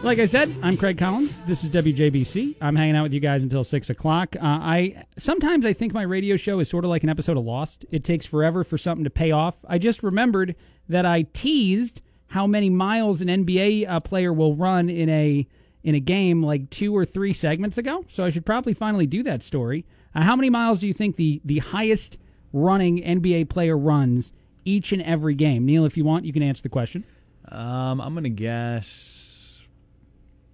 [0.05, 1.44] Like I said, I'm Craig Collins.
[1.44, 2.56] This is WJBC.
[2.60, 4.36] I'm hanging out with you guys until six o'clock.
[4.36, 7.44] Uh, I sometimes I think my radio show is sort of like an episode of
[7.44, 7.86] Lost.
[7.90, 9.55] It takes forever for something to pay off.
[9.66, 10.56] I just remembered
[10.90, 15.46] that I teased how many miles an NBA uh, player will run in a
[15.82, 18.05] in a game like two or three segments ago.
[18.09, 19.84] So I should probably finally do that story.
[20.14, 22.18] Uh, how many miles do you think the the highest
[22.52, 24.32] running NBA player runs
[24.64, 25.66] each and every game?
[25.66, 27.05] Neil, if you want, you can answer the question.
[27.48, 29.62] Um, I'm gonna guess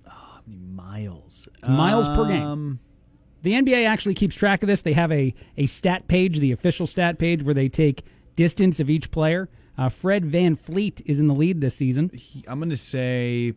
[0.07, 1.49] oh, how many miles?
[1.69, 2.81] miles per Um, game.
[3.43, 4.83] The NBA actually keeps track of this.
[4.83, 8.03] They have a, a stat page, the official stat page, where they take
[8.37, 9.49] distance of each player.
[9.79, 12.11] Uh, Fred VanVleet is in the lead this season.
[12.47, 13.55] I'm gonna say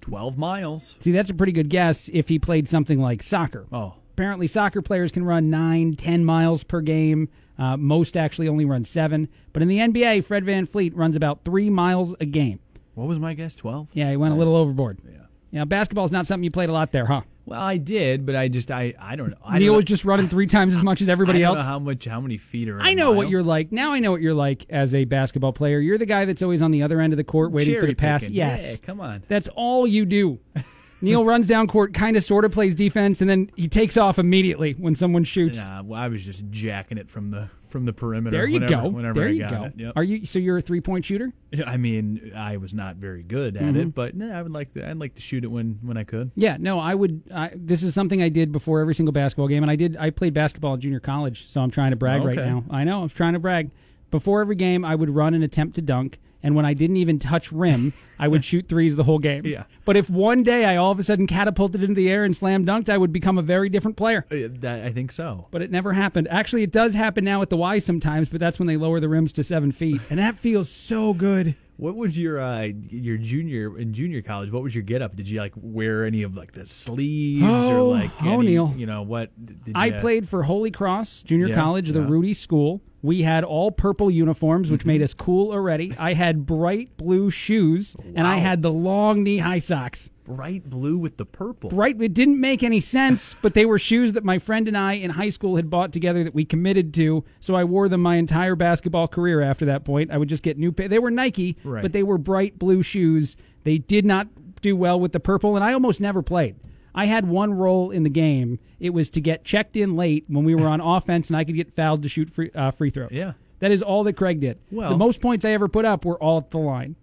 [0.00, 0.96] twelve miles.
[1.00, 3.66] See, that's a pretty good guess if he played something like soccer.
[3.72, 7.28] Oh, Apparently, soccer players can run 9, 10 miles per game.
[7.56, 9.28] Uh, most actually only run 7.
[9.52, 12.58] But in the NBA, Fred VanVleet runs about 3 miles a game.
[12.94, 13.54] what was my guess?
[13.54, 13.86] Twelve.
[13.92, 14.98] Yeah, he went a little overboard.
[15.08, 15.18] Yeah.
[15.52, 17.20] Yeah, basketball's not something you played a lot there, huh?
[17.48, 19.36] Well, I did, but I just I I don't know.
[19.44, 21.56] I Neil don't was just running three times as much as everybody else.
[21.56, 21.66] I don't else.
[21.66, 22.80] know how much how many feet are.
[22.80, 23.72] I know what you're like.
[23.72, 25.78] Now I know what you're like as a basketball player.
[25.80, 27.94] You're the guy that's always on the other end of the court waiting for the
[27.94, 28.20] pass.
[28.20, 28.36] picking.
[28.36, 28.62] Yes.
[28.62, 29.22] Yeah, come on.
[29.28, 30.38] That's all you do.
[31.00, 34.18] Neil runs down court, kind of sort of plays defense, and then he takes off
[34.18, 35.56] immediately when someone shoots.
[35.56, 38.36] Nah, well, I was just jacking it from the from the perimeter.
[38.36, 38.88] there you whenever, go.
[38.88, 39.64] Whenever there I you got go.
[39.64, 39.72] It.
[39.76, 39.92] Yep.
[39.96, 41.32] Are you so you're a three point shooter?
[41.66, 43.76] I mean, I was not very good at Mhm.
[43.76, 44.88] it, but no, I would like to.
[44.88, 46.30] I'd like to shoot it when when I could.
[46.36, 47.22] Yeah, no, I would.
[47.34, 49.96] I, this is something I did before every single basketball game, and I did.
[49.96, 52.48] I played basketball in junior college, so I'm trying to brag right Okay.
[52.48, 52.64] now.
[52.70, 53.70] I know I'm trying to brag.
[54.10, 57.18] Before every game, I would run an attempt to dunk, and when I didn't even
[57.18, 59.44] touch rim, I would shoot threes the whole game.
[59.44, 59.64] Yeah.
[59.84, 62.64] But if one day I all of a sudden catapulted into the air and slam
[62.64, 64.24] dunked, I would become a very different player.
[64.30, 65.46] Uh, That I think so.
[65.50, 66.28] But it never happened.
[66.30, 69.08] Actually, it does happen now at the Y sometimes, but that's when they lower the
[69.08, 71.54] rims to seven feet, and that feels so good.
[71.78, 74.50] What was your uh, your junior in junior college?
[74.50, 75.14] What was your get up?
[75.14, 78.74] Did you like wear any of like the sleeves or Oh, like oh, any, Neil.
[78.76, 79.30] You know what?
[79.64, 82.08] Did I played for Holy Cross Junior Yeah, College, the yeah.
[82.08, 82.82] Rudy School.
[83.00, 84.88] We had all purple uniforms, which Mm-hmm.
[84.88, 85.94] made us cool already.
[85.96, 90.10] I had bright blue shoes, and I had the long knee high socks.
[90.28, 91.70] Bright blue with the purple.
[91.70, 94.92] Bright, it didn't make any sense, but they were shoes that my friend and I
[94.94, 97.24] in high school had bought together that we committed to.
[97.40, 100.10] So I wore them my entire basketball career after that point.
[100.10, 100.70] I would just get new.
[100.72, 101.82] Pa- they were Nike, Right.
[101.82, 103.36] but they were bright blue shoes.
[103.64, 104.28] They did not
[104.60, 106.56] do well with the purple, and I almost never played.
[106.94, 108.58] I had one role in the game.
[108.80, 111.54] It was to get checked in late when we were on offense, and I could
[111.54, 113.10] get fouled to shoot free, uh, free throws.
[113.12, 113.32] Yeah.
[113.60, 114.58] that is all that Craig did.
[114.70, 116.96] Well- the most points I ever put up were all at the line.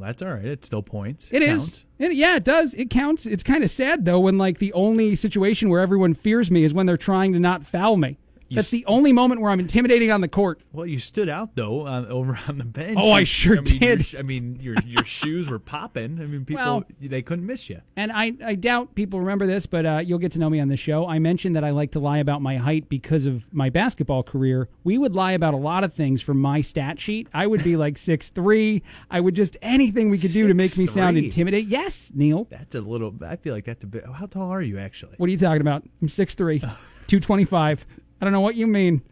[0.00, 0.44] That's all right.
[0.44, 1.28] It still points.
[1.32, 1.60] It is.
[1.60, 1.84] Counts.
[1.98, 2.74] It, yeah, it does.
[2.74, 3.26] It counts.
[3.26, 6.72] It's kind of sad though when like the only situation where everyone fears me is
[6.74, 8.18] when they're trying to not foul me.
[8.56, 10.60] That's s- the only moment where I'm intimidating on the court.
[10.72, 12.98] Well, you stood out though uh, over on the bench.
[13.00, 14.04] Oh, I sure I mean, did.
[14.06, 16.18] sh- I mean, your your shoes were popping.
[16.20, 17.80] I mean, people Well- they couldn't miss you.
[17.96, 20.68] And I, I doubt people remember this, but uh, you'll get to know me on
[20.68, 21.06] the show.
[21.06, 24.68] I mentioned that I like to lie about my height because of my basketball career.
[24.84, 27.28] We would lie about a lot of things from my stat sheet.
[27.34, 28.82] I would be like six three.
[29.10, 31.24] I would just anything we could do to make me sound 6'3"?
[31.24, 31.68] intimidating.
[31.70, 32.46] Yes, Neil.
[32.50, 33.14] That's a little.
[33.26, 34.06] I feel like that's a bit.
[34.06, 35.14] How tall are you actually?
[35.18, 35.82] What are you talking about?
[36.00, 36.60] I'm 6'3",
[37.08, 37.86] 225.
[38.20, 39.02] I don't know what you mean.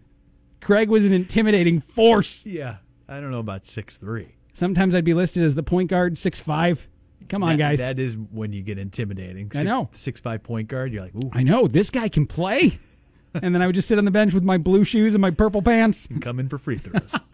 [0.60, 2.44] Craig was an intimidating force.
[2.44, 2.76] Yeah,
[3.08, 4.34] I don't know about six three.
[4.54, 6.88] Sometimes I'd be listed as the point guard, six five.
[7.28, 7.78] Come on, That- guys.
[7.78, 9.50] That is when you get intimidating.
[9.54, 9.88] I know.
[9.92, 10.92] Six five point guard.
[10.92, 12.78] You're like, ooh, I know this guy can play.
[13.34, 15.30] and then I would just sit on the bench with my blue shoes and my
[15.30, 16.06] purple pants.
[16.06, 17.14] And come in for free throws.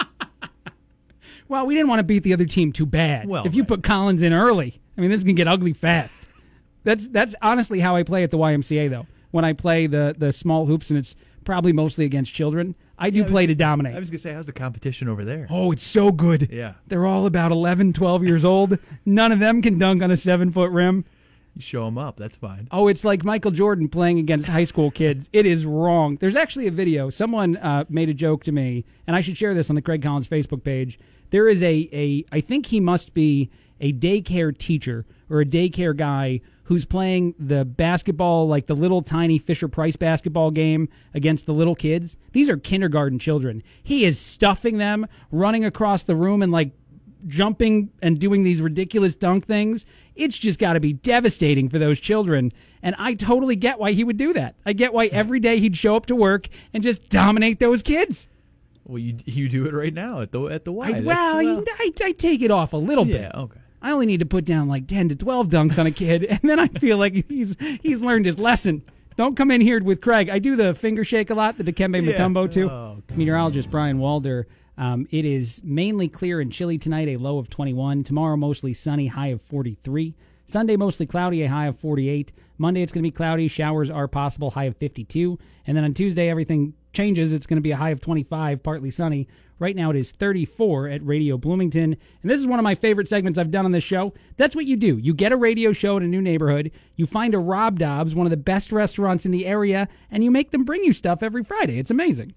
[1.48, 3.28] Well, we didn't want to beat the other team too bad.
[3.28, 6.24] Well, if you put Collins in early, I mean, this can get ugly fast.
[6.84, 9.06] That's that's honestly how I play at the YMCA though.
[9.32, 11.14] When I play the the small hoops and it's
[11.44, 13.94] probably mostly against children, I do Yeah, I was- play to dominate.
[13.94, 15.47] I was gonna say, how's the competition over there?
[15.51, 16.48] Oh, it's so good.
[16.52, 16.74] Yeah.
[16.89, 18.78] They're all about 11, 12 years old.
[19.05, 21.05] None of them can dunk on a seven foot rim.
[21.55, 22.16] You show them up.
[22.16, 22.66] That's fine.
[22.70, 25.28] Oh, it's like Michael Jordan playing against high school kids.
[25.35, 26.16] It is wrong.
[26.19, 27.10] There's actually a video.
[27.10, 30.02] Someone uh, made a joke to me, and I should share this on the Craig
[30.02, 30.98] Collins Facebook page.
[31.31, 33.51] There is a, a I think he must be
[33.82, 39.38] a daycare teacher or a daycare guy who's playing the basketball, like the little tiny
[39.38, 42.16] Fisher Price basketball game against the little kids.
[42.32, 43.62] These are kindergarten children.
[43.82, 46.72] He is stuffing them, running across the room, and like
[47.26, 52.00] jumping and doing these ridiculous dunk things, it's just got to be devastating for those
[52.00, 52.52] children.
[52.82, 54.56] And I totally get why he would do that.
[54.66, 58.28] I get why every day he'd show up to work and just dominate those kids.
[58.84, 60.88] Well, you you do it right now at the at the Y.
[60.88, 63.20] I, well, uh, I, I take it off a little bit.
[63.20, 63.60] yeah, okay.
[63.82, 66.40] I only need to put down like 10 to 12 dunks on a kid, and
[66.42, 68.82] then I feel like he's he's learned his lesson.
[69.18, 70.30] Don't come in here with Craig.
[70.30, 72.12] I do the finger shake a lot, the Dikembe Yeah.
[72.16, 72.70] Mutombo too.
[72.70, 74.46] Oh, Meteorologist Brian Walder
[74.78, 78.04] Um, it is mainly clear and chilly tonight, a low of 21.
[78.04, 80.14] Tomorrow, mostly sunny, high of 43.
[80.46, 82.32] Sunday, mostly cloudy, a high of 48.
[82.56, 83.48] Monday, it's going to be cloudy.
[83.48, 85.38] Showers are possible, high of 52.
[85.66, 87.32] And then on Tuesday, everything changes.
[87.34, 89.28] It's going to be a high of 25, partly sunny.
[89.62, 91.97] Right now, it is 34 at Radio Bloomington.
[92.22, 94.12] And this is one of my favorite segments I've done on this show.
[94.36, 94.98] That's what you do.
[94.98, 98.26] You get a radio show in a new neighborhood, you find a Rob Dobbs, one
[98.26, 101.44] of the best restaurants in the area, and you make them bring you stuff every
[101.44, 101.78] Friday.
[101.78, 102.34] It's amazing.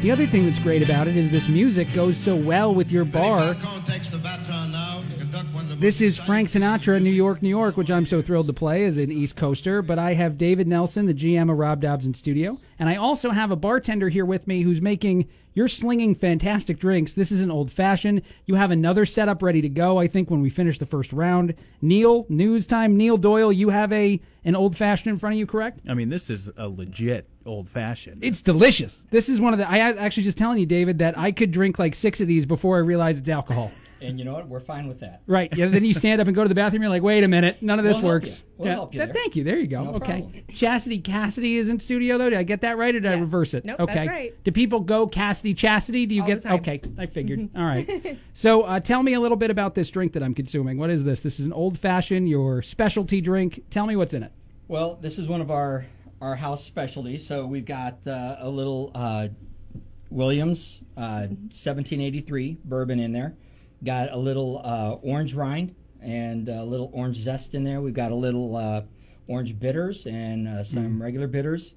[0.00, 3.04] The other thing that's great about it is this music goes so well with your
[3.04, 3.54] bar.
[5.80, 8.98] This is Frank Sinatra, New York, New York, which I'm so thrilled to play as
[8.98, 9.80] an East Coaster.
[9.80, 12.58] But I have David Nelson, the GM of Rob Dobbs in studio.
[12.78, 17.14] And I also have a bartender here with me who's making, you're slinging fantastic drinks.
[17.14, 18.20] This is an old fashioned.
[18.44, 21.54] You have another setup ready to go, I think, when we finish the first round.
[21.80, 22.98] Neil, news time.
[22.98, 25.80] Neil Doyle, you have a an old fashioned in front of you, correct?
[25.88, 28.22] I mean, this is a legit old fashioned.
[28.22, 29.00] It's delicious.
[29.10, 29.66] This is one of the.
[29.66, 32.76] I actually just telling you, David, that I could drink like six of these before
[32.76, 33.72] I realized it's alcohol.
[34.02, 34.48] And you know what?
[34.48, 35.22] We're fine with that.
[35.26, 35.54] Right.
[35.56, 35.66] Yeah.
[35.68, 36.82] Then you stand up and go to the bathroom.
[36.82, 38.40] You're like, wait a minute, none of this We'll help works.
[38.40, 38.54] you.
[38.58, 38.74] We'll yeah.
[38.74, 39.22] help you Th- there.
[39.22, 39.44] Thank you.
[39.44, 39.84] There you go.
[39.84, 40.20] No okay.
[40.22, 40.44] problem.
[40.52, 42.30] Chastity Cassidy is in studio though.
[42.30, 43.64] Did I get that right, or did I reverse it?
[43.64, 43.94] Nope, okay.
[43.94, 44.44] that's right.
[44.44, 46.06] Do people go Cassidy Chastity?
[46.06, 46.42] Do you All get?
[46.42, 46.60] the time.
[46.60, 46.80] Okay.
[46.98, 47.48] I figured.
[47.56, 48.18] All right.
[48.32, 50.78] So uh, tell me a little bit about this drink that I'm consuming.
[50.78, 51.20] What is this?
[51.20, 53.64] This is an old fashioned, your specialty drink.
[53.68, 54.32] Tell me what's in it.
[54.66, 55.84] Well, this is one of our
[56.22, 57.26] our house specialties.
[57.26, 59.28] So we've got uh, a little uh,
[60.10, 63.34] Williams uh, 1783 bourbon in there.
[63.84, 67.80] Got a little uh, orange rind and a little orange zest in there.
[67.80, 68.82] We've got a little uh,
[69.26, 71.00] orange bitters and uh, some Mm.
[71.00, 71.74] regular bitters.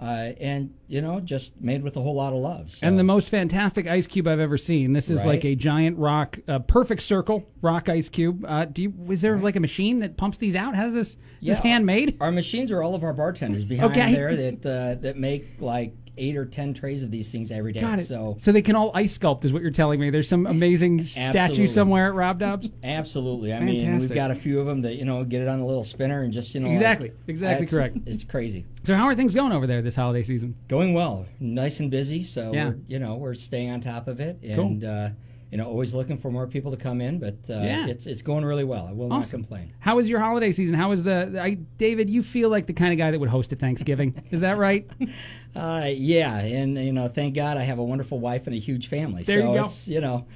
[0.00, 2.70] Uh, and you know, just made with a whole lot of love.
[2.72, 2.86] So.
[2.86, 4.92] And the most fantastic ice cube I've ever seen.
[4.92, 5.26] This is Right.
[5.26, 8.44] like a giant rock, uh, perfect circle rock ice cube.
[8.46, 8.94] Uh, do you?
[9.10, 10.76] Is there like a machine that pumps these out?
[10.76, 11.16] How's this?
[11.40, 12.16] Yeah, this handmade?
[12.20, 14.12] Our, our machines are all of our bartenders behind Okay.
[14.12, 17.80] there that uh, that make like eight or ten trays of these things every day.
[17.80, 18.06] Got it.
[18.06, 20.10] So So they can all ice sculpt, is what you're telling me.
[20.10, 22.68] There's some amazing statue somewhere at Rob Dobbs.
[22.82, 23.52] Absolutely.
[23.52, 25.66] I mean, we've got a few of them that you know get it on a
[25.66, 27.08] little spinner and just you know Exactly.
[27.10, 27.96] like- Exactly correct.
[28.06, 28.66] It's crazy.
[28.84, 30.54] So how are things going over there this holiday season?
[30.68, 32.22] Going well, nice and busy.
[32.22, 32.68] So Yeah.
[32.68, 34.66] we're, you know we're staying on top of it Cool.
[34.66, 35.08] and uh,
[35.50, 37.18] you know always looking for more people to come in.
[37.18, 37.86] But uh, Yeah.
[37.86, 38.86] it's it's going really well.
[38.86, 39.72] I will not complain.
[39.80, 40.74] How was your holiday season?
[40.74, 41.38] How was the?
[41.40, 44.14] I, David, you feel like the kind of guy that would host a Thanksgiving.
[44.30, 44.88] is that right?
[45.56, 48.86] Uh, yeah, and you know, thank God I have a wonderful wife and a huge
[48.86, 49.24] family.
[49.24, 49.64] There so you go.
[49.64, 50.26] it's you know,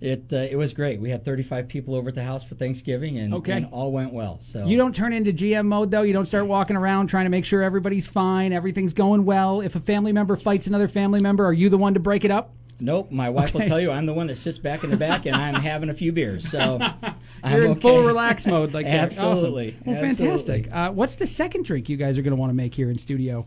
[0.00, 1.00] it uh, it was great.
[1.00, 3.52] We had 35 people over at the house for Thanksgiving, and, Okay.
[3.52, 4.38] and all went well.
[4.40, 6.02] So You don't turn into GM mode though.
[6.02, 9.60] You don't start walking around trying to make sure everybody's fine, everything's going well.
[9.60, 12.30] If a family member fights another family member, are you the one to break it
[12.30, 12.54] up?
[12.80, 15.26] Nope, my wife will tell you I'm the one that sits back in the back
[15.26, 16.48] and I'm having a few beers.
[16.50, 16.78] So
[17.42, 17.80] I'm You're in okay.
[17.80, 19.76] full relax mode, like absolutely.
[19.80, 19.92] Awesome.
[19.92, 20.38] Well, absolutely.
[20.38, 20.72] fantastic.
[20.74, 22.98] Uh, what's the second drink you guys are going to want to make here in
[22.98, 23.46] studio?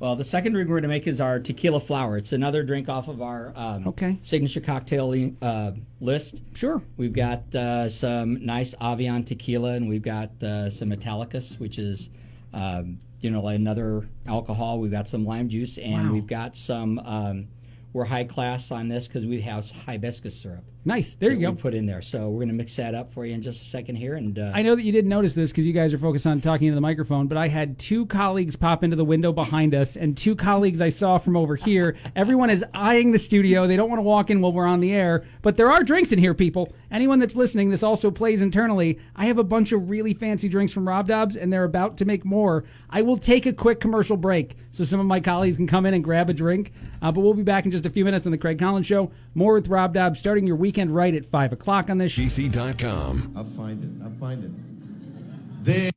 [0.00, 2.16] Well, the second drink we're going to make is our tequila flower.
[2.16, 4.16] It's another drink off of our um, Okay.
[4.22, 6.40] signature cocktail uh, list.
[6.54, 6.80] Sure.
[6.96, 12.10] We've got uh, some nice Avion tequila, and we've got uh, some Metallicus, which is
[12.54, 14.78] um, you know another alcohol.
[14.78, 16.12] We've got some lime juice, and Wow.
[16.12, 17.00] we've got some.
[17.00, 17.48] Um,
[17.92, 20.64] we're high class on this because we have hibiscus syrup.
[20.88, 21.16] Nice.
[21.16, 21.52] There you go.
[21.52, 23.64] Put in there, so we're going to mix that up for you in just a
[23.66, 25.98] second here, and uh, I know that you didn't notice this because you guys are
[25.98, 29.30] focused on talking into the microphone, but I had two colleagues pop into the window
[29.30, 31.98] behind us and two colleagues I saw from over here.
[32.16, 33.66] Everyone is eyeing the studio.
[33.66, 36.10] They don't want to walk in while we're on the air, but there are drinks
[36.10, 36.72] in here, people.
[36.90, 38.98] Anyone that's listening, this also plays internally.
[39.14, 42.06] I have a bunch of really fancy drinks from Rob Dobbs, and they're about to
[42.06, 42.64] make more.
[42.88, 45.94] I will take a quick commercial break so some of my colleagues can come in
[45.94, 48.32] and grab a drink, uh, but we'll be back in just a few minutes on
[48.32, 49.10] the Craig Collins Show.
[49.34, 52.22] More with Rob Dobbs starting your weekend right at 5 o'clock on this show.
[52.22, 53.32] GC.com.
[53.36, 54.04] I'll find it.
[54.04, 54.50] I'll find it.
[55.64, 55.90] There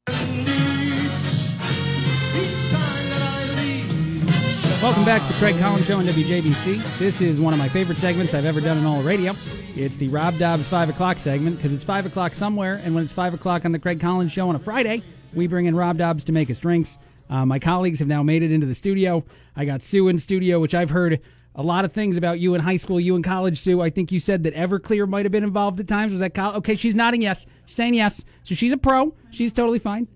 [4.82, 6.98] Welcome back to the Craig Collins Show on WJBC.
[6.98, 9.34] This is one of my favorite segments I've ever done in all of radio.
[9.76, 13.14] It's the Rob Dobbs 5 o'clock segment because it's 5 o'clock somewhere, and when it's
[13.14, 15.04] 5 o'clock on the Craig Collins Show on a Friday,
[15.36, 16.98] we bring in Rob Dobbs to make us drinks.
[17.30, 19.24] Uh, my colleagues have now made it into the studio.
[19.56, 21.22] I got Sue in studio, which I've heard
[21.56, 23.82] a lot of things about you in high school, you in college, Sue.
[23.82, 26.12] I think you said that Everclear might have been involved at times.
[26.12, 26.58] Was that college?
[26.60, 27.46] Okay, she's nodding yes.
[27.66, 28.24] She's saying yes.
[28.44, 29.14] So she's a pro.
[29.32, 30.08] She's totally fine.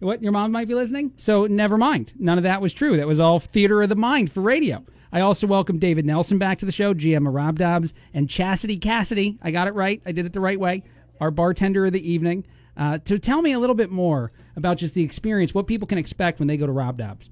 [0.00, 0.22] What?
[0.22, 1.12] Your mom might be listening?
[1.16, 2.12] So never mind.
[2.18, 2.96] None of that was true.
[2.96, 4.84] That was all theater of the mind for radio.
[5.12, 8.78] I also welcome David Nelson back to the show, GM of Rob Dobbs, and Chastity
[8.78, 9.38] Cassidy.
[9.42, 10.00] I got it right.
[10.06, 10.84] I did it the right way.
[11.20, 12.46] Our bartender of the evening.
[12.76, 15.98] Uh, to tell me a little bit more about just the experience, what people can
[15.98, 17.28] expect when they go to Rob Dobbs.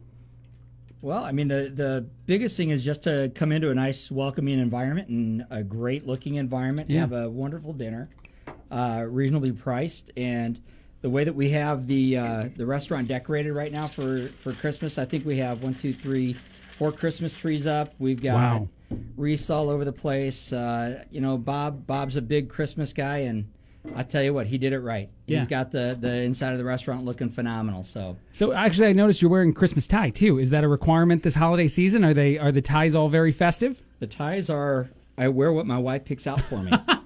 [1.01, 4.59] Well, I mean, the the biggest thing is just to come into a nice, welcoming
[4.59, 6.91] environment and a great looking environment.
[6.91, 7.01] Yeah.
[7.01, 8.09] Have a wonderful dinner,
[8.71, 10.61] uh, reasonably priced, and
[11.01, 14.99] the way that we have the uh, the restaurant decorated right now for for Christmas.
[14.99, 16.35] I think we have one, two, three,
[16.73, 17.95] four Christmas trees up.
[17.99, 18.69] We've got Wow.
[19.17, 20.53] wreaths all over the place.
[20.53, 23.49] Uh, you know, Bob Bob's a big Christmas guy, and
[23.97, 25.09] I tell you what, he did it right.
[25.27, 25.39] Yeah.
[25.39, 27.83] He's got the the inside of the restaurant looking phenomenal.
[27.83, 30.39] So So actually, I noticed you're wearing Christmas tie too.
[30.39, 32.05] Is that a requirement this holiday season?
[32.05, 33.83] Are they are the ties all very festive?
[34.01, 34.89] the ties are.
[35.17, 36.71] I wear what my wife picks out for me.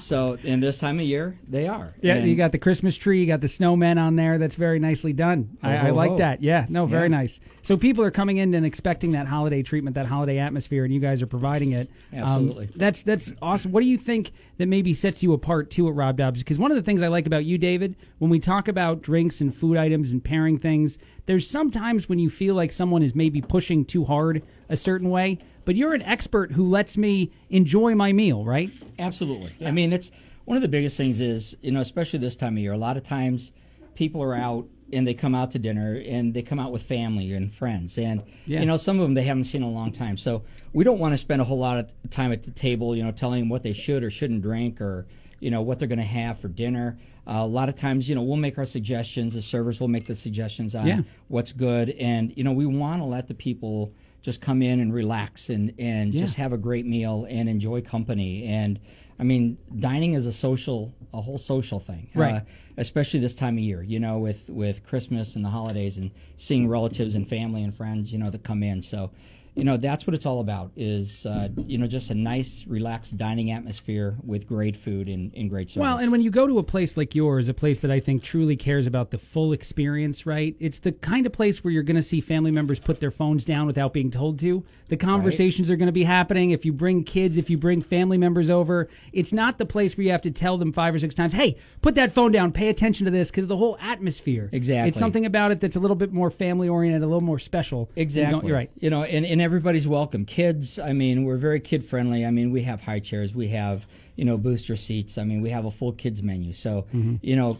[0.00, 1.94] so in this time of year, they are.
[2.00, 4.38] Yeah, And- you got the Christmas tree, you got the snowmen on there.
[4.38, 5.56] That's very nicely done.
[5.62, 6.42] I, Ho, I ho, like that.
[6.42, 7.16] Yeah, no, very Yeah.
[7.16, 7.40] nice.
[7.62, 11.00] So people are coming in and expecting that holiday treatment, that holiday atmosphere, and you
[11.00, 11.90] guys are providing it.
[12.14, 12.68] Um, Absolutely.
[12.76, 13.72] that's that's awesome.
[13.72, 16.38] What do you think that maybe sets you apart too at Rob Dobbs?
[16.40, 19.40] Because one of the things I like about you, David, when we talk about drinks
[19.40, 23.40] and food items and pairing things, there's sometimes when you feel like someone is maybe
[23.42, 28.12] pushing too hard a certain way, but you're an expert who lets me enjoy my
[28.12, 28.70] meal, right?
[28.98, 29.52] Absolutely.
[29.64, 30.10] I mean, it's
[30.44, 32.96] one of the biggest things is, you know, especially this time of year, a lot
[32.96, 33.52] of times
[33.94, 37.32] people are out and they come out to dinner and they come out with family
[37.34, 37.98] and friends.
[37.98, 38.60] And, Yeah.
[38.60, 40.16] you know, some of them they haven't seen in a long time.
[40.16, 40.42] So
[40.72, 43.10] we don't want to spend a whole lot of time at the table, you know,
[43.10, 45.06] telling them what they should or shouldn't drink or,
[45.40, 46.98] you know, what they're going to have for dinner.
[47.26, 49.34] Uh, a lot of times, you know, we'll make our suggestions.
[49.34, 51.00] The servers will make the suggestions on Yeah.
[51.28, 51.90] what's good.
[51.90, 53.92] And, you know, we want to let the people
[54.22, 56.20] just come in and relax and, and Yeah.
[56.20, 58.44] just have a great meal and enjoy company.
[58.44, 58.78] And
[59.20, 62.36] I mean, dining is a social, a whole social thing, Right.
[62.36, 62.40] Uh,
[62.76, 63.82] especially this time of year.
[63.82, 68.12] You know, with with Christmas and the holidays and seeing relatives and family and friends,
[68.12, 68.80] you know, that come in.
[68.82, 69.10] So,
[69.58, 70.70] you know, that's what it's all about.
[70.76, 75.50] Is uh, you know, just a nice, relaxed dining atmosphere with great food and, and
[75.50, 75.80] great service.
[75.80, 78.22] Well, and when you go to a place like yours, a place that I think
[78.22, 80.54] truly cares about the full experience, right?
[80.60, 83.44] It's the kind of place where you're going to see family members put their phones
[83.44, 84.64] down without being told to.
[84.88, 86.52] The conversations are going to be happening.
[86.52, 90.04] If you bring kids, if you bring family members over, it's not the place where
[90.04, 92.68] you have to tell them five or six times, hey, put that phone down, pay
[92.68, 94.48] attention to this, because the whole atmosphere.
[94.52, 94.88] Exactly.
[94.88, 97.90] It's something about it that's a little bit more family oriented, a little more special.
[97.96, 98.32] Exactly.
[98.32, 98.70] don't- You're right.
[98.78, 100.26] You know, and, and everybody's welcome.
[100.26, 102.26] Kids, I mean, we're very kid friendly.
[102.26, 105.16] I mean, we have high chairs, we have, you know, booster seats.
[105.16, 106.52] I mean, we have a full kids menu.
[106.52, 107.14] So, Mm-hmm.
[107.22, 107.58] you know,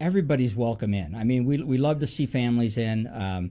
[0.00, 1.14] everybody's welcome in.
[1.14, 3.10] I mean, we, we love to see families in.
[3.12, 3.50] Um,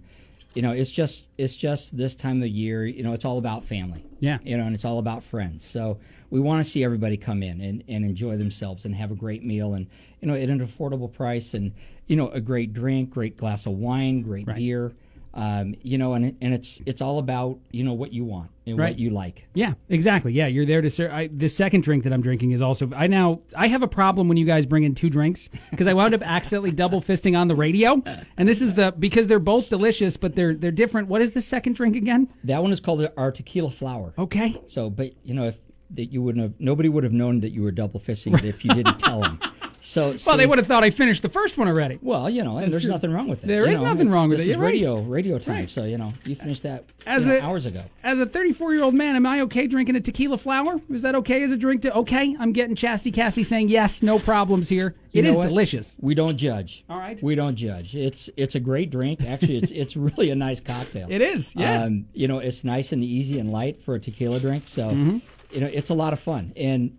[0.56, 2.88] you know, it's just it's just this time of year.
[2.88, 4.04] You know, it's all about family.
[4.22, 4.40] Yeah.
[4.44, 5.64] You know, and it's all about friends.
[5.64, 6.00] So
[6.32, 9.44] we want to see everybody come in and, and enjoy themselves and have a great
[9.44, 9.86] meal and
[10.20, 11.72] you know at an affordable price and
[12.08, 14.94] you know a great drink, great glass of wine, great beer.
[15.38, 18.76] Um, you know, and and it's it's all about you know what you want and
[18.76, 18.90] Right.
[18.90, 19.46] what you like.
[19.54, 20.34] Yeah, exactly.
[20.34, 21.12] Yeah, you're there to serve.
[21.12, 22.90] I, the second drink that I'm drinking is also.
[22.96, 25.94] I now I have a problem when you guys bring in two drinks because I
[25.94, 28.02] wound up accidentally double fisting on the radio,
[28.36, 31.08] and this is the because they're both delicious, but they're they're different.
[31.08, 32.34] What is the second drink again?
[32.44, 34.16] That one is called our tequila flower.
[34.18, 34.60] Okay.
[34.66, 35.60] So, but you know, if
[35.92, 38.72] that you wouldn't have, nobody would have known that you were double fisting if you
[38.72, 39.40] didn't tell them.
[39.88, 41.98] So, Well, they would have thought I finished the first one already.
[42.02, 42.92] Well, you know, and That's there's true.
[42.92, 43.48] nothing wrong with it.
[43.48, 44.50] There you is know, nothing wrong with this it.
[44.52, 44.74] is You're right.
[44.74, 45.56] radio, radio time.
[45.56, 45.70] Right.
[45.70, 47.84] So you know, you finished that As you know, a- hours ago.
[48.04, 50.82] As a 34 year old man, am I okay drinking a tequila flower?
[50.90, 51.84] Is that okay as a drink?
[51.84, 54.94] To okay, I'm getting Chastity Cassie saying yes, no problems here.
[55.14, 55.48] You It is what?
[55.48, 55.96] delicious.
[56.02, 56.84] We don't judge.
[56.90, 57.24] All right.
[57.24, 57.96] We don't judge.
[57.96, 59.24] It's it's a great drink.
[59.24, 61.08] Actually, it's it's really a nice cocktail.
[61.10, 61.84] It is, yeah.
[61.84, 64.64] Um, you know, it's nice and easy and light for a tequila drink.
[64.66, 65.22] So, Mhm.
[65.54, 66.52] you know, it's a lot of fun.
[66.58, 66.98] And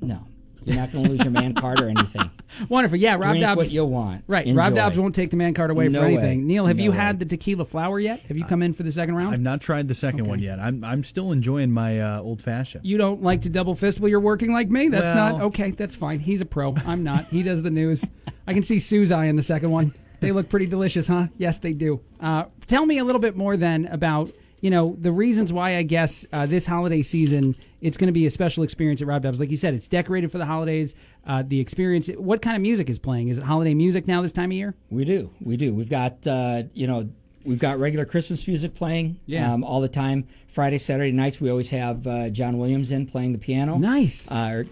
[0.00, 0.20] no,
[0.68, 2.30] you're not going to lose your man card or anything.
[2.68, 2.96] Wonderful.
[2.98, 3.56] Yeah, Rob Drink Dobbs.
[3.56, 4.24] what you want.
[4.26, 4.46] Right.
[4.54, 6.12] Rob Dobbs won't take the man card away No for way.
[6.14, 6.46] anything.
[6.46, 6.96] Neil, have No you way.
[6.96, 8.20] had the tequila flower yet?
[8.20, 9.34] Have you come in for the second round?
[9.34, 10.58] I've not tried the second one yet.
[10.60, 12.84] I'm I'm still enjoying my uh, old fashioned.
[12.84, 14.88] You don't like to double fist while you're working like me?
[14.88, 15.70] That's not okay.
[15.72, 16.20] That's fine.
[16.20, 16.74] He's a pro.
[16.86, 17.26] I'm not.
[17.26, 18.04] He does the news.
[18.46, 19.92] I can see Sue's eye in the second one.
[20.20, 21.28] They look pretty delicious, huh?
[21.36, 22.00] Yes, they do.
[22.18, 25.82] Uh, tell me a little bit more then about you know the reasons why I
[25.82, 29.38] guess uh, this holiday season it's going to be a special experience at Rob Dobbs.
[29.38, 30.94] Like you said, it's decorated for the holidays.
[31.26, 32.08] Uh, the experience.
[32.16, 33.28] What kind of music is playing?
[33.28, 34.74] Is it holiday music now this time of year?
[34.90, 35.30] We do.
[35.40, 35.72] We do.
[35.74, 37.08] We've got uh, you know
[37.44, 39.52] we've got regular Christmas music playing Yeah.
[39.52, 40.26] um, all the time.
[40.48, 43.78] Friday, Saturday nights we always have uh, John Williams in playing the piano.
[43.78, 44.28] Nice.
[44.30, 44.66] Uh, or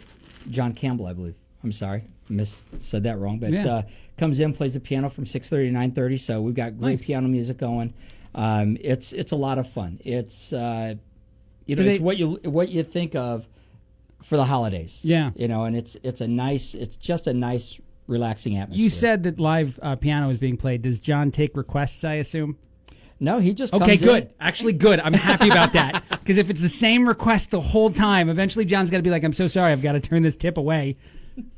[0.50, 1.34] John Campbell, I believe.
[1.62, 3.38] I'm sorry, miss said that wrong.
[3.38, 3.66] But Yeah.
[3.66, 3.82] uh,
[4.18, 6.18] comes in plays the piano from 6:30 to 9:30.
[6.20, 7.04] So we've got great Nice.
[7.06, 7.92] piano music going.
[8.36, 9.98] Um, it's it's a lot of fun.
[10.04, 10.94] It's uh,
[11.64, 13.48] you know Do it's what you what you think of
[14.22, 15.00] for the holidays.
[15.02, 15.30] Yeah.
[15.34, 18.84] You know, and it's it's a nice it's just a nice relaxing atmosphere.
[18.84, 20.82] You said that live uh, piano is being played.
[20.82, 22.04] Does John take requests?
[22.04, 22.58] I assume.
[23.18, 24.30] No, he just Okay, comes in- good.
[24.38, 25.00] Actually, good.
[25.00, 28.90] I'm happy about that because if it's the same request the whole time, eventually John's
[28.90, 30.98] got to be like, "I'm so sorry, I've got to turn this tip away."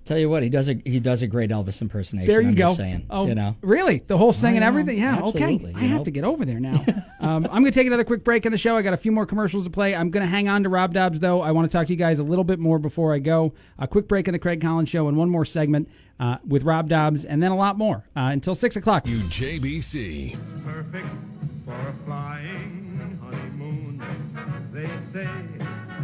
[0.05, 2.27] Tell you what, he does a he does a great Elvis impersonation.
[2.27, 2.69] There you I'm go.
[2.69, 3.57] Just saying, oh, you know.
[3.61, 4.03] really?
[4.07, 4.99] The whole sing I and everything?
[4.99, 5.21] Yeah.
[5.21, 5.45] Okay.
[5.45, 6.05] I you have know.
[6.05, 6.85] to get over there now.
[7.21, 8.77] um, I'm going to take another quick break in the show.
[8.77, 9.95] I got a few more commercials to play.
[9.95, 11.43] I'm going to hang on to Rob Dobbs though.
[11.43, 13.53] I want to talk to you guys a little bit more before I go.
[13.79, 15.89] A quick break in the Craig Collins Show and one more segment.
[16.21, 19.05] uh, with Rob Dobbs, and then a lot more uh, until 6 o'clock.
[19.05, 20.37] WJBC.
[20.65, 21.07] Perfect
[21.65, 24.03] for a flying honeymoon,
[24.73, 25.58] they say.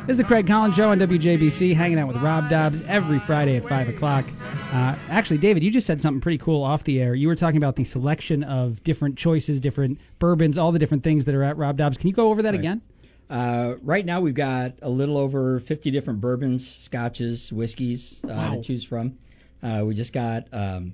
[0.06, 3.56] This is the Craig Collins Show on WJBC, hanging out with Rob Dobbs every Friday
[3.56, 4.26] at 5 o'clock.
[4.70, 7.14] Uh, actually, David, you just said something pretty cool off the air.
[7.14, 11.24] You were talking about the selection of different choices, different bourbons, all the different things
[11.24, 11.96] that are at Rob Dobbs.
[11.96, 12.58] Can you go over that Right.
[12.60, 12.82] again?
[13.30, 18.54] Uh, right now, we've got a little over 50 different bourbons, scotches, whiskeys uh, Wow.
[18.56, 19.16] to choose from.
[19.62, 20.92] Uh, we just got um,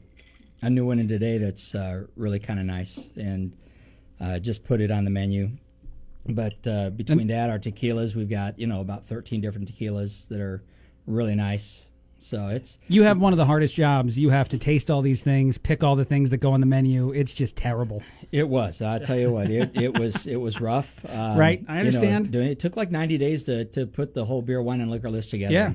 [0.63, 3.53] a new one in today that's uh, really kind of nice and
[4.21, 5.51] uh, just put it on the menu.
[6.29, 10.41] But uh, between that, our tequilas, we've got you know about 13 different tequilas that
[10.41, 10.63] are
[11.07, 11.87] really nice.
[12.23, 14.19] So it's You have one of the hardest jobs.
[14.19, 16.67] You have to taste all these things, pick all the things that go on the
[16.67, 17.13] menu.
[17.13, 18.03] It's just terrible.
[18.31, 18.83] It was.
[18.83, 20.95] I tell you what, it, it was it was rough.
[21.09, 22.31] Um, Right, I you know, understand.
[22.31, 25.11] doing, it took like ninety days to, to put the whole beer, wine, and liquor
[25.11, 25.55] list together.
[25.55, 25.73] Yeah.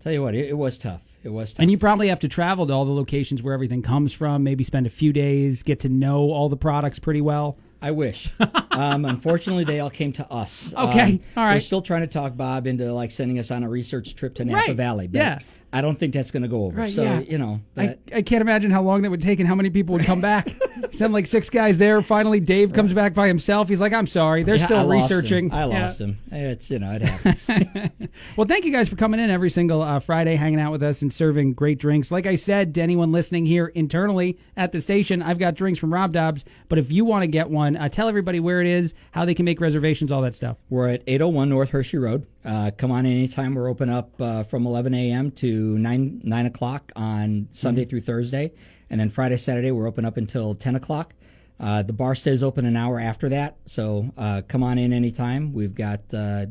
[0.00, 1.00] Tell you what, it, it was tough.
[1.24, 1.62] It was tough.
[1.62, 4.64] And you probably have to travel to all the locations where everything comes from, maybe
[4.64, 7.56] spend a few days, get to know all the products pretty well.
[7.82, 8.32] I wish.
[8.70, 10.72] um, unfortunately, they all came to us.
[10.72, 11.52] Okay, Um, all right.
[11.54, 14.44] They're still trying to talk Bob into like sending us on a research trip to
[14.44, 15.08] Napa Right, Valley.
[15.08, 15.38] But yeah.
[15.74, 16.76] I don't think that's going to go over.
[16.76, 17.20] Right, so yeah.
[17.20, 19.70] you know, I, that, I can't imagine how long that would take and how many
[19.70, 20.48] people would come back.
[20.92, 22.02] Send like six guys there.
[22.02, 23.68] Finally, Dave comes back by himself.
[23.70, 24.42] He's like, I'm sorry.
[24.42, 25.00] They're Yeah, I still him.
[25.00, 25.50] researching.
[25.52, 25.82] I Yeah.
[25.84, 26.18] lost him.
[26.30, 27.48] It's you know it happens.
[28.36, 31.00] Well, thank you guys for coming in every single uh, Friday, hanging out with us
[31.02, 32.10] and serving great drinks.
[32.10, 35.92] Like I said to anyone listening here internally at the station, I've got drinks from
[35.92, 36.44] Rob Dobbs.
[36.68, 39.34] But if you want to get one, uh, tell everybody where it is, how they
[39.34, 40.56] can make reservations, all that stuff.
[40.70, 42.26] We're at 801 North Hershey Road.
[42.44, 43.54] Uh, come on anytime.
[43.54, 45.30] We're open up uh, from 11 a.m.
[45.32, 48.52] to 9 9 o'clock on Sunday through Thursday,
[48.90, 51.14] and then Friday Saturday we're open up until 10 o'clock.
[51.60, 55.52] Uh, the bar stays open an hour after that, so uh, come on in anytime.
[55.52, 56.46] We've got uh,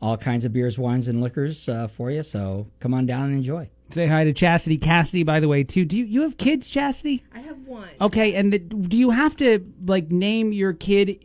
[0.00, 2.22] all kinds of beers, wines, and liquors uh, for you.
[2.22, 3.68] So come on down and enjoy.
[3.90, 5.84] Say hi to Chastity Cassidy, by the way, too.
[5.84, 7.24] Do you, you have kids, Chastity?
[7.32, 7.90] I have one.
[8.00, 11.22] Okay, and the, do you have to like name your kid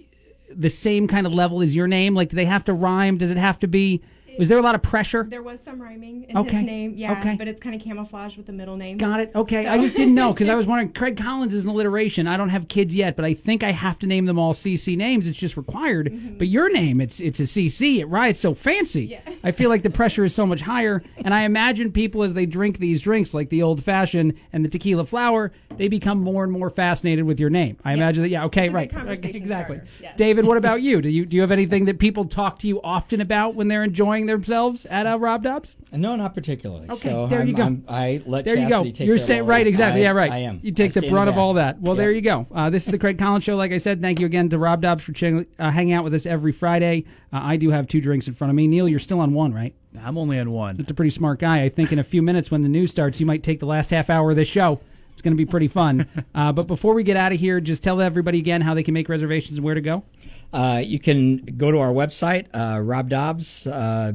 [0.49, 2.15] the same kind of level as your name?
[2.15, 3.17] Like, do they have to rhyme?
[3.17, 4.01] Does it have to be?
[4.37, 5.25] Was there a lot of pressure?
[5.29, 6.57] There was some rhyming in Okay.
[6.57, 7.35] his name, yeah, Okay.
[7.37, 8.97] but it's kind of camouflaged with the middle name.
[8.97, 9.31] Got it.
[9.35, 10.93] Okay, So- I just didn't know because I was wondering.
[10.93, 12.27] Craig Collins is an alliteration.
[12.27, 14.95] I don't have kids yet, but I think I have to name them all CC
[14.95, 15.27] names.
[15.27, 16.07] It's just required.
[16.11, 16.37] Mm-hmm.
[16.37, 17.99] But your name, it's it's a CC.
[17.99, 18.29] It right.
[18.31, 19.17] It's so fancy.
[19.43, 22.45] I feel like the pressure is so much higher, and I imagine people as they
[22.45, 26.51] drink these drinks, like the old fashioned and the tequila flower, they become more and
[26.51, 27.77] more fascinated with your name.
[27.85, 28.29] I imagine that.
[28.29, 28.45] Yeah.
[28.45, 28.69] Okay.
[28.69, 28.91] Right.
[29.23, 29.79] exactly.
[30.01, 30.15] yes.
[30.17, 31.01] David, what about you?
[31.01, 33.83] Do you do you have anything that people talk to you often about when they're
[33.83, 35.75] enjoying themselves at uh, Rob Dobbs?
[35.91, 36.89] No, not particularly.
[36.89, 37.63] Okay, so there I'm, you go.
[37.63, 38.83] I'm, I let there you go.
[38.83, 40.01] Take You're saying right, exactly.
[40.01, 40.31] I- yeah, right.
[40.31, 40.59] I am.
[40.63, 41.79] You take I the brunt of all that.
[41.81, 41.97] Well, Yep.
[42.01, 42.47] there you go.
[42.53, 43.55] Uh, this is the Craig Collins Show.
[43.55, 46.13] Like I said, thank you again to Rob Dobbs for ching- uh, hanging out with
[46.13, 47.05] us every Friday.
[47.33, 48.67] Uh, I do have two drinks in front of me.
[48.67, 49.73] Neil, you're still on one, right?
[50.03, 50.77] I'm only on one.
[50.77, 51.63] That's a pretty smart guy.
[51.63, 53.89] I think in a few minutes when the news starts, you might take the last
[53.89, 54.79] half hour of this show.
[55.13, 56.07] It's going to be pretty fun.
[56.35, 58.93] uh, but before we get out of here, just tell everybody again how they can
[58.93, 60.03] make reservations and where to go.
[60.51, 64.13] Uh, you can go to our website, uh, Rob Dobbs, uh,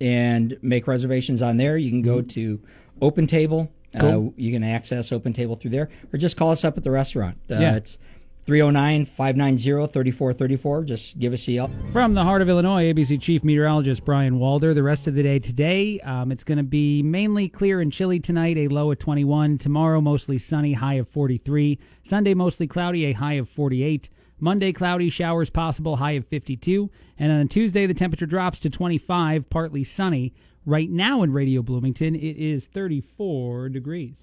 [0.00, 1.76] and make reservations on there.
[1.78, 2.60] You can go to
[3.00, 3.70] Open Table.
[3.98, 4.28] Cool.
[4.28, 6.90] Uh, you can access Open Table through there, or just call us up at the
[6.90, 7.38] restaurant.
[7.50, 7.76] Uh, Yeah.
[7.76, 7.98] It's
[8.44, 10.84] 309 590 3434.
[10.84, 11.70] Just give us a yelp.
[11.92, 14.72] From the heart of Illinois, ABC Chief Meteorologist Brian Walder.
[14.74, 18.20] The rest of the day today, um, it's going to be mainly clear and chilly
[18.20, 19.58] tonight, a low of 21.
[19.58, 21.78] Tomorrow, mostly sunny, high of 43.
[22.04, 24.10] Sunday, mostly cloudy, a high of 48.
[24.38, 26.90] Monday, cloudy, showers possible, high of 52.
[27.18, 30.34] And on Tuesday, the temperature drops to 25, partly sunny.
[30.66, 34.16] Right now in Radio Bloomington, it is 34 degrees.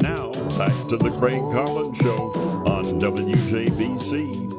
[0.00, 2.32] Now, back to the Craig Collins Show
[2.66, 4.50] on WJBC.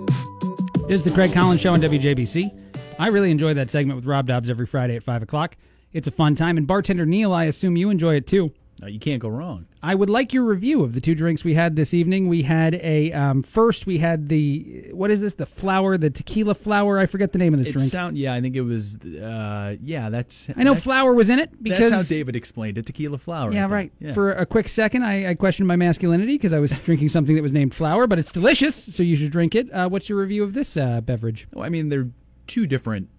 [0.88, 2.70] This is the Craig Collins Show on WJBC.
[3.00, 5.58] I really enjoy that segment with Rob Dobbs every Friday at 5 o'clock.
[5.94, 6.58] It's a fun time.
[6.58, 8.52] And bartender Neil, I assume you enjoy it too.
[8.80, 9.68] No, you can't go wrong.
[9.84, 12.28] I would like your review of the two drinks we had this evening.
[12.30, 13.86] We had a um, first.
[13.86, 15.36] We had the what is this?
[15.36, 16.98] The flower, the tequila flower.
[16.98, 17.92] I forget the name of this It drink.
[17.92, 21.38] sound yeah, I think it was uh yeah, that's I know that's- flower was in
[21.38, 23.52] it because That's how David explained it, tequila flower.
[23.54, 23.92] Yeah, right.
[24.00, 24.14] Yeah.
[24.16, 27.44] For a quick second, I, I questioned my masculinity because I was drinking something that
[27.44, 29.72] was named flower, but it's delicious, so you should drink it.
[29.72, 31.48] Uh, what's your review of this uh, beverage?
[31.54, 32.10] Well, I mean, they're
[32.48, 33.10] two different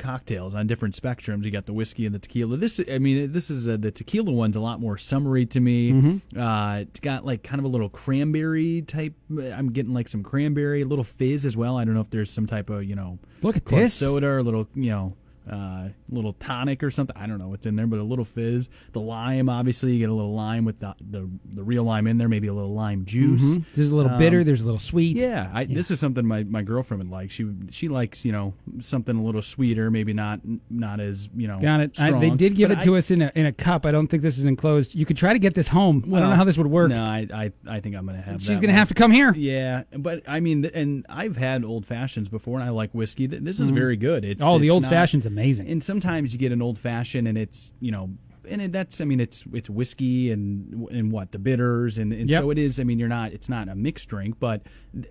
[0.00, 1.44] cocktails on different spectrums.
[1.44, 2.56] You got the whiskey and the tequila.
[2.56, 5.92] This, I mean, this is uh, the tequila one's a lot more summery to me.
[5.92, 6.20] Mhm.
[6.36, 9.14] Uh, it's got like kind of a little cranberry type.
[9.30, 11.76] I'm getting like some cranberry, a little fizz as well.
[11.78, 13.94] I don't know if there's some type of you know, Look at this.
[13.94, 15.14] soda or a little you know.
[15.50, 17.16] Uh, little tonic or something.
[17.16, 18.68] I don't know what's in there, but a little fizz.
[18.92, 22.18] The lime, obviously, you get a little lime with the the, the real lime in
[22.18, 22.28] there.
[22.28, 23.42] Maybe a little lime juice.
[23.42, 23.64] Mhm.
[23.74, 24.44] There's a little Um, bitter.
[24.44, 25.16] There's a little sweet.
[25.16, 27.30] Yeah, I, this is something my, my girlfriend would like.
[27.30, 30.40] She she likes you know something a little sweeter, maybe not
[30.70, 31.58] not as you know.
[31.60, 32.00] Got it.
[32.00, 33.84] I, they did give But it to I- us in a in a cup.
[33.86, 34.94] I don't think this is enclosed.
[34.94, 36.02] You could try to get this home.
[36.06, 36.90] I don't know how this would work.
[36.90, 38.40] No, I I, I think I'm gonna have.
[38.40, 38.76] She's gonna one.
[38.76, 39.34] have to come here.
[39.36, 43.26] Yeah, but I mean, and I've had old fashions before, and I like whiskey.
[43.26, 43.74] This is Mhm.
[43.74, 44.24] very good.
[44.24, 45.39] It's, Oh, the old not- fashioned's amazing.
[45.40, 48.10] And sometimes you get an old fashioned, and it's you know.
[48.48, 52.28] And it, that's, I mean, it's it's whiskey and and what the bitters and, and
[52.30, 52.42] Yep.
[52.42, 52.80] so it is.
[52.80, 54.62] I mean, you're not, it's not a mixed drink, but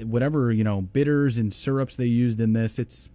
[0.03, 3.09] whatever you know, bitters and syrups they used in this, it's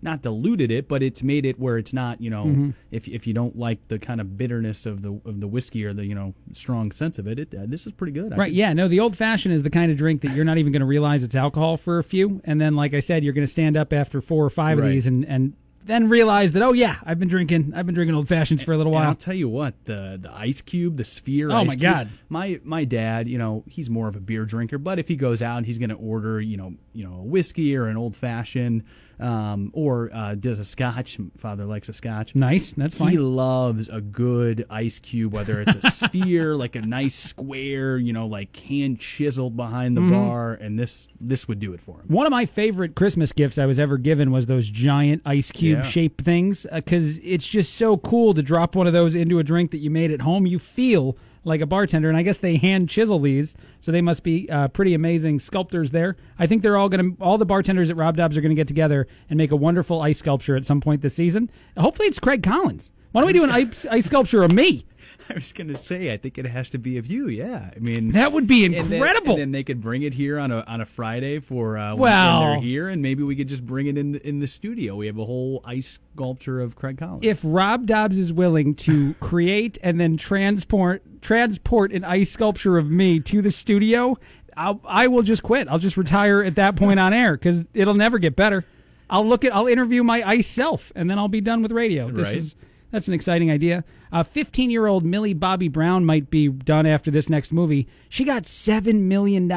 [0.00, 2.74] not diluted it, but it's made it where it's not, you know, Mhm.
[2.92, 5.92] if if you don't like the kind of bitterness of the of the whiskey or
[5.92, 8.32] the you know strong sense of it, it uh, this is pretty good.
[8.32, 8.72] I Right, yeah.
[8.72, 10.86] No, the old fashioned is the kind of drink that you're not even going to
[10.86, 12.40] realize it's alcohol for a few.
[12.44, 14.84] And then, like I said, you're going to stand up after four or five of
[14.84, 18.28] these and, and then realize that, oh, yeah, I've been drinking I've been drinking old
[18.28, 21.50] fashions for a little And I'll tell you what, the the ice cube, the sphere.
[21.50, 22.10] Oh, my cube, God.
[22.28, 25.42] My my dad, you know, he's more of a beer drinker, but if he goes
[25.42, 28.84] out, he's going to order, you know, you know, a whiskey or an old fashioned,
[29.22, 31.18] um, or uh, does a scotch.
[31.36, 32.34] Father likes a scotch.
[32.34, 33.12] Nice, that's fine.
[33.12, 38.12] He loves a good ice cube, whether it's a sphere, like a nice square, you
[38.12, 40.10] know, like hand chiseled behind the Mhm.
[40.10, 42.06] bar, and this this would do it for him.
[42.08, 45.78] One of my favorite Christmas gifts I was ever given was those giant ice cube
[45.78, 45.82] Yeah.
[45.82, 49.70] shaped things because it's just so cool to drop one of those into a drink
[49.70, 50.46] that you made at home.
[50.46, 54.22] You feel like a bartender, and I guess they hand chisel these, so they must
[54.22, 56.16] be uh, pretty amazing sculptors there.
[56.38, 58.60] I think they're all going to, all the bartenders at Rob Dobbs are going to
[58.60, 61.50] get together and make a wonderful ice sculpture at some point this season.
[61.76, 62.92] Hopefully, it's Craig Collins.
[63.12, 64.86] Why don't we do an ice, ice sculpture of me?
[65.30, 67.28] I was going to say, I think it has to be of you.
[67.28, 69.32] Yeah, I mean That would be and then- incredible.
[69.32, 72.00] And then, they could bring it here on a on a Friday for uh, when-
[72.10, 74.46] Well- when they're here, and maybe we could just bring it in the, in the
[74.46, 74.96] studio.
[74.96, 77.24] We have a whole ice sculpture of Craig Collins.
[77.24, 82.90] if Rob Dobbs is willing to create and then transport transport an ice sculpture of
[82.90, 84.16] me to the studio,
[84.56, 85.68] I'll, I will just quit.
[85.68, 88.64] I'll just retire at that point on air because it'll never get better.
[89.08, 92.10] I'll look at I'll interview my ice self and then I'll be done with radio.
[92.10, 92.36] This Right.
[92.36, 92.54] is
[92.92, 93.84] that's an exciting idea.
[94.12, 97.88] Uh, 15 year old Millie Bobby Brown might be done after this next movie.
[98.08, 99.48] She got $7 million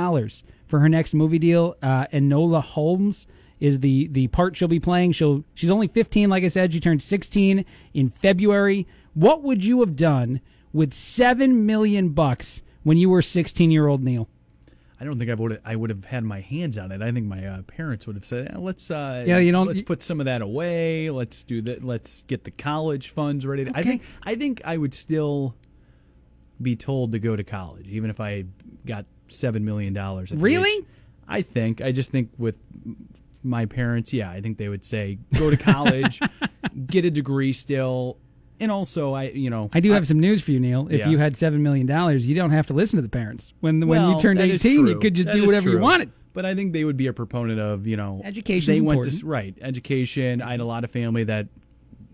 [0.66, 1.76] for her next movie deal.
[1.84, 3.28] Uh, Enola Holmes
[3.60, 5.12] is the, the part she'll be playing.
[5.12, 6.74] She'll She's only 15, like I said.
[6.74, 8.88] She turned 16 in February.
[9.14, 10.40] What would you have done
[10.74, 14.30] with 7 million bucks when you were 16 year old Neil?
[15.00, 17.02] I don't think I would I would have had my hands on it.
[17.02, 19.82] I think my uh, parents would have said, "Eh, "Let's uh, Yeah, you don't- let's
[19.82, 21.10] put some of that away.
[21.10, 21.84] Let's do that.
[21.84, 23.84] Let's get the college funds ready." I Okay.
[23.84, 25.56] think I think I would still
[26.62, 28.46] be told to go to college, even if I
[28.86, 30.32] got seven million dollars.
[30.32, 30.86] Really?
[31.28, 31.82] I think.
[31.82, 32.58] I just think with
[33.44, 36.22] my parents, yeah, I think they would say, "Go to college,
[36.88, 38.18] get a degree still."
[38.60, 40.88] And also, I you know I do have some news for you, Neil.
[40.90, 41.10] If Yeah.
[41.10, 43.54] you had seven million dollars, you don't have to listen to the parents.
[43.60, 46.12] When when you turned eighteen, you could just That do whatever you wanted.
[46.34, 48.74] But I think they would be a proponent of you know education.
[48.74, 49.20] They went important.
[49.20, 50.42] to right education.
[50.42, 51.48] I had a lot of family that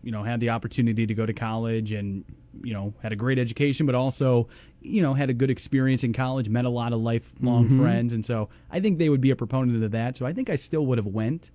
[0.03, 2.23] you know had the opportunity to go to college and
[2.63, 4.47] you know had a great education, but also
[4.81, 7.77] you know had a good experience in college, met a lot of lifelong Mhm.
[7.77, 10.17] friends, and so I think they would be a proponent of that.
[10.17, 11.51] So I think I still would have went,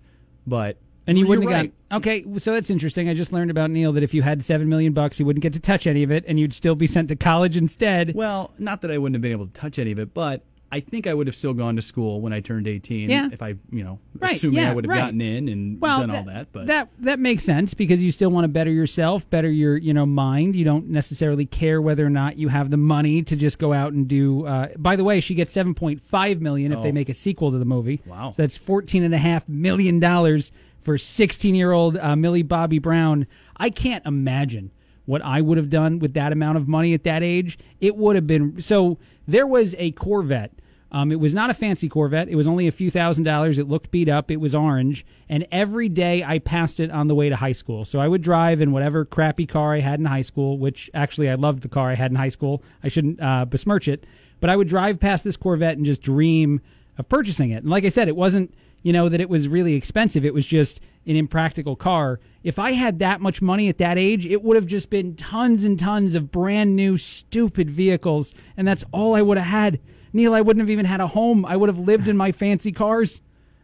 [0.46, 1.72] but And you you're wouldn't right.
[1.90, 2.24] have got okay.
[2.38, 3.08] So that's interesting.
[3.08, 5.52] I just learned about Neil that if you had seven million bucks, you wouldn't get
[5.52, 8.14] to touch any of it, and you'd still be sent to college instead.
[8.14, 10.42] Well, not that I wouldn't have been able to touch any of it, but
[10.72, 13.28] I think I would have still gone to school when I turned 18 Yeah.
[13.32, 14.98] if I, you know, Right, assuming yeah, I would have right.
[14.98, 16.48] gotten in and well, done all that.
[16.52, 19.94] But that that makes sense because you still want to better yourself, better your you
[19.94, 20.56] know mind.
[20.56, 23.92] You don't necessarily care whether or not you have the money to just go out
[23.92, 24.44] and do.
[24.44, 26.92] Uh, by the way, she gets seven point five million if they Oh.
[26.92, 28.02] make a sequel to the movie.
[28.04, 28.32] Wow.
[28.32, 30.50] so that's fourteen and a half million dollars
[30.86, 33.26] for sixteen year old uh, Millie Bobby Brown.
[33.58, 34.70] I can't imagine
[35.04, 37.58] what I would have done with that amount of money at that age.
[37.80, 38.98] It would have been so.
[39.28, 40.52] There was a Corvette.
[40.92, 42.28] Um, it was not a fancy Corvette.
[42.28, 43.58] It was only a few thousand dollars.
[43.58, 44.30] It looked beat up.
[44.30, 45.04] It was orange.
[45.28, 47.84] And every day I passed it on the way to high school.
[47.84, 51.28] So I would drive in whatever crappy car I had in high school, which actually
[51.28, 52.62] I loved the car I had in high school.
[52.84, 54.06] I shouldn't uh, besmirch it.
[54.38, 56.60] But I would drive past this Corvette and just dream
[56.98, 57.64] of purchasing it.
[57.64, 58.54] And like I said, it wasn't,
[58.86, 60.24] you know, that it was really expensive.
[60.24, 62.20] It was just an impractical car.
[62.44, 65.64] If I had that much money at that age, it would have just been tons
[65.64, 68.32] and tons of brand new, stupid vehicles.
[68.56, 69.80] And that's all I would have had.
[70.12, 71.44] Neil, I wouldn't have even had a home.
[71.44, 73.22] I would have lived in my fancy cars.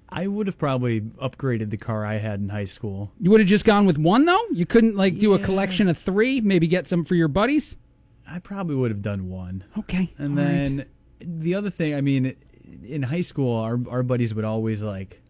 [0.08, 3.12] I would have probably upgraded the car I had in high school.
[3.20, 4.44] You would have just gone with one, though?
[4.50, 7.76] You couldn't, like, do a collection of three, maybe get some for your buddies?
[8.28, 9.62] I probably would have done one.
[9.78, 10.12] Okay.
[10.18, 10.52] And all right.
[10.52, 10.86] then
[11.24, 12.34] the other thing, I mean,
[12.84, 15.20] in high school, our our buddies would always like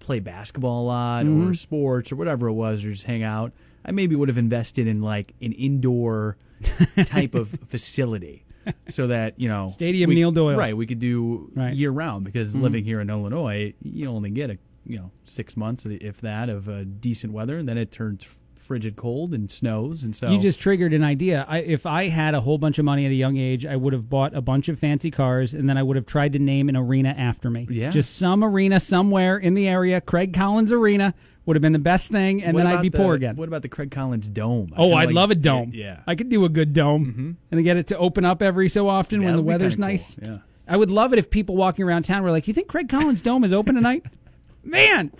[0.00, 1.50] play basketball a lot Mhm.
[1.50, 3.52] or sports or whatever it was, or just hang out,
[3.84, 6.36] I maybe would have invested in like an indoor
[7.06, 8.44] type of facility.
[8.88, 10.56] So that you know, Stadium we- Neil Doyle.
[10.56, 10.76] right?
[10.76, 11.74] We could do Right.
[11.74, 12.62] year round because Mhm.
[12.62, 16.68] living here in Illinois, you only get a you know six months, if that, of
[16.68, 18.24] uh, decent weather, and then it turns
[18.62, 21.44] frigid cold and snows, and so You just triggered an idea.
[21.48, 23.92] I, if I had a whole bunch of money at a young age, I would
[23.92, 26.68] have bought a bunch of fancy cars, and then I would have tried to name
[26.68, 27.66] an arena after me.
[27.70, 27.90] Yeah.
[27.90, 30.00] just some arena somewhere in the area.
[30.00, 31.12] Craig Collins Arena
[31.44, 33.34] would have been the best thing, and What then I'd be poor again.
[33.36, 34.72] What about the Craig Collins Dome?
[34.76, 35.72] I Oh, I'd like- love a dome.
[35.74, 36.00] Yeah.
[36.06, 37.30] I could do a good dome, mm-hmm.
[37.50, 40.16] and get it to open up every so often when the weather's kinda cool, nice.
[40.22, 40.38] yeah.
[40.68, 43.20] I would love it if people walking around town were like, "You think Craig Collins
[43.22, 44.06] Dome is open tonight?"
[44.64, 45.10] Man,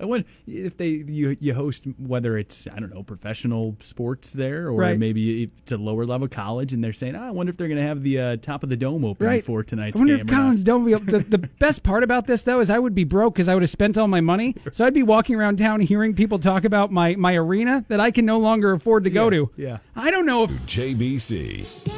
[0.00, 4.66] I wonder if they you you host whether it's I don't know professional sports there
[4.68, 4.98] or Right.
[4.98, 7.80] maybe it's a lower level college and they're saying oh, I wonder if they're going
[7.80, 10.28] to have the uh, top of the dome open right for tonight's I wonder game.
[10.28, 10.32] if.
[10.34, 10.84] Collins Dome.
[10.90, 13.62] The, the best part about this though is I would be broke because I would
[13.62, 14.54] have spent all my money.
[14.72, 18.10] So I'd be walking around town hearing people talk about my my arena that I
[18.10, 19.50] can no longer afford to go to.
[19.56, 19.78] Yeah.
[19.96, 21.97] I don't know if JBC.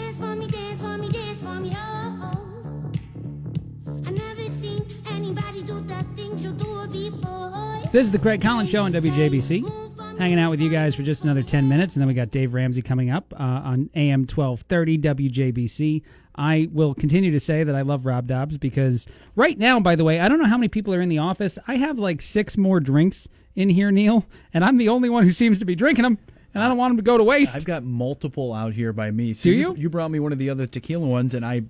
[7.93, 10.17] This is the Craig Collins Show on WJBC.
[10.17, 12.55] Hanging out with you guys for just another 10 minutes, and then we got Dave
[12.55, 16.03] Ramsey coming up uh, on AM 1230 WJBC.
[16.37, 20.05] I will continue to say that I love Rob Dobbs because right now, by the
[20.05, 21.59] way, I don't know how many people are in the office.
[21.67, 23.27] I have like six more drinks
[23.57, 26.17] in here, Neil, and I'm the only one who seems to be drinking them,
[26.55, 27.57] and I don't want them to go to waste.
[27.57, 29.35] I've got multiple out here by me.
[29.35, 29.75] So Do you?
[29.75, 31.63] You brought me one of the other tequila ones and I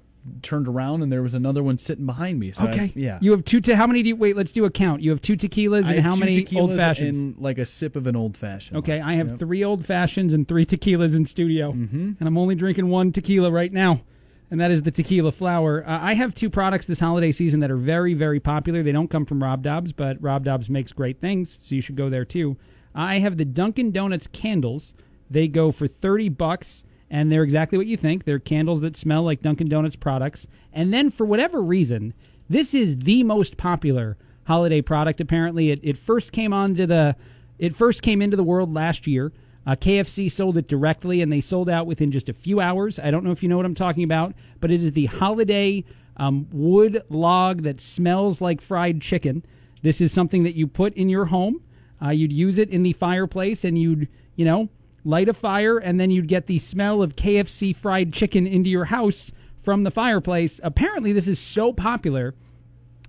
[0.43, 2.53] turned around and there was another one sitting behind me.
[2.53, 2.93] So I- okay.
[2.95, 3.19] yeah.
[3.21, 3.61] You have two.
[3.61, 4.37] Te- how many do you wait?
[4.37, 5.01] Let's do a count.
[5.03, 7.17] You have two tequilas I and how many old fashions?
[7.19, 8.77] and like a sip of an old fashioned.
[8.79, 9.39] Okay, I have Yep.
[9.39, 12.13] three old fashions and three tequilas in studio, mm-hmm.
[12.19, 14.03] and I'm only drinking one tequila right now,
[14.51, 15.85] and that is the tequila flower.
[15.89, 18.83] Uh, I have two products this holiday season that are very, very popular.
[18.83, 21.97] They don't come from Rob Dobbs, but Rob Dobbs makes great things, so you should
[21.97, 22.57] go there too.
[22.95, 24.95] I have the Dunkin' Donuts candles.
[25.31, 28.25] They go for thirty bucks, and they're exactly what you think.
[28.25, 30.47] They're candles that smell like Dunkin' Donuts products.
[30.73, 32.15] And then, for whatever reason,
[32.49, 35.21] this is the most popular holiday product.
[35.21, 37.17] Apparently, it, it first came onto the
[37.59, 39.33] it first came into the world last year.
[39.67, 42.99] Uh, KFC sold it directly, and they sold out within just a few hours.
[42.99, 45.85] I don't know if you know what I'm talking about, but it is the holiday
[46.17, 49.45] um, wood log that smells like fried chicken.
[49.83, 51.63] This is something that you put in your home.
[52.03, 54.71] Uh, you'd use it in the fireplace, and you'd, you know,
[55.05, 58.87] light a fire, and then you'd get the smell of KFC fried chicken into your
[58.87, 60.61] house from the fireplace.
[60.63, 62.35] Apparently, this is so popular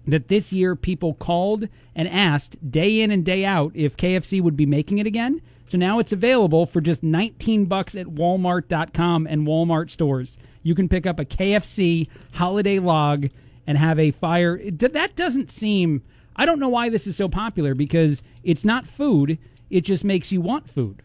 [0.08, 4.58] that this year people called and asked day in and day out if KFC would
[4.58, 5.42] be making it again.
[5.66, 10.38] So now it's available for just 19 bucks at walmart.com and Walmart stores.
[10.64, 13.30] You can pick up a KFC holiday log
[13.68, 14.60] and have a fire.
[14.72, 16.02] That doesn't seem
[16.36, 19.38] I don't know why this is so popular because it's not food,
[19.70, 21.02] it just makes you want food.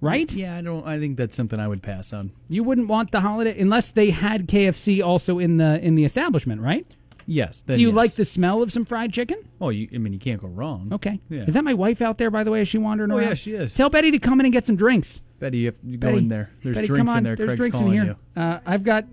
[0.00, 0.32] Right?
[0.32, 0.86] Yeah, I don't.
[0.86, 2.32] I think that's something I would pass on.
[2.48, 6.62] You wouldn't want the holiday unless they had KFC also in the in the establishment,
[6.62, 6.86] right?
[7.26, 7.62] Yes.
[7.62, 7.96] Do you yes.
[7.96, 9.38] like the smell of some fried chicken?
[9.60, 10.90] Oh, you, I mean, you can't go wrong.
[10.92, 11.20] Okay.
[11.28, 11.44] Yeah.
[11.44, 12.62] Is that my wife out there, by the way?
[12.62, 13.28] Is she wandering Oh, around?
[13.28, 13.72] yeah, she is.
[13.74, 15.20] Tell Betty to come in and get some drinks.
[15.38, 16.50] Betty, you, have, you go in there.
[16.64, 17.36] There's Betty, drinks in there.
[17.36, 18.04] There's Craig's drinks in here.
[18.36, 18.42] you.
[18.42, 19.04] Uh, I've got.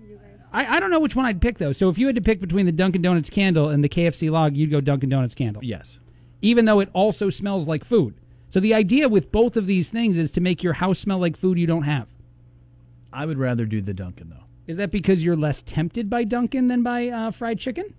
[0.52, 1.72] I, I don't know which one I'd pick though.
[1.72, 4.56] So if you had to pick between the Dunkin' Donuts candle and the KFC log,
[4.56, 5.62] you'd go Dunkin' Donuts candle.
[5.62, 6.00] Yes.
[6.42, 8.14] Even though it also smells like food.
[8.50, 11.36] So the idea with both of these things is to make your house smell like
[11.36, 12.06] food you don't have.
[13.12, 14.44] I would rather do the Dunkin' though.
[14.66, 17.94] Is that because you're less tempted by Dunkin' than by uh, fried chicken?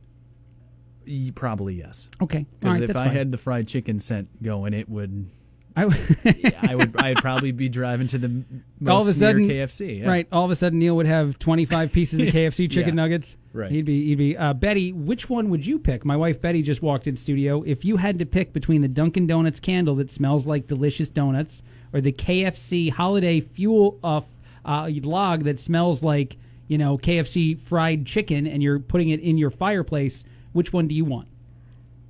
[1.08, 2.10] Y- Probably yes.
[2.22, 2.40] Okay.
[2.40, 3.16] All Because right, if that's I fine.
[3.16, 5.28] had the fried chicken scent going, it would.
[5.76, 5.84] I,
[6.62, 6.96] I would.
[6.98, 8.44] I'd probably be driving to the
[8.80, 10.00] most all of a sudden, KFC.
[10.02, 10.08] yeah.
[10.08, 10.28] right?
[10.32, 13.04] All of a sudden, Neil would have twenty-five pieces of KFC chicken Yeah.
[13.04, 13.38] nuggets.
[13.54, 13.72] Right.
[13.72, 14.38] He'd be, he'd be.
[14.38, 16.04] Uh, Betty, which one would you pick?
[16.06, 17.64] My wife Betty just walked in studio.
[17.64, 21.62] If you had to pick between the Dunkin' Donuts candle that smells like delicious donuts,
[21.94, 24.22] or the KFC holiday fuel uh,
[24.66, 26.38] uh, log that smells like
[26.68, 30.96] you know KFC fried chicken, and you're putting it in your fireplace, which one do
[30.96, 31.28] you want?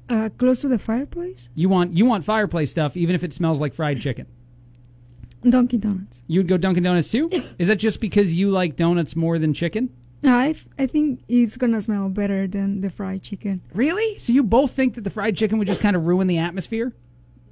[0.09, 1.49] Uh, close to the fireplace?
[1.55, 4.25] You want you want fireplace stuff, even if it smells like fried chicken.
[5.47, 6.23] Dunkin' Donuts.
[6.27, 7.29] You would go Dunkin' Donuts too?
[7.57, 9.89] Is that just because you like donuts more than chicken?
[10.21, 13.61] No, I, I think it's gonna smell better than the fried chicken.
[13.73, 14.19] Really?
[14.19, 16.93] So you both think that the fried chicken would just kind of ruin the atmosphere?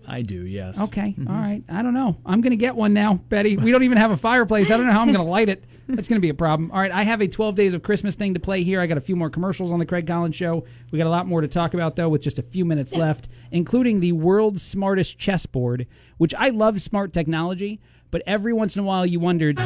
[0.07, 0.45] I do.
[0.45, 0.79] Yes.
[0.79, 1.15] Okay.
[1.17, 1.27] Mm-hmm.
[1.27, 1.63] All right.
[1.69, 2.17] I don't know.
[2.25, 3.57] I'm going to get one now, Betty.
[3.57, 4.71] We don't even have a fireplace.
[4.71, 5.65] I don't know how I'm going to light it.
[5.89, 6.71] That's going to be a problem.
[6.71, 6.91] All right.
[6.91, 8.79] I have a 12 days of Christmas thing to play here.
[8.81, 10.65] I got a few more commercials on the Craig Collins show.
[10.91, 13.27] We got a lot more to talk about, though, with just a few minutes left,
[13.51, 17.79] including the world's smartest chessboard, which I love smart technology,
[18.11, 19.57] but every once in a while you wondered.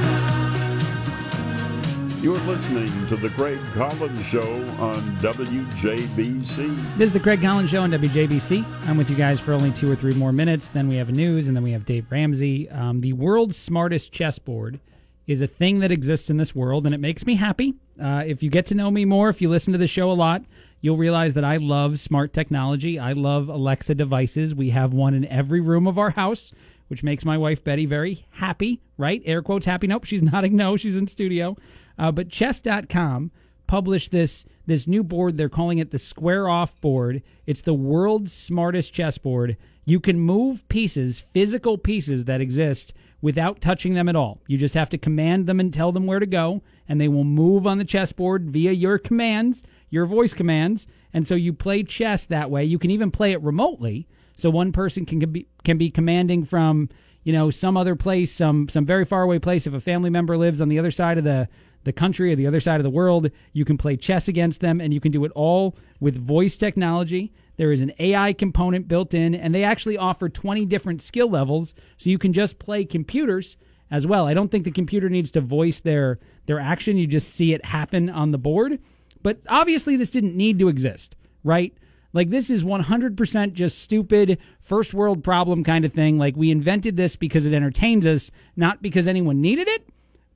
[2.22, 6.98] You're listening to The Craig Collins Show on WJBC.
[6.98, 8.64] This is the Craig Collins Show on WJBC.
[8.88, 10.68] I'm with you guys for only two or three more minutes.
[10.68, 12.70] Then we have news, and then we have Dave Ramsey.
[12.70, 14.80] Um, the world's smartest chessboard
[15.26, 17.74] is a thing that exists in this world, and it makes me happy.
[18.00, 20.14] Uh, if you get to know me more, if you listen to the show a
[20.14, 20.44] lot,
[20.82, 23.00] you'll realize that I love smart technology.
[23.00, 24.54] I love Alexa devices.
[24.54, 26.52] We have one in every room of our house,
[26.88, 29.24] which makes my wife Betty very happy, right?
[29.26, 29.88] Air quotes happy.
[29.88, 30.78] Nope, she's nodding no.
[30.78, 31.58] She's in studio.
[32.02, 33.32] Uh, but chess.com
[33.68, 35.38] published this this new board.
[35.38, 37.22] They're calling it the Square Off board.
[37.46, 39.56] It's the world's smartest chessboard.
[39.86, 44.42] You can move pieces, physical pieces that exist without touching them at all.
[44.48, 47.24] You just have to command them and tell them where to go, and they will
[47.24, 50.88] move on the chessboard via your commands, your voice commands.
[51.14, 52.66] And so you play chess that way.
[52.66, 54.08] You can even play it remotely.
[54.36, 56.90] So one person can be can be commanding from
[57.24, 59.68] you know some other place, some some very far away place.
[59.68, 61.48] If a family member lives on the other side of the
[61.84, 64.80] the country or the other side of the world, you can play chess against them,
[64.80, 67.34] and you can do it all with voice technology.
[67.58, 71.74] There is an AI component built in, and they actually offer 20 different skill levels,
[71.98, 73.58] so you can just play computers
[73.90, 74.28] as well.
[74.28, 77.66] I don't think the computer needs to voice their their action; you just see it
[77.66, 78.80] happen on the board.
[79.22, 81.74] But obviously, this didn't need to exist, right?
[82.14, 86.18] Like this is 100% just stupid first world problem kind of thing.
[86.18, 89.88] Like we invented this because it entertains us, not because anyone needed it.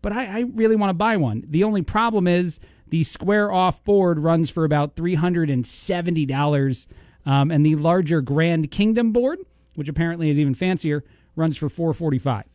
[0.06, 1.44] But I, I really want to buy one.
[1.50, 2.60] The only problem is
[2.90, 6.88] the square off board runs for about $370.
[7.26, 9.40] Um, and the larger Grand Kingdom board,
[9.74, 11.04] which apparently is even fancier,
[11.36, 12.46] runs for 445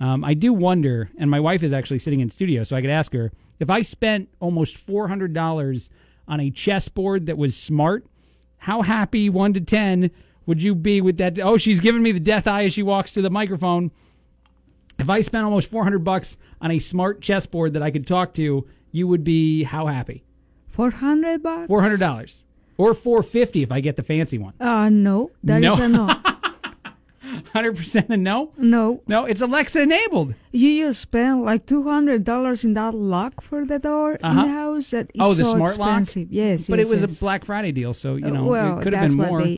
[0.00, 2.90] um, I do wonder, and my wife is actually sitting in studio, so I could
[2.90, 5.90] ask her if I spent almost $400
[6.28, 8.06] on a chessboard that was smart,
[8.58, 10.10] how happy, 1 to 10,
[10.46, 11.38] would you be with that?
[11.38, 13.90] Oh, she's giving me the death eye as she walks to the microphone.
[14.98, 18.66] If I spent almost 400 bucks on a smart chessboard that I could talk to,
[18.90, 20.24] you would be how happy?
[20.68, 21.68] 400 bucks?
[21.70, 22.42] $400.
[22.76, 24.54] Or 450 if I get the fancy one.
[24.60, 25.30] Uh, no.
[25.44, 25.72] That No.
[25.72, 26.08] is a no.
[27.54, 28.52] 100% a no?
[28.56, 29.02] No.
[29.06, 30.34] No, it's Alexa enabled.
[30.52, 34.42] You just spend like $200 in that lock for the door in Uh-huh.
[34.44, 34.90] the house.
[34.90, 36.22] That is oh, the so smart expensive.
[36.22, 36.28] lock?
[36.30, 37.16] Yes, But yes, it was yes.
[37.16, 39.42] a Black Friday deal, so, you Uh, know, well, it could have been more.
[39.42, 39.56] they